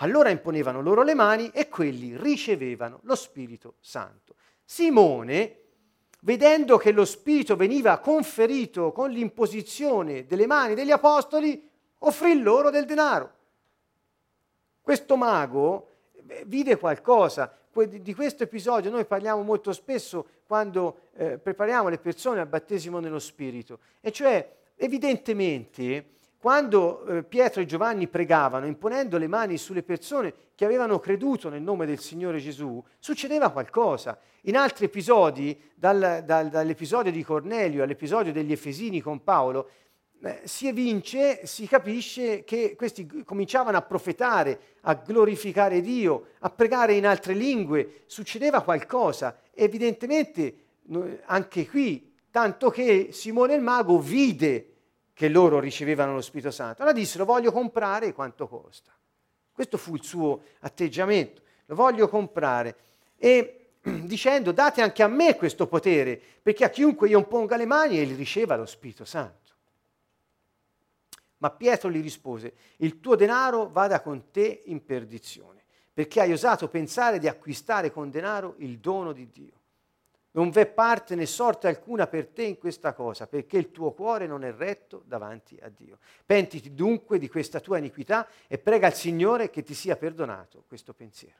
Allora 0.00 0.28
imponevano 0.28 0.82
loro 0.82 1.02
le 1.02 1.14
mani 1.14 1.48
e 1.54 1.70
quelli 1.70 2.14
ricevevano 2.18 3.00
lo 3.04 3.14
Spirito 3.14 3.76
Santo. 3.80 4.34
Simone, 4.62 5.67
vedendo 6.20 6.76
che 6.76 6.92
lo 6.92 7.04
Spirito 7.04 7.56
veniva 7.56 7.98
conferito 7.98 8.92
con 8.92 9.10
l'imposizione 9.10 10.26
delle 10.26 10.46
mani 10.46 10.74
degli 10.74 10.90
apostoli, 10.90 11.68
offrì 11.98 12.40
loro 12.40 12.70
del 12.70 12.84
denaro 12.84 13.36
questo 14.88 15.18
mago 15.18 15.88
eh, 16.26 16.44
vide 16.46 16.78
qualcosa. 16.78 17.54
Di 17.74 18.14
questo 18.14 18.44
episodio 18.44 18.90
noi 18.90 19.04
parliamo 19.04 19.42
molto 19.42 19.74
spesso 19.74 20.26
quando 20.46 21.00
eh, 21.12 21.36
prepariamo 21.36 21.90
le 21.90 21.98
persone 21.98 22.40
al 22.40 22.46
battesimo 22.46 22.98
nello 22.98 23.18
Spirito. 23.18 23.80
E 24.00 24.10
cioè, 24.10 24.50
evidentemente, 24.76 26.17
quando 26.38 27.04
eh, 27.04 27.22
Pietro 27.24 27.60
e 27.60 27.66
Giovanni 27.66 28.06
pregavano, 28.06 28.66
imponendo 28.66 29.18
le 29.18 29.26
mani 29.26 29.58
sulle 29.58 29.82
persone 29.82 30.32
che 30.54 30.64
avevano 30.64 31.00
creduto 31.00 31.48
nel 31.48 31.62
nome 31.62 31.84
del 31.84 31.98
Signore 31.98 32.38
Gesù, 32.38 32.82
succedeva 33.00 33.50
qualcosa. 33.50 34.16
In 34.42 34.56
altri 34.56 34.84
episodi, 34.84 35.60
dal, 35.74 36.22
dal, 36.24 36.48
dall'episodio 36.48 37.10
di 37.10 37.24
Cornelio 37.24 37.82
all'episodio 37.82 38.32
degli 38.32 38.52
Efesini 38.52 39.00
con 39.00 39.24
Paolo, 39.24 39.68
eh, 40.22 40.42
si 40.44 40.68
evince, 40.68 41.44
si 41.44 41.66
capisce 41.66 42.44
che 42.44 42.74
questi 42.76 43.24
cominciavano 43.24 43.76
a 43.76 43.82
profetare, 43.82 44.60
a 44.82 44.94
glorificare 44.94 45.80
Dio, 45.80 46.28
a 46.38 46.50
pregare 46.50 46.94
in 46.94 47.06
altre 47.06 47.34
lingue, 47.34 48.02
succedeva 48.06 48.62
qualcosa. 48.62 49.40
Evidentemente 49.52 50.66
anche 51.26 51.68
qui, 51.68 52.12
tanto 52.30 52.70
che 52.70 53.08
Simone 53.10 53.54
il 53.54 53.60
mago 53.60 53.98
vide 53.98 54.77
che 55.18 55.28
loro 55.28 55.58
ricevevano 55.58 56.14
lo 56.14 56.20
Spirito 56.20 56.52
Santo. 56.52 56.82
Allora 56.82 56.96
disse, 56.96 57.18
lo 57.18 57.24
voglio 57.24 57.50
comprare, 57.50 58.12
quanto 58.12 58.46
costa? 58.46 58.96
Questo 59.50 59.76
fu 59.76 59.96
il 59.96 60.04
suo 60.04 60.42
atteggiamento, 60.60 61.42
lo 61.66 61.74
voglio 61.74 62.06
comprare. 62.06 62.76
E 63.16 63.70
dicendo, 63.82 64.52
date 64.52 64.80
anche 64.80 65.02
a 65.02 65.08
me 65.08 65.34
questo 65.34 65.66
potere, 65.66 66.22
perché 66.40 66.64
a 66.64 66.70
chiunque 66.70 67.08
io 67.08 67.18
imponga 67.18 67.56
le 67.56 67.66
mani, 67.66 67.98
egli 67.98 68.14
riceva 68.14 68.54
lo 68.54 68.64
Spirito 68.64 69.04
Santo. 69.04 69.54
Ma 71.38 71.50
Pietro 71.50 71.90
gli 71.90 72.00
rispose, 72.00 72.52
il 72.76 73.00
tuo 73.00 73.16
denaro 73.16 73.68
vada 73.70 74.00
con 74.00 74.30
te 74.30 74.62
in 74.66 74.84
perdizione, 74.84 75.64
perché 75.92 76.20
hai 76.20 76.30
osato 76.30 76.68
pensare 76.68 77.18
di 77.18 77.26
acquistare 77.26 77.90
con 77.90 78.08
denaro 78.08 78.54
il 78.58 78.78
dono 78.78 79.10
di 79.12 79.28
Dio. 79.28 79.57
Non 80.38 80.50
v'è 80.50 80.66
parte 80.66 81.16
né 81.16 81.26
sorte 81.26 81.66
alcuna 81.66 82.06
per 82.06 82.28
te 82.28 82.44
in 82.44 82.58
questa 82.58 82.92
cosa, 82.92 83.26
perché 83.26 83.58
il 83.58 83.72
tuo 83.72 83.90
cuore 83.90 84.28
non 84.28 84.44
è 84.44 84.52
retto 84.52 85.02
davanti 85.04 85.58
a 85.60 85.68
Dio. 85.68 85.98
Pentiti 86.24 86.74
dunque 86.74 87.18
di 87.18 87.28
questa 87.28 87.58
tua 87.58 87.78
iniquità 87.78 88.28
e 88.46 88.56
prega 88.56 88.86
al 88.86 88.94
Signore 88.94 89.50
che 89.50 89.64
ti 89.64 89.74
sia 89.74 89.96
perdonato 89.96 90.62
questo 90.68 90.94
pensiero. 90.94 91.34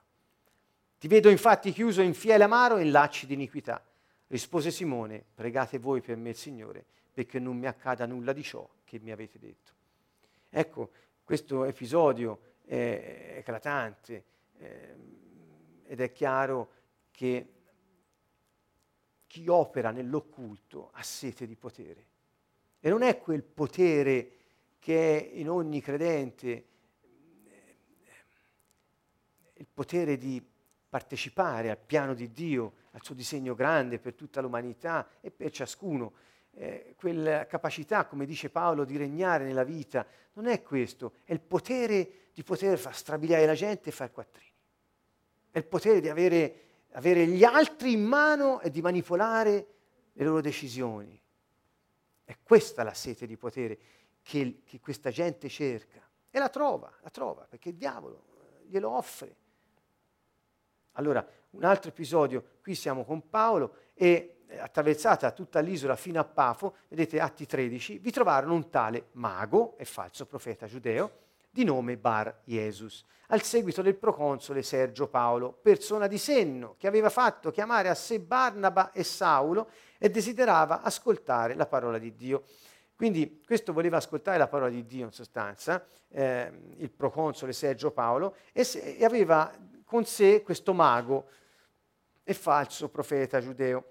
Ti 0.98 1.06
vedo 1.06 1.28
infatti 1.28 1.70
chiuso 1.70 2.02
in 2.02 2.12
fiele 2.12 2.42
amaro 2.42 2.76
e 2.76 2.82
in 2.82 2.90
lacci 2.90 3.26
di 3.26 3.34
iniquità. 3.34 3.80
Rispose 4.26 4.72
Simone, 4.72 5.24
pregate 5.32 5.78
voi 5.78 6.00
per 6.00 6.16
me 6.16 6.30
il 6.30 6.36
Signore, 6.36 6.84
perché 7.14 7.38
non 7.38 7.56
mi 7.56 7.68
accada 7.68 8.04
nulla 8.04 8.32
di 8.32 8.42
ciò 8.42 8.68
che 8.82 8.98
mi 8.98 9.12
avete 9.12 9.38
detto. 9.38 9.72
Ecco, 10.50 10.90
questo 11.22 11.66
episodio 11.66 12.40
è 12.64 13.34
eclatante 13.36 14.24
eh, 14.58 14.96
ed 15.86 16.00
è 16.00 16.10
chiaro 16.10 16.72
che 17.12 17.57
chi 19.28 19.46
opera 19.46 19.92
nell'occulto 19.92 20.90
ha 20.94 21.02
sete 21.04 21.46
di 21.46 21.54
potere. 21.54 22.06
E 22.80 22.88
non 22.88 23.02
è 23.02 23.20
quel 23.20 23.44
potere 23.44 24.32
che 24.80 25.20
è 25.20 25.38
in 25.38 25.48
ogni 25.48 25.80
credente, 25.80 26.48
eh, 26.48 27.76
il 29.54 29.68
potere 29.72 30.16
di 30.16 30.44
partecipare 30.88 31.70
al 31.70 31.78
piano 31.78 32.14
di 32.14 32.32
Dio, 32.32 32.72
al 32.92 33.04
suo 33.04 33.14
disegno 33.14 33.54
grande 33.54 34.00
per 34.00 34.14
tutta 34.14 34.40
l'umanità 34.40 35.08
e 35.20 35.30
per 35.30 35.50
ciascuno 35.52 36.12
eh, 36.52 36.94
quella 36.96 37.46
capacità, 37.46 38.06
come 38.06 38.26
dice 38.26 38.50
Paolo, 38.50 38.84
di 38.84 38.96
regnare 38.96 39.44
nella 39.44 39.62
vita, 39.62 40.06
non 40.34 40.46
è 40.46 40.62
questo, 40.62 41.14
è 41.24 41.32
il 41.32 41.40
potere 41.40 42.30
di 42.32 42.42
poter 42.42 42.78
far 42.78 42.94
strabiliare 42.96 43.46
la 43.46 43.54
gente 43.54 43.90
e 43.90 43.92
fare 43.92 44.10
quattrini. 44.10 44.46
È 45.50 45.58
il 45.58 45.64
potere 45.64 46.00
di 46.00 46.08
avere, 46.08 46.60
avere 46.98 47.26
gli 47.26 47.44
altri 47.44 47.92
in 47.92 48.04
mano 48.04 48.60
e 48.60 48.70
di 48.70 48.82
manipolare 48.82 49.66
le 50.12 50.24
loro 50.24 50.40
decisioni. 50.40 51.18
È 52.24 52.36
questa 52.42 52.82
la 52.82 52.92
sete 52.92 53.24
di 53.26 53.36
potere 53.36 53.78
che, 54.20 54.62
che 54.64 54.80
questa 54.80 55.10
gente 55.10 55.48
cerca. 55.48 56.06
E 56.28 56.38
la 56.38 56.48
trova, 56.48 56.92
la 57.00 57.10
trova, 57.10 57.46
perché 57.48 57.70
il 57.70 57.76
diavolo 57.76 58.24
glielo 58.66 58.90
offre. 58.90 59.36
Allora, 60.92 61.26
un 61.50 61.62
altro 61.62 61.90
episodio, 61.90 62.44
qui 62.60 62.74
siamo 62.74 63.04
con 63.04 63.28
Paolo 63.30 63.76
e 63.94 64.42
attraversata 64.58 65.30
tutta 65.30 65.60
l'isola 65.60 65.94
fino 65.94 66.18
a 66.18 66.24
Pafo, 66.24 66.78
vedete 66.88 67.20
Atti 67.20 67.46
13, 67.46 67.98
vi 67.98 68.10
trovarono 68.10 68.54
un 68.54 68.70
tale 68.70 69.08
mago 69.12 69.76
e 69.78 69.84
falso 69.84 70.26
profeta 70.26 70.66
giudeo 70.66 71.26
di 71.58 71.64
nome 71.64 71.96
Bar 71.96 72.42
Jesus, 72.44 73.04
al 73.30 73.42
seguito 73.42 73.82
del 73.82 73.96
proconsole 73.96 74.62
Sergio 74.62 75.08
Paolo, 75.08 75.58
persona 75.60 76.06
di 76.06 76.16
senno, 76.16 76.76
che 76.78 76.86
aveva 76.86 77.10
fatto 77.10 77.50
chiamare 77.50 77.88
a 77.88 77.96
sé 77.96 78.20
Barnaba 78.20 78.92
e 78.92 79.02
Saulo 79.02 79.68
e 79.98 80.08
desiderava 80.08 80.82
ascoltare 80.82 81.56
la 81.56 81.66
parola 81.66 81.98
di 81.98 82.14
Dio. 82.14 82.44
Quindi 82.94 83.42
questo 83.44 83.72
voleva 83.72 83.96
ascoltare 83.96 84.38
la 84.38 84.46
parola 84.46 84.70
di 84.70 84.86
Dio 84.86 85.06
in 85.06 85.10
sostanza, 85.10 85.84
eh, 86.10 86.52
il 86.76 86.90
proconsole 86.90 87.52
Sergio 87.52 87.90
Paolo, 87.90 88.36
e, 88.52 88.62
se, 88.62 88.94
e 88.94 89.04
aveva 89.04 89.52
con 89.84 90.04
sé 90.04 90.44
questo 90.44 90.72
mago 90.72 91.26
e 92.22 92.34
falso 92.34 92.88
profeta 92.88 93.40
giudeo. 93.40 93.84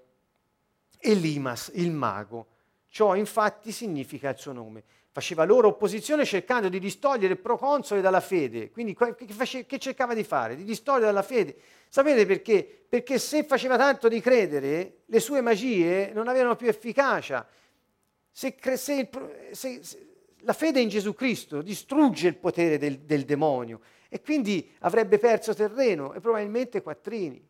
Elimas, 1.00 1.70
il 1.74 1.90
mago. 1.90 2.46
Ciò 2.88 3.14
infatti 3.14 3.72
significa 3.72 4.30
il 4.30 4.38
suo 4.38 4.52
nome. 4.52 4.84
Faceva 5.10 5.44
loro 5.44 5.68
opposizione 5.68 6.24
cercando 6.24 6.68
di 6.68 6.78
distogliere 6.78 7.32
il 7.32 7.38
proconsole 7.38 8.00
dalla 8.00 8.20
fede. 8.20 8.70
Quindi 8.70 8.94
che, 8.94 9.78
cercava 9.78 10.14
di 10.14 10.22
fare? 10.22 10.54
Di 10.54 10.64
distogliere 10.64 11.06
dalla 11.06 11.22
fede. 11.22 11.56
Sapete 11.88 12.26
perché? 12.26 12.84
Perché 12.88 13.18
se 13.18 13.44
faceva 13.44 13.76
tanto 13.76 14.08
di 14.08 14.20
credere, 14.20 14.98
le 15.06 15.20
sue 15.20 15.40
magie 15.40 16.12
non 16.12 16.28
avevano 16.28 16.56
più 16.56 16.68
efficacia. 16.68 17.46
Se, 18.30 18.56
se, 18.76 19.08
se, 19.50 19.80
la 20.42 20.52
fede 20.52 20.80
in 20.80 20.88
Gesù 20.88 21.14
Cristo 21.14 21.62
distrugge 21.62 22.28
il 22.28 22.36
potere 22.36 22.78
del, 22.78 23.00
del 23.00 23.24
demonio 23.24 23.80
e 24.08 24.20
quindi 24.20 24.70
avrebbe 24.80 25.18
perso 25.18 25.54
terreno 25.54 26.12
e 26.14 26.20
probabilmente 26.20 26.82
quattrini. 26.82 27.44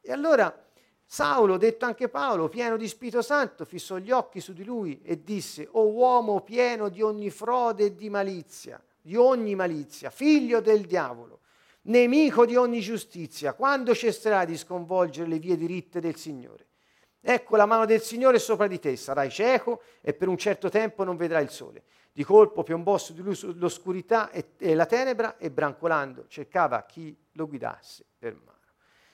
E 0.00 0.12
allora 0.12 0.63
Saulo, 1.06 1.56
detto 1.56 1.84
anche 1.84 2.08
Paolo, 2.08 2.48
pieno 2.48 2.76
di 2.76 2.88
Spirito 2.88 3.22
Santo, 3.22 3.64
fissò 3.64 3.98
gli 3.98 4.10
occhi 4.10 4.40
su 4.40 4.52
di 4.52 4.64
lui 4.64 5.00
e 5.02 5.22
disse, 5.22 5.68
o 5.70 5.86
uomo 5.88 6.40
pieno 6.40 6.88
di 6.88 7.02
ogni 7.02 7.30
frode 7.30 7.84
e 7.84 7.94
di 7.94 8.10
malizia, 8.10 8.82
di 9.00 9.14
ogni 9.14 9.54
malizia, 9.54 10.10
figlio 10.10 10.60
del 10.60 10.86
diavolo, 10.86 11.40
nemico 11.82 12.46
di 12.46 12.56
ogni 12.56 12.80
giustizia, 12.80 13.52
quando 13.52 13.94
cesserai 13.94 14.46
di 14.46 14.56
sconvolgere 14.56 15.28
le 15.28 15.38
vie 15.38 15.56
diritte 15.56 16.00
del 16.00 16.16
Signore? 16.16 16.66
Ecco 17.20 17.56
la 17.56 17.64
mano 17.64 17.86
del 17.86 18.02
Signore 18.02 18.38
sopra 18.38 18.66
di 18.66 18.78
te, 18.78 18.96
sarai 18.96 19.30
cieco 19.30 19.80
e 20.02 20.12
per 20.12 20.28
un 20.28 20.36
certo 20.36 20.68
tempo 20.68 21.04
non 21.04 21.16
vedrai 21.16 21.44
il 21.44 21.50
sole. 21.50 21.84
Di 22.12 22.22
colpo 22.22 22.62
piombò 22.62 22.98
su 22.98 23.14
di 23.14 23.22
lui 23.22 23.36
l'oscurità 23.54 24.30
e, 24.30 24.50
e 24.58 24.74
la 24.74 24.84
tenebra 24.86 25.36
e 25.38 25.50
brancolando 25.50 26.26
cercava 26.28 26.84
chi 26.84 27.16
lo 27.32 27.48
guidasse 27.48 28.04
per 28.18 28.34
mano. 28.34 28.58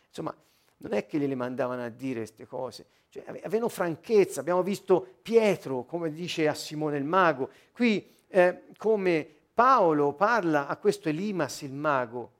Insomma, 0.09 0.35
non 0.83 0.93
è 0.93 1.07
che 1.07 1.19
gliele 1.19 1.35
mandavano 1.35 1.85
a 1.85 1.89
dire 1.89 2.21
queste 2.21 2.47
cose, 2.47 2.87
cioè, 3.11 3.25
avevano 3.27 3.69
franchezza. 3.69 4.41
Abbiamo 4.41 4.63
visto 4.63 5.07
Pietro, 5.21 5.85
come 5.85 6.11
dice 6.11 6.49
a 6.49 6.55
Simone 6.55 6.97
il 6.97 7.05
mago, 7.05 7.51
qui 7.73 8.15
eh, 8.29 8.65
come 8.77 9.27
Paolo 9.53 10.13
parla 10.15 10.67
a 10.67 10.77
questo 10.77 11.09
Elimas 11.09 11.63
il 11.63 11.73
mago. 11.73 12.33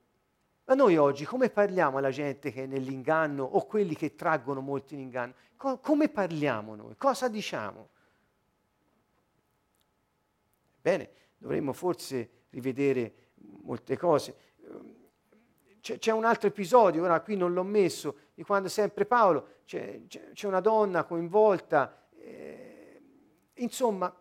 Ma 0.65 0.73
noi 0.75 0.95
oggi 0.97 1.25
come 1.25 1.49
parliamo 1.49 1.97
alla 1.97 2.11
gente 2.11 2.51
che 2.51 2.63
è 2.63 2.65
nell'inganno 2.65 3.43
o 3.43 3.65
quelli 3.65 3.95
che 3.95 4.15
traggono 4.15 4.61
molti 4.61 4.93
in 4.93 5.01
inganno? 5.01 5.33
Co- 5.57 5.79
come 5.79 6.09
parliamo 6.09 6.75
noi? 6.75 6.95
Cosa 6.95 7.27
diciamo? 7.27 7.89
Bene, 10.81 11.09
dovremmo 11.37 11.73
forse 11.73 12.29
rivedere 12.51 13.13
molte 13.63 13.97
cose. 13.97 14.35
C'è, 15.81 15.97
c'è, 15.97 16.11
un 16.11 16.25
altro 16.25 16.47
episodio, 16.47 17.03
ora 17.03 17.19
qui 17.21 17.35
non 17.35 17.53
l'ho 17.53 17.63
messo, 17.63 18.15
di 18.41 18.43
quando 18.43 18.69
sempre 18.69 19.05
Paolo, 19.05 19.59
c'è, 19.65 20.01
c'è, 20.07 20.47
una 20.47 20.61
donna 20.61 21.03
coinvolta. 21.03 22.07
Eh, 22.17 23.01
insomma, 23.57 24.11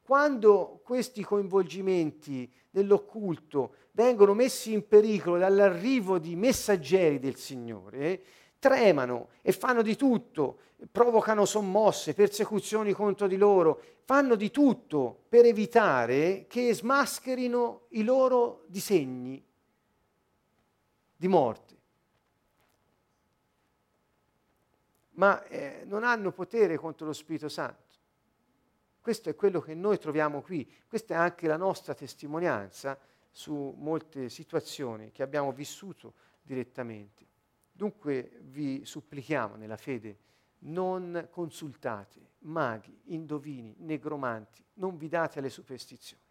quando 0.00 0.80
questi 0.82 1.22
coinvolgimenti 1.22 2.50
nell'occulto 2.70 3.74
vengono 3.92 4.32
messi 4.32 4.72
in 4.72 4.88
pericolo 4.88 5.36
dall'arrivo 5.36 6.18
di 6.18 6.34
messaggeri 6.34 7.18
del 7.18 7.36
Signore, 7.36 8.22
tremano 8.58 9.28
e 9.42 9.52
fanno 9.52 9.82
di 9.82 9.96
tutto, 9.96 10.60
provocano 10.90 11.44
sommosse, 11.44 12.14
persecuzioni 12.14 12.92
contro 12.94 13.26
di 13.26 13.36
loro, 13.36 13.82
fanno 14.06 14.34
di 14.34 14.50
tutto 14.50 15.24
per 15.28 15.44
evitare 15.44 16.46
che 16.48 16.72
smascherino 16.72 17.82
i 17.90 18.02
loro 18.02 18.64
disegni 18.66 19.44
di 21.14 21.28
morte. 21.28 21.69
Ma 25.20 25.44
eh, 25.48 25.82
non 25.84 26.02
hanno 26.02 26.32
potere 26.32 26.78
contro 26.78 27.04
lo 27.04 27.12
Spirito 27.12 27.50
Santo. 27.50 27.98
Questo 29.02 29.28
è 29.28 29.34
quello 29.34 29.60
che 29.60 29.74
noi 29.74 29.98
troviamo 29.98 30.40
qui, 30.40 30.66
questa 30.88 31.12
è 31.12 31.16
anche 31.18 31.46
la 31.46 31.58
nostra 31.58 31.92
testimonianza 31.92 32.98
su 33.30 33.74
molte 33.76 34.30
situazioni 34.30 35.10
che 35.10 35.22
abbiamo 35.22 35.52
vissuto 35.52 36.14
direttamente. 36.40 37.26
Dunque 37.70 38.38
vi 38.44 38.82
supplichiamo 38.86 39.56
nella 39.56 39.76
fede, 39.76 40.16
non 40.60 41.28
consultate 41.30 42.30
maghi, 42.40 42.98
indovini, 43.08 43.74
negromanti, 43.80 44.64
non 44.74 44.96
vi 44.96 45.08
date 45.08 45.38
alle 45.38 45.50
superstizioni. 45.50 46.22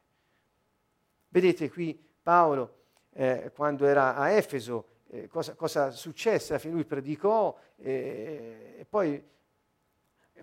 Vedete 1.27 1.69
qui 1.69 1.93
Paolo, 2.23 2.85
eh, 3.11 3.51
quando 3.53 3.85
era 3.85 4.15
a 4.15 4.31
Efeso, 4.31 4.97
eh, 5.11 5.27
cosa, 5.27 5.55
cosa, 5.55 5.91
successe? 5.91 6.59
Lui 6.69 6.85
predicò 6.85 7.57
eh, 7.77 8.75
e 8.79 8.85
poi 8.85 9.23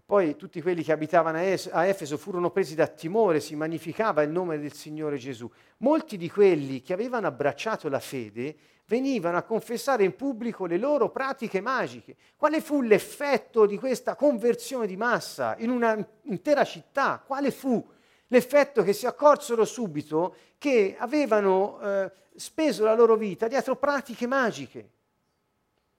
poi 0.04 0.36
tutti 0.36 0.60
quelli 0.60 0.82
che 0.82 0.92
abitavano 0.92 1.38
a 1.38 1.86
Efeso 1.86 2.18
furono 2.18 2.50
presi 2.50 2.74
da 2.74 2.86
timore, 2.86 3.40
si 3.40 3.56
magnificava 3.56 4.22
il 4.22 4.30
nome 4.30 4.58
del 4.58 4.72
Signore 4.72 5.16
Gesù. 5.16 5.50
Molti 5.78 6.16
di 6.16 6.30
quelli 6.30 6.82
che 6.82 6.92
avevano 6.92 7.26
abbracciato 7.26 7.88
la 7.88 7.98
fede 7.98 8.54
venivano 8.86 9.36
a 9.36 9.42
confessare 9.42 10.04
in 10.04 10.14
pubblico 10.14 10.66
le 10.66 10.76
loro 10.76 11.10
pratiche 11.10 11.60
magiche. 11.60 12.14
Quale 12.36 12.60
fu 12.60 12.82
l'effetto 12.82 13.66
di 13.66 13.78
questa 13.78 14.14
conversione 14.14 14.86
di 14.86 14.96
massa 14.96 15.56
in 15.58 15.70
un'intera 15.70 16.64
città? 16.64 17.22
Quale 17.24 17.50
fu 17.50 17.84
l'effetto 18.28 18.82
che 18.82 18.92
si 18.92 19.06
accorsero 19.06 19.64
subito 19.64 20.36
che 20.58 20.96
avevano 20.98 21.80
eh, 21.80 22.12
speso 22.34 22.84
la 22.84 22.94
loro 22.94 23.16
vita 23.16 23.48
dietro 23.48 23.76
pratiche 23.76 24.26
magiche? 24.26 24.90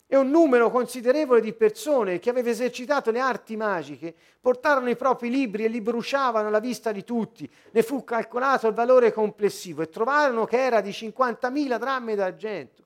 e 0.10 0.16
un 0.16 0.30
numero 0.30 0.72
considerevole 0.72 1.42
di 1.42 1.52
persone 1.52 2.20
che 2.20 2.30
aveva 2.30 2.50
esercitato 2.50 3.12
le 3.12 3.20
arti 3.20 3.58
magiche 3.58 4.16
portarono 4.40 4.90
i 4.90 4.96
propri 4.96 5.30
libri 5.30 5.66
e 5.66 5.68
li 5.68 5.82
bruciavano 5.82 6.48
alla 6.48 6.62
vista 6.62 6.94
di 6.94 7.04
tutti. 7.04 7.50
Ne 7.72 7.84
fu 7.84 8.06
calcolato 8.06 8.68
il 8.68 8.74
valore 8.74 9.12
complessivo 9.12 9.82
e 9.82 9.90
trovarono 9.90 10.46
che 10.46 10.64
era 10.64 10.80
di 10.80 10.92
50.000 10.92 11.78
drammi 11.78 12.16
d'argento. 12.16 12.86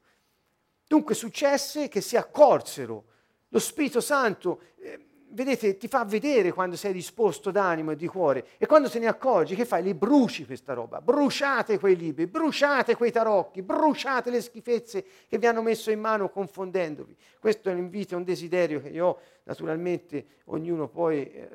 Dunque 0.88 1.14
successe 1.14 1.88
che 1.89 2.02
si 2.02 2.18
accorsero. 2.18 3.04
Lo 3.50 3.60
Spirito 3.60 4.02
Santo 4.02 4.62
eh, 4.78 5.11
vedete, 5.32 5.77
ti 5.77 5.88
fa 5.88 6.03
vedere 6.05 6.51
quando 6.51 6.75
sei 6.75 6.93
disposto 6.93 7.51
d'animo 7.51 7.91
e 7.91 7.95
di 7.95 8.07
cuore 8.07 8.45
e 8.57 8.65
quando 8.65 8.89
te 8.89 8.99
ne 8.99 9.07
accorgi, 9.07 9.55
che 9.55 9.65
fai? 9.65 9.84
Li 9.84 9.93
bruci 9.93 10.45
questa 10.45 10.73
roba, 10.73 11.01
bruciate 11.01 11.79
quei 11.79 11.95
libri, 11.95 12.27
bruciate 12.27 12.95
quei 12.95 13.11
tarocchi, 13.11 13.61
bruciate 13.61 14.29
le 14.29 14.41
schifezze 14.41 15.03
che 15.27 15.38
vi 15.38 15.47
hanno 15.47 15.61
messo 15.61 15.91
in 15.91 15.99
mano 15.99 16.29
confondendovi. 16.29 17.15
Questo 17.39 17.69
è 17.69 17.73
un 17.73 17.79
invito, 17.79 18.13
è 18.13 18.17
un 18.17 18.23
desiderio 18.23 18.82
che 18.82 18.89
io 18.89 19.05
ho, 19.05 19.19
naturalmente 19.43 20.25
ognuno 20.45 20.88
poi 20.88 21.32
eh, 21.32 21.47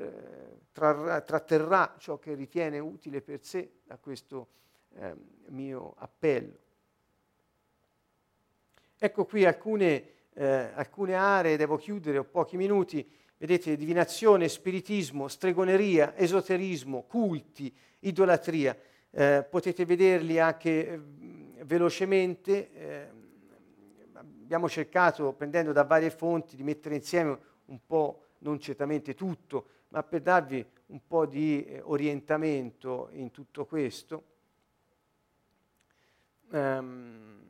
trarrà, 0.73 1.21
tratterrà 1.21 1.95
ciò 1.99 2.19
che 2.19 2.35
ritiene 2.35 2.79
utile 2.79 3.21
per 3.21 3.45
sé 3.45 3.71
da 3.85 3.97
questo 3.99 4.49
eh, 4.99 5.15
mio 5.49 5.95
appello. 5.99 6.65
Ecco 8.99 9.27
qui 9.27 9.45
alcune, 9.45 10.05
eh, 10.33 10.71
alcune 10.75 11.15
aree, 11.15 11.57
devo 11.57 11.77
chiudere, 11.77 12.19
ho 12.19 12.25
pochi 12.25 12.57
minuti 12.57 13.07
Vedete, 13.39 13.77
divinazione, 13.77 14.49
spiritismo, 14.49 15.29
stregoneria, 15.29 16.17
esoterismo, 16.17 17.03
culti, 17.03 17.71
idolatria. 18.01 18.75
Eh, 19.11 19.47
potete 19.51 19.85
vederli 19.85 20.39
anche 20.39 20.89
eh, 20.89 21.01
velocemente. 21.65 22.73
Eh, 22.73 23.09
abbiamo 24.15 24.71
cercato, 24.71 25.35
prendendo 25.35 25.73
da 25.73 25.85
varie 25.85 26.09
fonti, 26.09 26.57
di 26.57 26.63
mettere 26.63 26.95
insieme 26.95 27.39
un 27.67 27.79
po', 27.85 28.23
non 28.39 28.59
certamente 28.59 29.15
tutto, 29.15 29.69
ma 29.89 30.03
per 30.03 30.23
darvi 30.23 30.65
un 30.87 31.01
po' 31.07 31.27
di 31.27 31.63
eh, 31.63 31.83
orientamento 31.83 33.11
in 33.13 33.31
tutto 33.33 33.67
questo. 33.67 34.25
Um, 36.49 37.43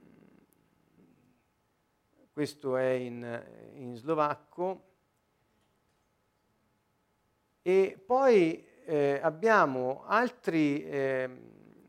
questo 2.33 2.77
è 2.77 2.91
in, 2.91 3.45
in 3.75 3.95
slovacco. 3.95 4.95
E 7.69 7.99
poi 8.07 8.65
eh, 8.85 9.19
abbiamo 9.21 10.05
altri, 10.07 10.85
eh, 10.85 11.29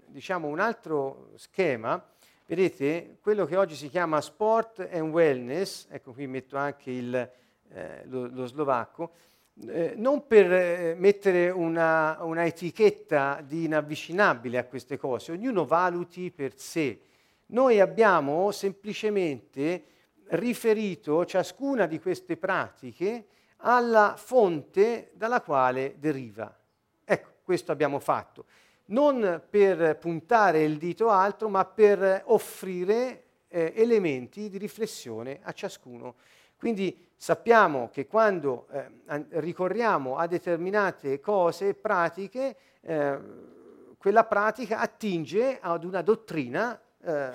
diciamo 0.07 0.47
un 0.47 0.59
altro 0.59 1.29
schema, 1.35 2.03
vedete, 2.47 3.19
quello 3.21 3.45
che 3.45 3.57
oggi 3.57 3.75
si 3.75 3.87
chiama 3.87 4.19
sport 4.19 4.89
and 4.91 5.13
wellness, 5.13 5.85
ecco 5.91 6.13
qui 6.13 6.25
metto 6.25 6.57
anche 6.57 6.89
il, 6.89 7.13
eh, 7.13 8.01
lo, 8.05 8.25
lo, 8.25 8.47
slovacco, 8.47 9.11
eh, 9.67 9.93
non 9.95 10.25
per 10.25 10.51
eh, 10.51 10.95
mettere 10.97 11.51
una, 11.51 12.23
una 12.23 12.43
etichetta 12.43 13.43
di 13.45 13.65
inavvicinabile 13.65 14.57
a 14.57 14.65
queste 14.65 14.97
cose, 14.97 15.31
ognuno 15.31 15.63
valuti 15.63 16.31
per 16.31 16.57
sé. 16.57 17.01
Noi 17.49 17.79
abbiamo 17.79 18.49
semplicemente 18.49 19.83
riferito 20.29 21.23
ciascuna 21.23 21.85
di 21.85 21.99
queste 21.99 22.35
pratiche 22.35 23.27
alla 23.57 24.15
fonte 24.17 25.11
dalla 25.13 25.41
quale 25.41 25.95
deriva. 25.97 26.55
Ecco, 27.03 27.29
questo 27.43 27.71
abbiamo 27.71 27.99
fatto. 27.99 28.45
Non 28.85 29.43
per 29.49 29.97
puntare 29.97 30.63
il 30.63 30.77
dito 30.77 31.09
altro, 31.09 31.49
ma 31.49 31.65
per 31.65 32.23
offrire 32.25 33.23
eh, 33.47 33.73
elementi 33.75 34.49
di 34.49 34.57
riflessione 34.57 35.39
a 35.41 35.51
ciascuno. 35.51 36.15
Quindi 36.57 37.09
sappiamo 37.15 37.89
che 37.89 38.07
quando 38.07 38.67
eh, 38.71 39.25
ricorriamo 39.39 40.17
a 40.17 40.27
determinate 40.27 41.19
cose, 41.19 41.73
pratiche, 41.73 42.55
eh, 42.81 43.19
quella 43.97 44.23
pratica 44.23 44.79
attinge 44.79 45.59
ad 45.59 45.83
una 45.83 46.01
dottrina 46.01 46.79
eh, 47.01 47.29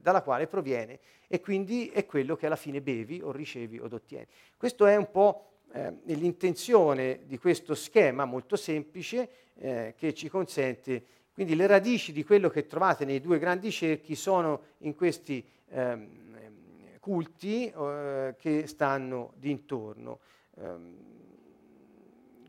dalla 0.00 0.22
quale 0.22 0.46
proviene 0.46 0.98
e 1.26 1.40
quindi 1.40 1.88
è 1.88 2.06
quello 2.06 2.36
che 2.36 2.46
alla 2.46 2.56
fine 2.56 2.80
bevi 2.80 3.20
o 3.22 3.30
ricevi 3.30 3.78
o 3.78 3.88
ottieni. 3.90 4.26
Questo 4.56 4.86
è 4.86 4.96
un 4.96 5.10
po' 5.10 5.49
eh, 5.72 5.94
l'intenzione 6.04 7.20
di 7.26 7.38
questo 7.38 7.74
schema 7.74 8.24
molto 8.24 8.56
semplice 8.56 9.28
eh, 9.54 9.94
che 9.96 10.14
ci 10.14 10.28
consente, 10.28 11.04
quindi 11.32 11.54
le 11.54 11.66
radici 11.66 12.12
di 12.12 12.24
quello 12.24 12.48
che 12.48 12.66
trovate 12.66 13.04
nei 13.04 13.20
due 13.20 13.38
grandi 13.38 13.70
cerchi 13.70 14.14
sono 14.14 14.62
in 14.78 14.94
questi 14.94 15.44
ehm, 15.68 16.18
culti 17.00 17.66
eh, 17.66 18.34
che 18.38 18.66
stanno 18.66 19.32
d'intorno. 19.36 20.20
Um, 20.56 21.08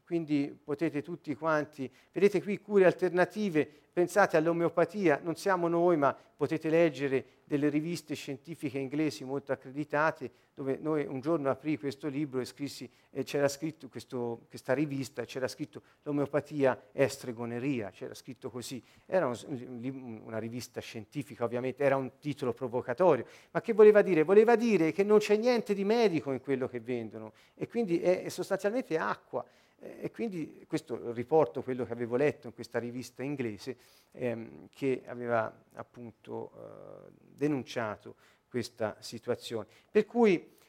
quindi 0.06 0.54
potete 0.62 1.02
tutti 1.02 1.34
quanti, 1.36 1.90
vedete 2.12 2.44
qui 2.44 2.60
cure 2.60 2.84
alternative, 2.86 3.81
pensate 3.92 4.38
all'omeopatia, 4.38 5.20
non 5.22 5.36
siamo 5.36 5.68
noi, 5.68 5.98
ma 5.98 6.16
potete 6.42 6.70
leggere 6.70 7.26
delle 7.44 7.70
riviste 7.70 8.16
scientifiche 8.16 8.80
inglesi 8.80 9.24
molto 9.24 9.52
accreditate, 9.52 10.32
dove 10.54 10.78
noi 10.82 11.06
un 11.06 11.20
giorno 11.20 11.50
aprì 11.50 11.78
questo 11.78 12.08
libro 12.08 12.40
e 12.40 12.46
scrissi, 12.46 12.90
e 13.10 13.24
c'era 13.24 13.48
scritto 13.48 13.90
questo, 13.90 14.46
questa 14.48 14.74
rivista, 14.74 15.26
c'era 15.26 15.48
scritto 15.48 15.82
l'omeopatia 16.04 16.90
è 16.92 17.08
stregoneria, 17.08 17.90
c'era 17.92 18.14
scritto 18.14 18.50
così. 18.50 18.82
Era 19.06 19.28
un, 19.28 20.22
una 20.24 20.38
rivista 20.38 20.80
scientifica, 20.80 21.44
ovviamente, 21.44 21.84
era 21.84 21.98
un 21.98 22.12
titolo 22.20 22.54
provocatorio. 22.54 23.26
Ma 23.52 23.62
che 23.62 23.74
voleva 23.74 24.02
dire? 24.02 24.24
Voleva 24.24 24.56
dire 24.56 24.92
che 24.92 25.04
non 25.04 25.20
c'è 25.20 25.36
niente 25.36 25.74
di 25.74 25.84
medico 25.84 26.32
in 26.32 26.40
quello 26.40 26.68
che 26.68 26.80
vendono 26.80 27.34
e 27.54 27.68
quindi 27.68 28.00
è, 28.00 28.24
è 28.24 28.30
sostanzialmente 28.30 28.98
acqua. 28.98 29.46
E 29.84 30.12
quindi 30.12 30.64
questo 30.68 31.12
riporto 31.12 31.64
quello 31.64 31.86
che 31.86 31.94
avevo 31.94 32.16
letto 32.16 32.46
in 32.46 32.54
questa 32.54 32.78
rivista 32.78 33.24
inglese 33.24 33.78
ehm, 34.12 34.68
che 34.70 35.02
aveva 35.08 35.52
appunto 35.74 36.52
eh, 36.54 37.12
denunciato 37.20 38.16
questa 38.48 38.96
situazione. 39.00 39.66
Per 39.90 40.06
cui 40.06 40.60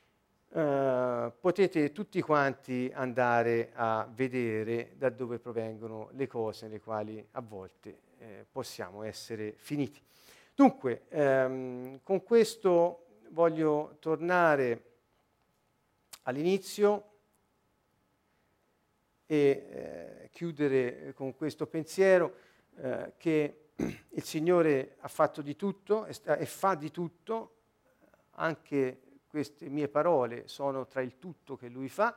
eh, 0.54 1.32
potete 1.38 1.92
tutti 1.92 2.22
quanti 2.22 2.90
andare 2.94 3.72
a 3.74 4.08
vedere 4.10 4.92
da 4.96 5.10
dove 5.10 5.38
provengono 5.38 6.08
le 6.12 6.26
cose 6.26 6.66
nelle 6.66 6.80
quali 6.80 7.22
a 7.32 7.40
volte 7.42 7.98
eh, 8.18 8.46
possiamo 8.50 9.02
essere 9.02 9.52
finiti. 9.56 10.00
Dunque, 10.54 11.02
ehm, 11.08 12.00
con 12.02 12.22
questo 12.22 13.06
voglio 13.30 13.96
tornare 13.98 14.84
all'inizio 16.22 17.11
e 19.32 19.66
eh, 19.70 20.28
chiudere 20.30 21.14
con 21.14 21.34
questo 21.34 21.66
pensiero 21.66 22.34
eh, 22.76 23.14
che 23.16 23.70
il 24.10 24.22
Signore 24.22 24.96
ha 25.00 25.08
fatto 25.08 25.40
di 25.40 25.56
tutto 25.56 26.04
e, 26.04 26.12
sta, 26.12 26.36
e 26.36 26.44
fa 26.44 26.74
di 26.74 26.90
tutto, 26.90 27.54
anche 28.32 29.00
queste 29.26 29.70
mie 29.70 29.88
parole 29.88 30.48
sono 30.48 30.86
tra 30.86 31.00
il 31.00 31.18
tutto 31.18 31.56
che 31.56 31.68
Lui 31.68 31.88
fa, 31.88 32.14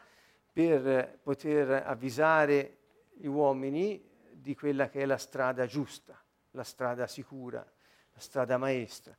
per 0.52 1.20
poter 1.24 1.84
avvisare 1.86 2.80
gli 3.14 3.28
uomini 3.28 4.10
di 4.34 4.54
quella 4.54 4.90
che 4.90 5.00
è 5.00 5.06
la 5.06 5.18
strada 5.18 5.66
giusta, 5.66 6.22
la 6.52 6.64
strada 6.64 7.08
sicura, 7.08 7.60
la 7.60 8.20
strada 8.20 8.58
maestra, 8.58 9.18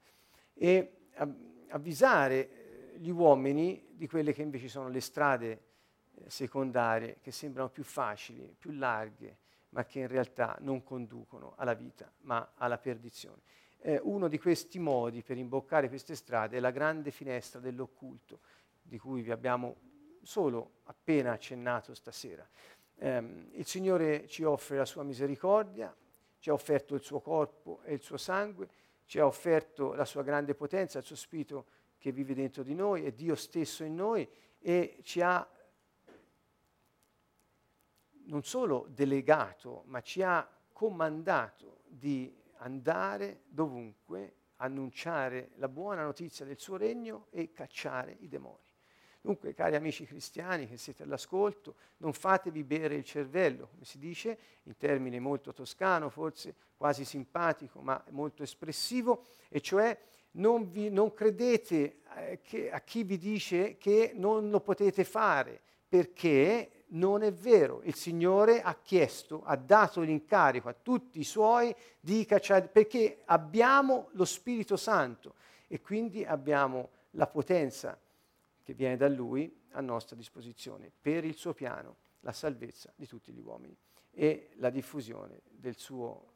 e 0.52 1.08
avvisare 1.68 2.92
gli 2.98 3.08
uomini 3.08 3.86
di 3.92 4.06
quelle 4.06 4.34
che 4.34 4.42
invece 4.42 4.68
sono 4.68 4.90
le 4.90 5.00
strade 5.00 5.50
eh, 5.52 5.65
secondarie, 6.26 7.18
che 7.20 7.30
sembrano 7.30 7.68
più 7.68 7.84
facili, 7.84 8.54
più 8.58 8.72
larghe, 8.72 9.38
ma 9.70 9.84
che 9.84 10.00
in 10.00 10.08
realtà 10.08 10.56
non 10.60 10.82
conducono 10.82 11.54
alla 11.56 11.74
vita, 11.74 12.10
ma 12.22 12.52
alla 12.56 12.78
perdizione. 12.78 13.42
Eh, 13.78 14.00
uno 14.02 14.28
di 14.28 14.38
questi 14.38 14.78
modi 14.78 15.22
per 15.22 15.36
imboccare 15.36 15.88
queste 15.88 16.14
strade 16.14 16.56
è 16.56 16.60
la 16.60 16.70
grande 16.70 17.10
finestra 17.10 17.60
dell'occulto, 17.60 18.40
di 18.82 18.98
cui 18.98 19.22
vi 19.22 19.30
abbiamo 19.30 19.76
solo 20.22 20.78
appena 20.84 21.32
accennato 21.32 21.94
stasera. 21.94 22.48
Eh, 22.96 23.48
il 23.52 23.66
Signore 23.66 24.26
ci 24.26 24.44
offre 24.44 24.76
la 24.76 24.84
sua 24.84 25.02
misericordia, 25.02 25.94
ci 26.38 26.50
ha 26.50 26.52
offerto 26.52 26.94
il 26.94 27.02
suo 27.02 27.20
corpo 27.20 27.80
e 27.84 27.94
il 27.94 28.00
suo 28.00 28.16
sangue, 28.16 28.68
ci 29.04 29.18
ha 29.18 29.26
offerto 29.26 29.94
la 29.94 30.04
sua 30.04 30.22
grande 30.22 30.54
potenza, 30.54 30.98
il 30.98 31.04
suo 31.04 31.16
spirito 31.16 31.66
che 31.98 32.12
vive 32.12 32.34
dentro 32.34 32.62
di 32.62 32.74
noi, 32.74 33.04
è 33.04 33.12
Dio 33.12 33.34
stesso 33.34 33.84
in 33.84 33.94
noi 33.94 34.28
e 34.58 34.98
ci 35.02 35.20
ha 35.20 35.46
non 38.26 38.42
solo 38.42 38.86
delegato, 38.90 39.82
ma 39.86 40.00
ci 40.00 40.22
ha 40.22 40.48
comandato 40.72 41.80
di 41.86 42.34
andare 42.58 43.42
dovunque, 43.46 44.34
annunciare 44.56 45.50
la 45.56 45.68
buona 45.68 46.02
notizia 46.02 46.44
del 46.44 46.58
suo 46.58 46.76
regno 46.76 47.26
e 47.30 47.52
cacciare 47.52 48.16
i 48.20 48.28
demoni. 48.28 48.64
Dunque, 49.20 49.54
cari 49.54 49.74
amici 49.74 50.06
cristiani 50.06 50.68
che 50.68 50.76
siete 50.76 51.02
all'ascolto, 51.02 51.74
non 51.96 52.12
fatevi 52.12 52.62
bere 52.62 52.94
il 52.94 53.04
cervello, 53.04 53.66
come 53.66 53.84
si 53.84 53.98
dice, 53.98 54.38
in 54.62 54.76
termine 54.76 55.18
molto 55.18 55.52
toscano, 55.52 56.10
forse 56.10 56.54
quasi 56.76 57.04
simpatico, 57.04 57.80
ma 57.80 58.02
molto 58.10 58.44
espressivo, 58.44 59.24
e 59.48 59.60
cioè 59.60 59.98
non, 60.32 60.70
vi, 60.70 60.90
non 60.90 61.12
credete 61.12 62.02
eh, 62.44 62.70
a 62.70 62.80
chi 62.82 63.02
vi 63.02 63.18
dice 63.18 63.76
che 63.78 64.12
non 64.14 64.48
lo 64.48 64.60
potete 64.60 65.02
fare, 65.02 65.60
perché 65.88 66.75
non 66.88 67.22
è 67.22 67.32
vero. 67.32 67.82
Il 67.82 67.94
Signore 67.94 68.62
ha 68.62 68.74
chiesto, 68.74 69.42
ha 69.44 69.56
dato 69.56 70.00
l'incarico 70.00 70.68
a 70.68 70.74
tutti 70.80 71.18
i 71.18 71.24
suoi 71.24 71.74
di 71.98 72.24
cacciare, 72.24 72.68
perché 72.68 73.22
abbiamo 73.24 74.08
lo 74.12 74.24
Spirito 74.24 74.76
Santo 74.76 75.34
e 75.66 75.80
quindi 75.80 76.24
abbiamo 76.24 76.90
la 77.12 77.26
potenza 77.26 77.98
che 78.62 78.74
viene 78.74 78.96
da 78.96 79.08
Lui 79.08 79.64
a 79.72 79.80
nostra 79.80 80.16
disposizione 80.16 80.90
per 81.00 81.24
il 81.24 81.34
suo 81.34 81.54
piano, 81.54 81.96
la 82.20 82.32
salvezza 82.32 82.92
di 82.94 83.06
tutti 83.06 83.32
gli 83.32 83.40
uomini 83.40 83.76
e 84.12 84.50
la 84.54 84.70
diffusione 84.70 85.40
del 85.50 85.76
suo 85.76 86.34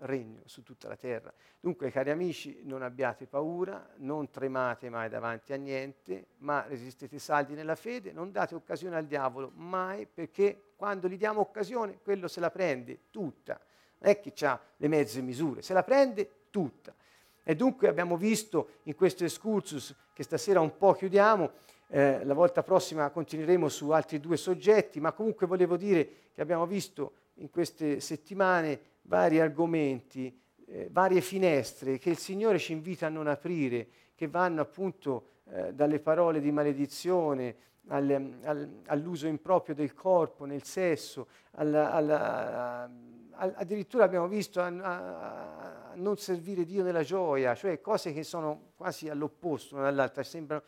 regno 0.00 0.42
su 0.44 0.62
tutta 0.62 0.88
la 0.88 0.96
terra. 0.96 1.32
Dunque, 1.58 1.90
cari 1.90 2.10
amici, 2.10 2.60
non 2.64 2.82
abbiate 2.82 3.26
paura, 3.26 3.94
non 3.96 4.30
tremate 4.30 4.88
mai 4.90 5.08
davanti 5.08 5.52
a 5.52 5.56
niente, 5.56 6.26
ma 6.38 6.64
resistete 6.66 7.18
saldi 7.18 7.54
nella 7.54 7.74
fede, 7.74 8.12
non 8.12 8.30
date 8.30 8.54
occasione 8.54 8.96
al 8.96 9.06
diavolo 9.06 9.50
mai, 9.54 10.06
perché 10.06 10.72
quando 10.76 11.08
gli 11.08 11.16
diamo 11.16 11.40
occasione, 11.40 11.98
quello 12.02 12.28
se 12.28 12.40
la 12.40 12.50
prende 12.50 13.04
tutta. 13.10 13.58
Non 13.98 14.10
è 14.10 14.20
che 14.20 14.32
ha 14.44 14.60
le 14.76 14.88
mezze 14.88 15.22
misure, 15.22 15.62
se 15.62 15.72
la 15.72 15.82
prende 15.82 16.30
tutta. 16.50 16.94
E 17.42 17.54
dunque 17.54 17.88
abbiamo 17.88 18.16
visto 18.16 18.70
in 18.84 18.94
questo 18.94 19.24
excursus, 19.24 19.94
che 20.12 20.22
stasera 20.22 20.60
un 20.60 20.76
po' 20.76 20.92
chiudiamo, 20.92 21.50
eh, 21.88 22.24
la 22.24 22.34
volta 22.34 22.62
prossima 22.62 23.08
continueremo 23.10 23.68
su 23.68 23.90
altri 23.90 24.18
due 24.18 24.36
soggetti, 24.36 25.00
ma 25.00 25.12
comunque 25.12 25.46
volevo 25.46 25.76
dire 25.76 26.08
che 26.32 26.40
abbiamo 26.40 26.66
visto 26.66 27.12
in 27.34 27.50
queste 27.50 28.00
settimane 28.00 28.94
vari 29.06 29.40
argomenti, 29.40 30.38
eh, 30.66 30.88
varie 30.90 31.20
finestre 31.20 31.98
che 31.98 32.10
il 32.10 32.18
Signore 32.18 32.58
ci 32.58 32.72
invita 32.72 33.06
a 33.06 33.10
non 33.10 33.26
aprire, 33.26 33.88
che 34.14 34.28
vanno 34.28 34.60
appunto 34.60 35.30
eh, 35.50 35.72
dalle 35.72 36.00
parole 36.00 36.40
di 36.40 36.50
maledizione 36.50 37.56
al, 37.88 38.38
al, 38.42 38.80
all'uso 38.86 39.26
improprio 39.26 39.74
del 39.74 39.94
corpo, 39.94 40.44
nel 40.44 40.64
sesso, 40.64 41.28
alla, 41.52 41.92
alla, 41.92 42.90
addirittura 43.36 44.04
abbiamo 44.04 44.26
visto 44.26 44.60
a, 44.60 44.66
a, 44.66 45.90
a, 45.90 45.92
non 45.94 46.16
servire 46.16 46.64
Dio 46.64 46.82
nella 46.82 47.02
gioia, 47.02 47.54
cioè 47.54 47.80
cose 47.80 48.12
che 48.12 48.24
sono 48.24 48.72
quasi 48.76 49.08
all'opposto 49.08 49.76
una 49.76 49.84
dall'altra. 49.84 50.22
Sembrano... 50.22 50.62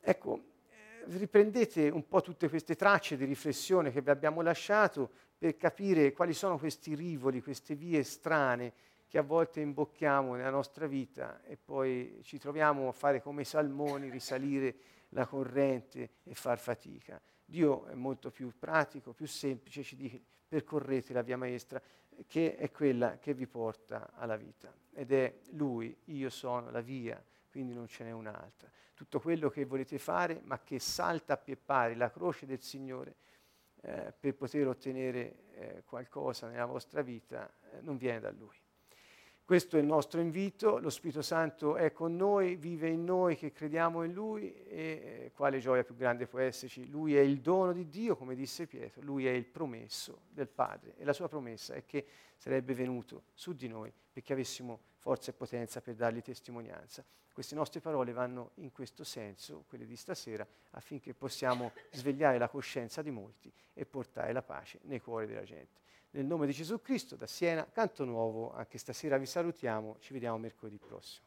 Ecco, 0.00 0.40
riprendete 1.08 1.88
un 1.88 2.06
po' 2.06 2.20
tutte 2.20 2.48
queste 2.48 2.76
tracce 2.76 3.16
di 3.16 3.24
riflessione 3.24 3.90
che 3.90 4.02
vi 4.02 4.10
abbiamo 4.10 4.42
lasciato 4.42 5.10
per 5.38 5.56
capire 5.56 6.12
quali 6.12 6.32
sono 6.32 6.58
questi 6.58 6.94
rivoli, 6.94 7.42
queste 7.42 7.74
vie 7.74 8.02
strane 8.02 8.72
che 9.08 9.18
a 9.18 9.22
volte 9.22 9.60
imbocchiamo 9.60 10.34
nella 10.34 10.50
nostra 10.50 10.86
vita 10.86 11.42
e 11.44 11.56
poi 11.56 12.18
ci 12.22 12.38
troviamo 12.38 12.88
a 12.88 12.92
fare 12.92 13.22
come 13.22 13.42
i 13.42 13.44
salmoni, 13.44 14.10
risalire 14.10 14.74
la 15.10 15.26
corrente 15.26 16.10
e 16.24 16.34
far 16.34 16.58
fatica. 16.58 17.20
Dio 17.44 17.86
è 17.86 17.94
molto 17.94 18.30
più 18.30 18.52
pratico, 18.58 19.12
più 19.12 19.26
semplice, 19.26 19.82
ci 19.82 19.96
dice 19.96 20.20
percorrete 20.48 21.12
la 21.12 21.22
via 21.22 21.36
maestra, 21.36 21.80
che 22.26 22.56
è 22.56 22.70
quella 22.70 23.18
che 23.18 23.34
vi 23.34 23.46
porta 23.46 24.12
alla 24.14 24.36
vita. 24.36 24.72
Ed 24.92 25.12
è 25.12 25.40
Lui, 25.50 25.96
io 26.06 26.30
sono 26.30 26.70
la 26.70 26.80
via, 26.80 27.22
quindi 27.50 27.74
non 27.74 27.86
ce 27.86 28.04
n'è 28.04 28.10
un'altra. 28.10 28.70
Tutto 28.94 29.20
quello 29.20 29.50
che 29.50 29.64
volete 29.64 29.98
fare, 29.98 30.40
ma 30.44 30.60
che 30.60 30.78
salta 30.78 31.34
a 31.34 31.36
pie 31.36 31.56
pari 31.56 31.96
la 31.96 32.10
croce 32.10 32.46
del 32.46 32.62
Signore, 32.62 33.16
eh, 33.82 34.14
per 34.18 34.34
poter 34.34 34.68
ottenere 34.68 35.36
eh, 35.52 35.82
qualcosa 35.84 36.48
nella 36.48 36.64
vostra 36.64 37.02
vita, 37.02 37.52
eh, 37.72 37.80
non 37.80 37.96
viene 37.96 38.20
da 38.20 38.30
Lui. 38.30 38.56
Questo 39.44 39.76
è 39.76 39.80
il 39.80 39.84
nostro 39.84 40.22
invito, 40.22 40.78
lo 40.78 40.88
Spirito 40.88 41.20
Santo 41.20 41.76
è 41.76 41.92
con 41.92 42.16
noi, 42.16 42.56
vive 42.56 42.88
in 42.88 43.04
noi 43.04 43.36
che 43.36 43.52
crediamo 43.52 44.02
in 44.02 44.14
Lui 44.14 44.54
e 44.64 44.78
eh, 45.24 45.32
quale 45.34 45.58
gioia 45.58 45.84
più 45.84 45.94
grande 45.94 46.26
può 46.26 46.38
esserci? 46.38 46.88
Lui 46.88 47.14
è 47.14 47.20
il 47.20 47.40
dono 47.40 47.74
di 47.74 47.86
Dio, 47.90 48.16
come 48.16 48.34
disse 48.34 48.66
Pietro, 48.66 49.02
Lui 49.02 49.26
è 49.26 49.30
il 49.30 49.44
promesso 49.44 50.22
del 50.30 50.48
Padre 50.48 50.94
e 50.96 51.04
la 51.04 51.12
sua 51.12 51.28
promessa 51.28 51.74
è 51.74 51.84
che 51.84 52.06
sarebbe 52.38 52.72
venuto 52.72 53.24
su 53.34 53.52
di 53.52 53.68
noi 53.68 53.92
perché 54.10 54.32
avessimo 54.32 54.80
forza 55.04 55.30
e 55.30 55.34
potenza 55.34 55.82
per 55.82 55.96
dargli 55.96 56.22
testimonianza. 56.22 57.04
Queste 57.30 57.54
nostre 57.54 57.80
parole 57.80 58.12
vanno 58.12 58.52
in 58.54 58.72
questo 58.72 59.04
senso, 59.04 59.64
quelle 59.68 59.84
di 59.84 59.96
stasera, 59.96 60.46
affinché 60.70 61.12
possiamo 61.12 61.72
svegliare 61.90 62.38
la 62.38 62.48
coscienza 62.48 63.02
di 63.02 63.10
molti 63.10 63.52
e 63.74 63.84
portare 63.84 64.32
la 64.32 64.40
pace 64.40 64.78
nei 64.84 65.00
cuori 65.00 65.26
della 65.26 65.42
gente. 65.42 65.82
Nel 66.12 66.24
nome 66.24 66.46
di 66.46 66.52
Gesù 66.52 66.80
Cristo, 66.80 67.16
da 67.16 67.26
Siena, 67.26 67.68
canto 67.70 68.06
nuovo, 68.06 68.54
anche 68.54 68.78
stasera 68.78 69.18
vi 69.18 69.26
salutiamo, 69.26 69.98
ci 70.00 70.14
vediamo 70.14 70.38
mercoledì 70.38 70.78
prossimo. 70.78 71.23